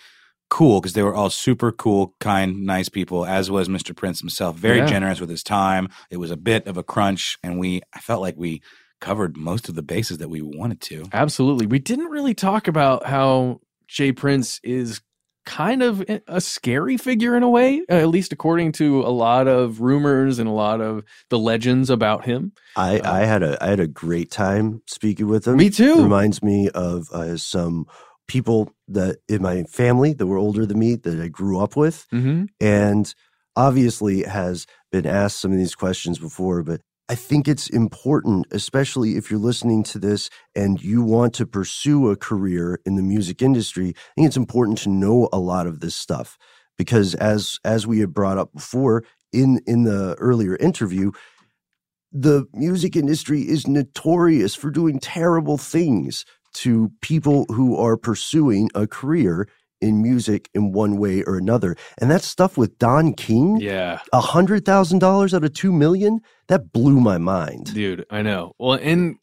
cool 0.49 0.81
because 0.81 0.91
they 0.93 1.03
were 1.03 1.15
all 1.15 1.29
super 1.29 1.71
cool, 1.71 2.15
kind, 2.19 2.65
nice 2.65 2.89
people, 2.89 3.25
as 3.25 3.49
was 3.49 3.69
Mr. 3.69 3.95
Prince 3.95 4.19
himself. 4.19 4.57
Very 4.57 4.79
Yeah. 4.79 4.87
generous 4.87 5.21
with 5.21 5.29
his 5.29 5.41
time. 5.41 5.87
It 6.11 6.17
was 6.17 6.31
a 6.31 6.37
bit 6.37 6.67
of 6.67 6.75
a 6.75 6.83
crunch, 6.83 7.37
and 7.41 7.57
we, 7.57 7.81
I 7.93 7.99
felt 7.99 8.21
like 8.21 8.35
we 8.37 8.61
covered 8.99 9.37
most 9.37 9.69
of 9.69 9.75
the 9.75 9.81
bases 9.81 10.17
that 10.17 10.29
we 10.29 10.41
wanted 10.41 10.81
to. 10.81 11.05
Absolutely. 11.13 11.65
We 11.65 11.79
didn't 11.79 12.07
really 12.11 12.33
talk 12.33 12.67
about 12.67 13.05
how 13.05 13.61
Jay 13.87 14.11
Prince 14.11 14.59
is 14.63 14.99
kind 15.45 15.83
of 15.83 16.03
a 16.27 16.41
scary 16.41 16.97
figure 16.97 17.35
in 17.37 17.43
a 17.43 17.49
way, 17.49 17.81
uh, 17.89 17.93
at 17.95 18.09
least 18.09 18.33
according 18.33 18.71
to 18.73 19.01
a 19.01 19.09
lot 19.09 19.47
of 19.47 19.79
rumors 19.81 20.39
and 20.39 20.49
a 20.49 20.51
lot 20.53 20.81
of 20.81 21.03
the 21.29 21.37
legends 21.39 21.89
about 21.89 22.25
him. 22.25 22.51
I, 22.75 22.99
I 23.03 23.19
had 23.25 23.43
a 23.43 23.63
I 23.63 23.67
had 23.67 23.79
a 23.79 23.87
great 23.87 24.31
time 24.31 24.81
speaking 24.87 25.27
with 25.27 25.47
him. 25.47 25.53
Uh, 25.53 25.57
Me 25.57 25.69
too. 25.69 26.01
Reminds 26.03 26.41
me 26.43 26.69
of 26.73 27.09
uh, 27.11 27.37
some 27.37 27.85
people 28.27 28.71
that 28.87 29.17
in 29.29 29.41
my 29.41 29.63
family 29.63 30.13
that 30.13 30.25
were 30.25 30.37
older 30.37 30.65
than 30.65 30.79
me 30.79 30.95
that 30.95 31.19
I 31.21 31.27
grew 31.27 31.59
up 31.59 31.75
with, 31.75 32.07
Mm-hmm. 32.11 32.45
and 32.59 33.13
obviously 33.55 34.23
has 34.23 34.65
been 34.91 35.05
asked 35.05 35.39
some 35.39 35.51
of 35.51 35.57
these 35.57 35.75
questions 35.75 36.19
before, 36.19 36.63
but 36.63 36.81
I 37.07 37.15
think 37.15 37.47
it's 37.47 37.69
important, 37.69 38.47
especially 38.51 39.15
if 39.15 39.29
you're 39.29 39.39
listening 39.39 39.83
to 39.83 39.99
this 39.99 40.29
and 40.55 40.81
you 40.81 41.03
want 41.03 41.35
to 41.35 41.45
pursue 41.45 42.09
a 42.09 42.15
career 42.15 42.79
in 42.83 42.95
the 42.95 43.03
music 43.03 43.43
industry. 43.43 43.89
I 43.89 44.11
think 44.15 44.27
it's 44.27 44.37
important 44.37 44.79
to 44.79 44.89
know 44.89 45.29
a 45.31 45.37
lot 45.37 45.67
of 45.67 45.81
this 45.81 45.95
stuff 45.95 46.37
because, 46.77 47.13
as 47.15 47.59
as 47.63 47.85
we 47.85 47.99
had 47.99 48.13
brought 48.13 48.39
up 48.39 48.53
before 48.53 49.03
in 49.31 49.61
in 49.67 49.83
the 49.83 50.15
earlier 50.19 50.55
interview, 50.55 51.11
the 52.11 52.47
music 52.53 52.95
industry 52.95 53.41
is 53.41 53.67
notorious 53.67 54.55
for 54.55 54.71
doing 54.71 54.99
terrible 54.99 55.59
things 55.59 56.25
to 56.53 56.91
people 57.01 57.45
who 57.49 57.77
are 57.77 57.97
pursuing 57.97 58.69
a 58.73 58.87
career 58.87 59.47
in 59.81 60.01
music 60.01 60.49
in 60.53 60.71
one 60.71 60.97
way 60.97 61.23
or 61.23 61.37
another. 61.37 61.75
And 61.99 62.09
that 62.11 62.23
stuff 62.23 62.57
with 62.57 62.77
Don 62.77 63.13
King, 63.13 63.57
Yeah. 63.59 63.99
a 64.13 64.21
hundred 64.21 64.65
thousand 64.65 64.99
dollars 64.99 65.33
out 65.33 65.43
of 65.43 65.53
two 65.53 65.71
million, 65.71 66.19
that 66.47 66.71
blew 66.71 66.99
my 66.99 67.17
mind. 67.17 67.73
Dude, 67.73 68.05
I 68.09 68.21
know. 68.21 68.53
Well, 68.59 68.79
and 68.81 69.17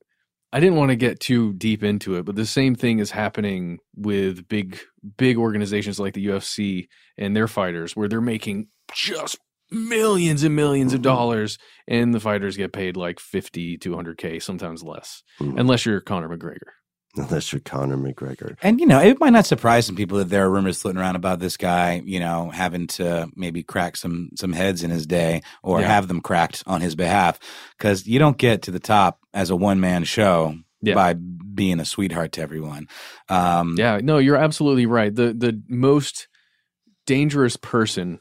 I 0.52 0.60
didn't 0.60 0.76
want 0.76 0.90
to 0.90 0.96
get 0.96 1.20
too 1.20 1.54
deep 1.54 1.82
into 1.82 2.16
it, 2.16 2.24
but 2.24 2.36
the 2.36 2.46
same 2.46 2.74
thing 2.74 2.98
is 2.98 3.10
happening 3.10 3.78
with 3.96 4.46
big 4.48 4.78
big 5.16 5.38
organizations 5.38 5.98
like 5.98 6.14
the 6.14 6.26
UFC 6.26 6.88
and 7.16 7.34
their 7.34 7.48
fighters 7.48 7.96
where 7.96 8.08
they're 8.08 8.20
making 8.20 8.68
just 8.94 9.38
millions 9.70 10.42
and 10.42 10.54
millions 10.54 10.92
of 10.92 10.98
mm-hmm. 10.98 11.04
dollars 11.14 11.58
and 11.88 12.14
the 12.14 12.20
fighters 12.20 12.56
get 12.56 12.72
paid 12.72 12.96
like 12.96 13.18
50 13.18 13.78
to 13.78 13.90
100k, 13.90 14.42
sometimes 14.42 14.82
less. 14.82 15.22
Mm-hmm. 15.40 15.58
Unless 15.58 15.86
you're 15.86 16.00
Conor 16.00 16.28
McGregor. 16.28 16.72
Unless 17.16 17.52
you're 17.52 17.60
Conor 17.60 17.96
McGregor. 17.98 18.56
And 18.62 18.80
you 18.80 18.86
know, 18.86 18.98
it 19.00 19.20
might 19.20 19.30
not 19.34 19.44
surprise 19.46 19.84
some 19.86 19.96
people 19.96 20.16
that 20.18 20.30
there 20.30 20.44
are 20.46 20.50
rumors 20.50 20.80
floating 20.80 21.00
around 21.00 21.16
about 21.16 21.40
this 21.40 21.56
guy, 21.58 22.00
you 22.04 22.18
know, 22.18 22.48
having 22.50 22.86
to 22.88 23.28
maybe 23.36 23.62
crack 23.62 23.96
some 23.98 24.30
some 24.36 24.52
heads 24.54 24.82
in 24.82 24.90
his 24.90 25.06
day 25.06 25.42
or 25.62 25.80
Yeah. 25.80 25.88
have 25.88 26.08
them 26.08 26.22
cracked 26.22 26.62
on 26.66 26.80
his 26.80 26.94
behalf 26.94 27.38
because 27.76 28.06
you 28.06 28.18
don't 28.18 28.38
get 28.38 28.62
to 28.62 28.70
the 28.70 28.80
top 28.80 29.18
as 29.34 29.50
a 29.50 29.56
one 29.56 29.78
man 29.78 30.04
show 30.04 30.56
Yeah. 30.80 30.94
by 30.94 31.12
being 31.14 31.80
a 31.80 31.84
sweetheart 31.84 32.32
to 32.32 32.40
everyone. 32.40 32.88
Um, 33.28 33.74
Yeah, 33.76 34.00
no, 34.02 34.16
you're 34.16 34.36
absolutely 34.36 34.86
right. 34.86 35.14
The 35.14 35.34
the 35.34 35.60
most 35.68 36.28
dangerous 37.06 37.58
person 37.58 38.20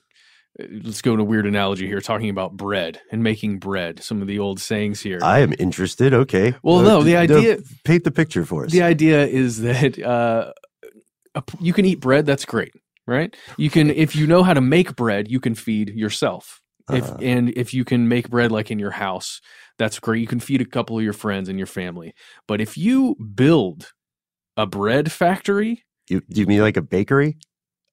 let's 0.83 1.01
go 1.01 1.15
to 1.15 1.21
a 1.21 1.25
weird 1.25 1.45
analogy 1.45 1.87
here 1.87 2.01
talking 2.01 2.29
about 2.29 2.55
bread 2.57 2.99
and 3.11 3.23
making 3.23 3.59
bread 3.59 4.03
some 4.03 4.21
of 4.21 4.27
the 4.27 4.39
old 4.39 4.59
sayings 4.59 5.01
here 5.01 5.19
I 5.21 5.39
am 5.39 5.53
interested. 5.59 6.13
Okay. 6.13 6.53
Well, 6.63 6.79
Uh, 6.79 6.83
no, 6.83 7.03
the 7.03 7.15
idea- 7.15 7.57
d- 7.57 7.63
paint 7.83 8.03
the 8.03 8.11
picture 8.11 8.45
for 8.45 8.65
us. 8.65 8.71
the 8.71 8.81
idea 8.83 9.25
is 9.25 9.61
that 9.61 9.97
uh, 9.99 10.51
you 11.59 11.73
can 11.73 11.85
eat 11.85 11.99
bread 11.99 12.25
that's 12.25 12.45
great 12.45 12.73
right 13.07 13.35
you 13.57 13.69
can 13.69 13.89
if 13.89 14.15
you 14.15 14.27
know 14.27 14.43
how 14.43 14.53
to 14.53 14.61
make 14.61 14.95
bread 14.95 15.29
you 15.31 15.39
can 15.39 15.55
feed 15.55 15.89
yourself 15.89 16.61
if 16.91 17.03
Uh-huh. 17.05 17.17
and 17.21 17.49
if 17.55 17.73
you 17.73 17.83
can 17.85 18.07
make 18.07 18.29
bread 18.29 18.51
like 18.51 18.69
in 18.69 18.79
your 18.79 18.91
house 18.91 19.39
that's 19.79 19.97
great 19.99 20.19
you 20.21 20.27
can 20.27 20.39
feed 20.39 20.61
a 20.61 20.65
couple 20.65 20.97
of 20.97 21.03
your 21.03 21.13
friends 21.13 21.47
and 21.49 21.57
your 21.57 21.67
family 21.67 22.13
but 22.47 22.59
if 22.61 22.77
you 22.77 23.15
build 23.33 23.91
a 24.57 24.65
bread 24.67 25.11
factory 25.11 25.83
You, 26.09 26.21
do 26.29 26.41
you 26.41 26.47
mean 26.47 26.61
like 26.61 26.77
a 26.77 26.81
bakery? 26.81 27.37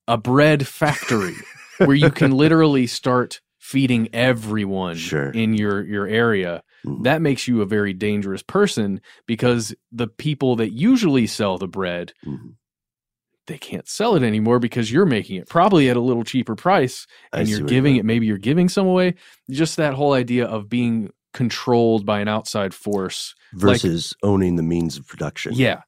a 0.09 0.17
bread 0.19 0.67
factory 0.67 1.35
where 1.79 1.97
you 1.97 2.11
can 2.11 2.31
literally 2.37 2.87
start 2.87 3.41
feeding 3.59 4.09
everyone 4.15 4.97
Sure. 4.97 5.31
in 5.31 5.55
your 5.55 5.85
your 5.85 6.07
area 6.07 6.63
Mhm. 6.87 7.03
that 7.05 7.21
makes 7.21 7.49
you 7.49 7.61
a 7.61 7.67
very 7.67 7.93
dangerous 7.93 8.43
person 8.43 9.01
because 9.27 9.75
the 9.93 10.07
people 10.07 10.57
that 10.57 10.71
usually 10.73 11.27
sell 11.27 11.59
the 11.59 11.67
bread 11.69 12.13
Mhm. 12.25 12.55
they 13.49 13.59
can't 13.59 13.89
sell 13.89 14.15
it 14.15 14.23
anymore 14.23 14.59
because 14.61 14.93
you're 14.93 15.05
making 15.07 15.37
it 15.37 15.49
probably 15.49 15.89
at 15.91 15.97
a 15.97 16.01
little 16.01 16.23
cheaper 16.25 16.55
price 16.55 17.07
and 17.33 17.49
you're 17.49 17.61
giving 17.63 17.95
you 17.97 18.01
it 18.01 18.05
maybe 18.05 18.27
you're 18.27 18.39
giving 18.39 18.69
some 18.69 18.87
away 18.87 19.15
just 19.51 19.77
that 19.77 19.95
whole 19.95 20.13
idea 20.13 20.47
of 20.47 20.69
being 20.69 21.11
controlled 21.35 22.07
by 22.07 22.21
an 22.21 22.29
outside 22.29 22.73
force 22.73 23.35
like- 23.53 23.81
Versus 23.83 24.15
owning 24.23 24.57
the 24.57 24.63
means 24.63 24.97
of 24.99 25.07
production. 25.07 25.53
yeah 25.55 25.81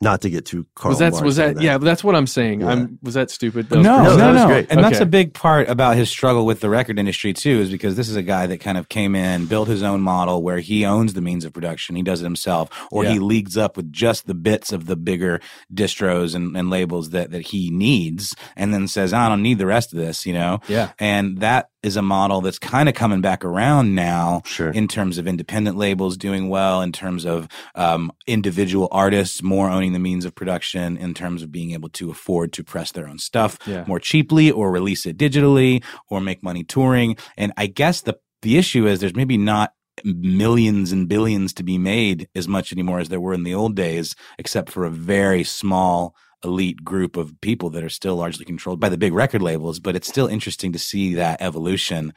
Not 0.00 0.20
to 0.20 0.30
get 0.30 0.46
too 0.46 0.64
Karl 0.76 0.90
was 0.92 1.00
that 1.00 1.10
Marx 1.12 1.24
was 1.24 1.38
on 1.40 1.54
that, 1.54 1.62
yeah 1.62 1.76
that's 1.78 2.04
what 2.04 2.14
i'm 2.14 2.28
saying 2.28 2.60
Yeah. 2.60 2.68
i'm 2.68 2.98
was 3.02 3.14
that 3.14 3.32
stupid 3.32 3.68
That 3.68 3.80
No, 3.80 3.98
was 4.04 4.16
no, 4.16 4.16
pretty- 4.16 4.22
no, 4.22 4.32
was 4.34 4.44
great. 4.44 4.66
And 4.70 4.84
that's 4.84 5.00
a 5.00 5.06
big 5.06 5.34
part 5.34 5.68
about 5.68 5.96
his 5.96 6.08
struggle 6.08 6.46
with 6.46 6.60
the 6.60 6.70
record 6.70 6.98
industry 7.00 7.32
too, 7.32 7.58
is 7.60 7.70
because 7.70 7.96
this 7.96 8.08
is 8.08 8.14
a 8.14 8.22
guy 8.22 8.46
that 8.46 8.58
kind 8.58 8.78
of 8.78 8.88
came 8.88 9.16
in, 9.16 9.46
built 9.46 9.66
his 9.66 9.82
own 9.82 10.00
model 10.00 10.40
where 10.42 10.60
he 10.60 10.84
owns 10.84 11.14
the 11.14 11.20
means 11.20 11.44
of 11.44 11.52
production. 11.52 11.96
He 11.96 12.02
does 12.02 12.20
it 12.20 12.24
himself, 12.24 12.68
or 12.92 13.02
Yeah. 13.04 13.14
he 13.14 13.18
leagues 13.18 13.56
up 13.56 13.76
with 13.76 13.90
just 13.92 14.26
the 14.28 14.34
bits 14.34 14.70
of 14.72 14.86
the 14.86 14.94
bigger 14.96 15.40
distros 15.74 16.34
and, 16.34 16.56
and 16.56 16.70
labels 16.70 17.10
that, 17.10 17.30
that 17.32 17.48
he 17.48 17.70
needs 17.70 18.36
and 18.56 18.72
then 18.72 18.86
says, 18.86 19.12
I 19.12 19.28
don't 19.28 19.42
need 19.42 19.58
the 19.58 19.66
rest 19.66 19.92
of 19.92 19.98
this, 19.98 20.24
you 20.26 20.32
know? 20.32 20.60
yeah 20.68 20.92
And 21.00 21.38
that 21.40 21.70
is 21.82 21.96
a 21.96 22.02
model 22.02 22.40
that's 22.40 22.58
kind 22.58 22.88
of 22.88 22.94
coming 22.94 23.20
back 23.20 23.44
around 23.44 23.94
now 23.94 24.42
Sure. 24.44 24.70
in 24.70 24.88
terms 24.88 25.16
of 25.18 25.26
independent 25.28 25.76
labels 25.76 26.16
doing 26.16 26.48
well, 26.48 26.82
in 26.82 26.90
terms 26.92 27.24
of 27.24 27.46
um, 27.74 28.10
individual 28.26 28.88
artists 28.90 29.42
more 29.42 29.70
owning 29.70 29.92
the 29.92 29.98
means 29.98 30.24
of 30.24 30.34
production, 30.34 30.96
in 30.96 31.14
terms 31.14 31.42
of 31.42 31.52
being 31.52 31.70
able 31.72 31.88
to 31.90 32.10
afford 32.10 32.52
to 32.54 32.64
press 32.64 32.90
their 32.92 33.06
own 33.08 33.18
stuff 33.18 33.58
Yeah. 33.66 33.84
more 33.86 34.00
cheaply 34.00 34.50
or 34.50 34.70
release 34.72 35.06
it 35.06 35.16
digitally 35.16 35.82
or 36.10 36.20
make 36.20 36.42
money 36.42 36.64
touring. 36.64 37.16
And 37.36 37.52
I 37.56 37.66
guess 37.66 38.00
the 38.00 38.18
the 38.42 38.56
issue 38.56 38.86
is 38.86 39.00
there's 39.00 39.16
maybe 39.16 39.36
not 39.36 39.72
millions 40.04 40.92
and 40.92 41.08
billions 41.08 41.52
to 41.54 41.62
be 41.64 41.76
made 41.78 42.28
as 42.34 42.46
much 42.46 42.72
anymore 42.72 43.00
as 43.00 43.08
there 43.08 43.20
were 43.20 43.34
in 43.34 43.42
the 43.42 43.54
old 43.54 43.74
days, 43.74 44.14
except 44.38 44.70
for 44.70 44.84
a 44.84 44.90
very 44.90 45.42
small 45.44 46.14
elite 46.44 46.84
group 46.84 47.16
of 47.16 47.38
people 47.40 47.70
that 47.70 47.84
are 47.84 47.88
still 47.88 48.16
largely 48.16 48.44
controlled 48.44 48.80
by 48.80 48.88
the 48.88 48.98
big 48.98 49.12
record 49.12 49.42
labels. 49.42 49.80
But 49.80 49.96
it's 49.96 50.08
still 50.08 50.26
interesting 50.26 50.72
to 50.72 50.78
see 50.78 51.14
that 51.14 51.40
evolution 51.42 52.12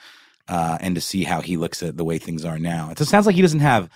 uh, 0.48 0.78
and 0.82 0.96
to 0.96 1.02
see 1.02 1.24
how 1.24 1.42
he 1.42 1.58
looks 1.58 1.82
at 1.82 1.98
the 1.98 2.04
way 2.04 2.18
things 2.18 2.46
are 2.46 2.60
now. 2.60 2.90
It 2.92 3.00
sounds 3.00 3.26
like 3.26 3.36
he 3.36 3.42
doesn't 3.42 3.60
have 3.60 3.90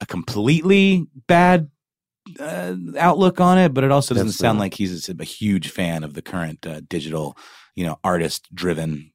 a 0.00 0.06
completely 0.06 1.06
bad 1.26 1.70
uh, 2.38 2.74
outlook 2.98 3.40
on 3.40 3.58
it, 3.58 3.74
but 3.74 3.84
it 3.84 3.90
also 3.90 4.14
doesn't 4.14 4.28
That's 4.28 4.38
sound 4.38 4.58
like 4.58 4.74
he's 4.74 5.08
a, 5.08 5.14
a 5.18 5.24
huge 5.24 5.70
fan 5.70 6.04
of 6.04 6.14
the 6.14 6.22
current 6.22 6.66
uh, 6.66 6.80
digital, 6.88 7.36
you 7.74 7.84
know, 7.84 7.98
artist 8.04 8.52
driven 8.54 9.12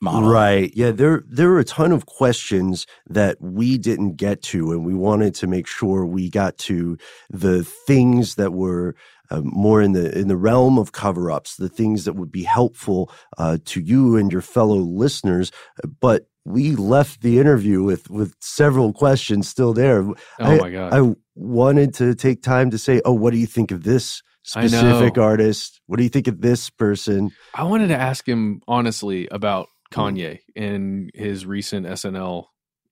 model. 0.00 0.30
Right. 0.30 0.72
Yeah. 0.74 0.90
There 0.90 1.24
there 1.28 1.48
were 1.48 1.58
a 1.58 1.64
ton 1.64 1.92
of 1.92 2.06
questions 2.06 2.86
that 3.08 3.40
we 3.40 3.78
didn't 3.78 4.16
get 4.16 4.42
to, 4.44 4.72
and 4.72 4.84
we 4.84 4.94
wanted 4.94 5.34
to 5.36 5.46
make 5.46 5.66
sure 5.66 6.06
we 6.06 6.30
got 6.30 6.56
to 6.58 6.96
the 7.28 7.64
things 7.64 8.36
that 8.36 8.52
were 8.52 8.94
uh, 9.30 9.40
more 9.42 9.82
in 9.82 9.92
the 9.92 10.16
in 10.18 10.28
the 10.28 10.36
realm 10.36 10.78
of 10.78 10.92
cover 10.92 11.30
ups, 11.30 11.56
the 11.56 11.68
things 11.68 12.04
that 12.04 12.14
would 12.14 12.32
be 12.32 12.42
helpful 12.42 13.12
uh, 13.38 13.58
to 13.66 13.80
you 13.80 14.16
and 14.16 14.32
your 14.32 14.42
fellow 14.42 14.76
listeners. 14.76 15.52
But 16.00 16.26
we 16.44 16.74
left 16.74 17.22
the 17.22 17.38
interview 17.38 17.82
with 17.82 18.10
with 18.10 18.34
several 18.40 18.92
questions 18.92 19.48
still 19.48 19.72
there. 19.72 20.02
Oh 20.02 20.14
I, 20.38 20.58
my 20.58 20.70
God. 20.70 20.94
I 20.94 21.14
wanted 21.34 21.94
to 21.94 22.14
take 22.14 22.42
time 22.42 22.70
to 22.70 22.78
say, 22.78 23.00
"Oh, 23.04 23.12
what 23.12 23.32
do 23.32 23.38
you 23.38 23.46
think 23.46 23.70
of 23.70 23.84
this 23.84 24.22
specific 24.42 25.18
artist? 25.18 25.80
What 25.86 25.98
do 25.98 26.02
you 26.02 26.08
think 26.08 26.28
of 26.28 26.40
this 26.40 26.70
person?" 26.70 27.30
I 27.54 27.64
wanted 27.64 27.88
to 27.88 27.96
ask 27.96 28.28
him 28.28 28.60
honestly 28.66 29.28
about 29.28 29.68
Mm. 29.90 29.96
Kanye 29.96 30.38
and 30.56 31.10
his 31.14 31.46
recent 31.46 31.86
SNL 31.86 32.46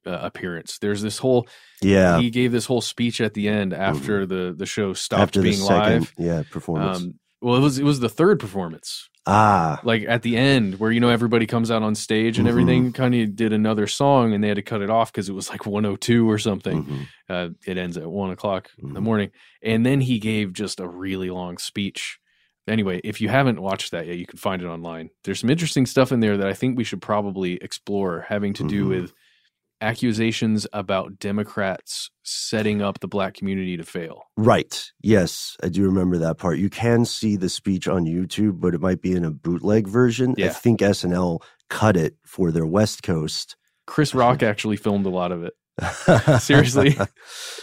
uh, 0.07 0.11
appearance. 0.23 0.79
There's 0.81 1.03
this 1.03 1.19
whole 1.19 1.47
Yeah. 1.83 2.13
Mm-hmm. 2.15 2.21
He 2.23 2.31
gave 2.31 2.53
this 2.53 2.67
whole 2.67 2.81
speech 2.81 3.21
at 3.21 3.35
the 3.35 3.49
end 3.49 3.73
after 3.75 4.27
the 4.27 4.55
the 4.57 4.67
show 4.67 4.93
stopped 4.95 5.23
After 5.23 5.41
the 5.41 5.51
being 5.51 5.61
second, 5.63 6.01
live. 6.01 6.13
yeah, 6.19 6.43
performance. 6.51 6.99
Um, 6.99 7.15
well, 7.41 7.57
it 7.57 7.61
was 7.61 7.79
it 7.79 7.85
was 7.85 8.01
the 8.01 8.09
third 8.09 8.41
performance. 8.41 9.09
Ah, 9.31 9.79
Like 9.85 10.05
at 10.09 10.23
the 10.23 10.39
end, 10.39 10.77
where 10.81 10.91
you 10.91 11.01
know 11.01 11.11
everybody 11.11 11.45
comes 11.47 11.71
out 11.71 11.83
on 11.83 11.95
stage 11.95 12.39
and 12.39 12.47
Mhm. 12.47 12.51
everything. 12.51 12.93
Kanye 12.95 13.37
did 13.37 13.53
another 13.53 13.87
song, 13.87 14.33
and 14.33 14.43
they 14.43 14.49
had 14.49 14.57
to 14.57 14.63
cut 14.63 14.81
it 14.81 14.89
off 14.89 15.13
because 15.13 15.29
it 15.29 15.35
was 15.35 15.51
like 15.51 15.67
102 15.67 16.29
or 16.31 16.39
something. 16.39 16.85
Mm-hmm. 16.85 17.03
Uh, 17.29 17.49
it 17.67 17.77
ends 17.77 17.99
at 17.99 18.11
one 18.11 18.31
o'clock 18.31 18.71
in 18.83 18.95
the 18.95 19.03
morning, 19.03 19.31
and 19.63 19.85
then 19.85 20.01
he 20.01 20.19
gave 20.19 20.55
just 20.55 20.81
a 20.81 20.89
really 20.89 21.29
long 21.29 21.59
speech. 21.59 22.19
Anyway, 22.67 23.01
if 23.05 23.21
you 23.21 23.29
haven't 23.29 23.61
watched 23.61 23.91
that 23.91 24.07
yet, 24.07 24.17
you 24.17 24.27
can 24.27 24.39
find 24.39 24.63
it 24.63 24.67
online. 24.67 25.11
There's 25.25 25.41
some 25.41 25.51
interesting 25.51 25.85
stuff 25.87 26.11
in 26.11 26.21
there 26.21 26.37
that 26.39 26.47
I 26.49 26.55
think 26.55 26.77
we 26.79 26.85
should 26.85 27.03
probably 27.03 27.55
explore, 27.63 28.25
having 28.29 28.55
to 28.55 28.67
do 28.67 28.85
Mhm. 28.85 28.89
with 28.89 29.13
accusations 29.81 30.67
about 30.73 31.19
Democrats 31.19 32.11
setting 32.23 32.83
up 32.83 33.01
the 33.01 33.09
black 33.09 33.35
community 33.35 33.77
to 33.77 33.85
fail. 33.85 34.25
Right. 34.37 34.91
Yes, 35.03 35.57
I 35.63 35.69
do 35.69 35.85
remember 35.85 36.19
that 36.19 36.39
part. 36.39 36.59
You 36.59 36.71
can 36.71 37.05
see 37.05 37.37
the 37.37 37.49
speech 37.49 37.89
on 37.89 38.05
YouTube, 38.05 38.61
but 38.61 38.75
it 38.75 38.81
might 38.81 39.01
be 39.01 39.13
in 39.13 39.25
a 39.25 39.31
bootleg 39.31 39.87
version. 39.87 40.35
I 40.39 40.49
think 40.49 40.81
SNL 40.81 41.43
cut 41.71 41.97
it 41.97 42.17
for 42.25 42.51
their 42.51 42.67
West 42.67 43.03
Coast. 43.03 43.57
Chris 43.87 44.15
Rock 44.15 44.43
actually 44.43 44.77
filmed 44.77 45.07
a 45.07 45.11
lot 45.11 45.33
of 45.33 45.45
it. 45.45 45.55
Seriously. 46.41 46.97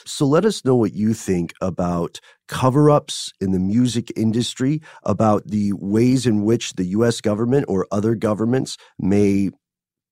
So 0.07 0.25
let 0.27 0.45
us 0.45 0.63
know 0.63 0.75
what 0.75 0.93
you 0.93 1.13
think 1.13 1.51
about 1.59 2.21
cover 2.47 2.91
ups 2.91 3.33
in 3.41 3.51
the 3.51 3.59
music 3.59 4.13
industry, 4.15 4.81
about 5.03 5.47
the 5.47 5.73
ways 5.73 6.27
in 6.27 6.43
which 6.43 6.73
the 6.73 6.85
US 6.85 7.21
government 7.21 7.65
or 7.67 7.87
other 7.91 8.13
governments 8.13 8.77
may 8.99 9.49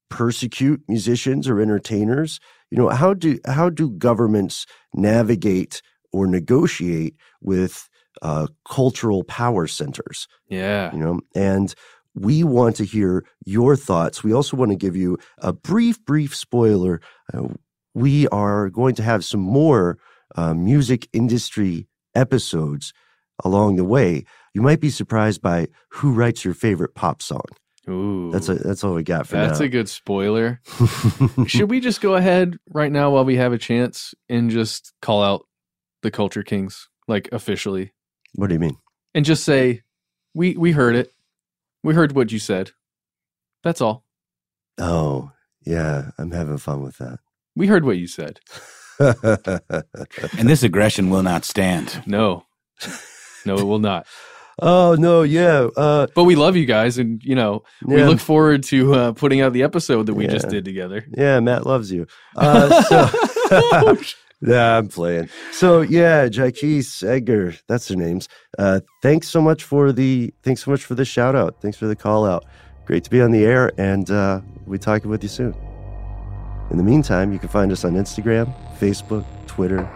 persecute 0.10 0.82
musicians 0.88 1.48
or 1.48 1.60
entertainers. 1.60 2.40
You 2.70 2.78
know, 2.78 2.90
how 2.90 3.14
do 3.14 3.40
how 3.46 3.70
do 3.70 3.90
governments 3.92 4.66
navigate 4.94 5.82
or 6.12 6.28
negotiate 6.28 7.16
with 7.42 7.90
uh, 8.22 8.48
cultural 8.68 9.24
power 9.24 9.68
centers? 9.68 10.28
Yeah. 10.50 10.94
You 10.94 11.00
know, 11.00 11.20
and 11.36 11.74
we 12.16 12.44
want 12.44 12.76
to 12.78 12.86
hear 12.86 13.26
your 13.46 13.76
thoughts. 13.76 14.24
We 14.24 14.34
also 14.34 14.56
want 14.56 14.72
to 14.72 14.78
give 14.78 14.96
you 14.96 15.18
a 15.40 15.52
brief, 15.52 16.04
brief 16.06 16.36
spoiler. 16.36 17.02
Uh, 17.34 17.48
we 17.94 18.28
are 18.28 18.70
going 18.70 18.96
to 18.96 19.04
have 19.04 19.26
some 19.26 19.40
more 19.40 19.98
uh, 20.36 20.54
music 20.54 21.08
industry 21.14 21.88
episodes 22.16 22.94
along 23.44 23.76
the 23.76 23.84
way. 23.84 24.26
You 24.54 24.62
might 24.62 24.80
be 24.80 24.90
surprised 24.90 25.42
by 25.42 25.68
who 25.90 26.12
writes 26.14 26.46
your 26.46 26.54
favorite 26.54 26.96
pop 26.96 27.22
song. 27.22 27.46
Ooh. 27.90 28.32
That's 28.32 28.48
a, 28.50 28.56
that's 28.56 28.84
all 28.84 28.94
we 28.94 29.04
got 29.04 29.28
for 29.28 29.36
that. 29.36 29.48
That's 29.48 29.60
now. 29.60 29.66
a 29.66 29.70
good 29.70 29.90
spoiler. 29.90 30.62
Should 31.48 31.70
we 31.70 31.80
just 31.80 32.00
go 32.02 32.16
ahead 32.16 32.58
right 32.70 32.92
now 32.92 33.12
while 33.12 33.26
we 33.26 33.36
have 33.36 33.52
a 33.52 33.58
chance 33.58 34.14
and 34.30 34.50
just 34.50 34.94
call 35.02 35.22
out 35.22 35.46
the 36.02 36.12
Culture 36.12 36.44
Kings, 36.44 36.88
like 37.08 37.30
officially, 37.32 37.92
what 38.36 38.48
do 38.48 38.54
you 38.54 38.60
mean? 38.60 38.78
and 39.14 39.26
just 39.26 39.44
say, 39.44 39.82
"We 40.34 40.56
we 40.56 40.72
heard 40.72 40.96
it. 40.96 41.12
We 41.84 41.94
heard 41.94 42.14
what 42.14 42.32
you 42.32 42.40
said. 42.40 42.72
That's 43.64 43.82
all. 43.82 44.06
Oh, 44.78 45.32
yeah, 45.66 46.12
I'm 46.18 46.32
having 46.32 46.58
fun 46.58 46.82
with 46.82 46.98
that. 46.98 47.20
We 47.56 47.68
heard 47.68 47.86
what 47.86 47.98
you 47.98 48.08
said. 48.08 48.40
And 49.00 50.48
this 50.48 50.64
aggression 50.64 51.10
will 51.10 51.24
not 51.24 51.46
stand. 51.46 52.04
No, 52.06 52.46
no, 53.46 53.56
it 53.58 53.64
will 53.64 53.80
not. 53.80 54.08
oh 54.62 54.96
no, 55.00 55.24
yeah. 55.24 55.68
Uh, 55.76 56.08
But 56.16 56.24
we 56.26 56.36
love 56.36 56.56
you 56.56 56.66
guys, 56.66 56.98
and 56.98 57.22
you 57.24 57.36
know 57.36 57.64
we 57.86 58.04
look 58.04 58.20
forward 58.20 58.64
to 58.64 58.94
uh, 58.94 59.12
putting 59.14 59.42
out 59.42 59.54
the 59.54 59.64
episode 59.64 60.06
that 60.08 60.14
we 60.14 60.28
just 60.28 60.50
did 60.50 60.66
together. 60.66 61.06
Yeah, 61.18 61.40
Matt 61.40 61.66
loves 61.66 61.92
you. 61.92 62.06
Uh, 62.36 62.82
so, 62.84 63.98
yeah, 64.42 64.78
I'm 64.78 64.88
playing. 64.88 65.30
So 65.52 65.82
yeah, 65.82 66.28
Jaquise 66.28 67.04
Edgar, 67.08 67.54
that's 67.68 67.88
their 67.88 67.98
names. 67.98 68.28
Uh, 68.58 68.80
thanks 69.02 69.28
so 69.30 69.40
much 69.42 69.64
for 69.64 69.92
the 69.92 70.34
thanks 70.44 70.64
so 70.64 70.72
much 70.72 70.84
for 70.84 70.96
the 70.96 71.06
shout 71.06 71.36
out. 71.36 71.62
Thanks 71.62 71.78
for 71.78 71.86
the 71.88 71.96
call 71.96 72.26
out. 72.26 72.46
Great 72.86 73.04
to 73.06 73.10
be 73.10 73.22
on 73.22 73.32
the 73.32 73.46
air, 73.46 73.72
and 73.78 74.10
uh, 74.12 74.42
we 74.66 74.78
talking 74.78 75.10
with 75.10 75.24
you 75.24 75.30
soon. 75.30 75.56
In 76.72 76.78
the 76.78 76.84
meantime, 76.84 77.32
you 77.32 77.40
can 77.40 77.50
find 77.50 77.72
us 77.72 77.86
on 77.86 77.94
Instagram, 77.94 78.52
Facebook, 78.80 79.26
Twitter. 79.48 79.88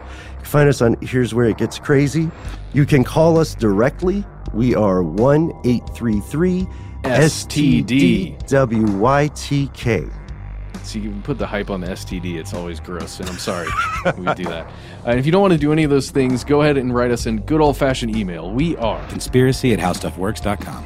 You 0.47 0.51
can 0.51 0.59
find 0.59 0.69
us 0.69 0.81
on 0.81 0.95
Here's 1.01 1.33
Where 1.33 1.47
It 1.47 1.57
Gets 1.57 1.77
Crazy. 1.77 2.31
You 2.71 2.85
can 2.85 3.03
call 3.03 3.37
us 3.37 3.53
directly. 3.53 4.23
We 4.53 4.75
are 4.75 5.03
one 5.03 5.51
eight 5.65 5.83
three 5.93 6.21
three 6.21 6.65
STD. 7.03 8.39
STDWYTK. 8.43 10.13
So 10.83 10.99
you 10.99 11.09
can 11.09 11.21
put 11.21 11.37
the 11.37 11.45
hype 11.45 11.69
on 11.69 11.81
the 11.81 11.87
STD. 11.87 12.37
It's 12.37 12.53
always 12.53 12.79
gross, 12.79 13.19
and 13.19 13.27
I'm 13.27 13.37
sorry 13.37 13.67
we 14.17 14.33
do 14.35 14.45
that. 14.45 14.71
Uh, 15.05 15.11
if 15.11 15.25
you 15.25 15.33
don't 15.33 15.41
want 15.41 15.51
to 15.51 15.59
do 15.59 15.73
any 15.73 15.83
of 15.83 15.89
those 15.89 16.11
things, 16.11 16.45
go 16.45 16.61
ahead 16.61 16.77
and 16.77 16.95
write 16.95 17.11
us 17.11 17.25
in 17.25 17.41
good 17.41 17.59
old 17.59 17.75
fashioned 17.75 18.15
email. 18.15 18.49
We 18.49 18.77
are 18.77 19.05
Conspiracy 19.09 19.73
at 19.73 19.79
howstuffworks.com. 19.79 20.85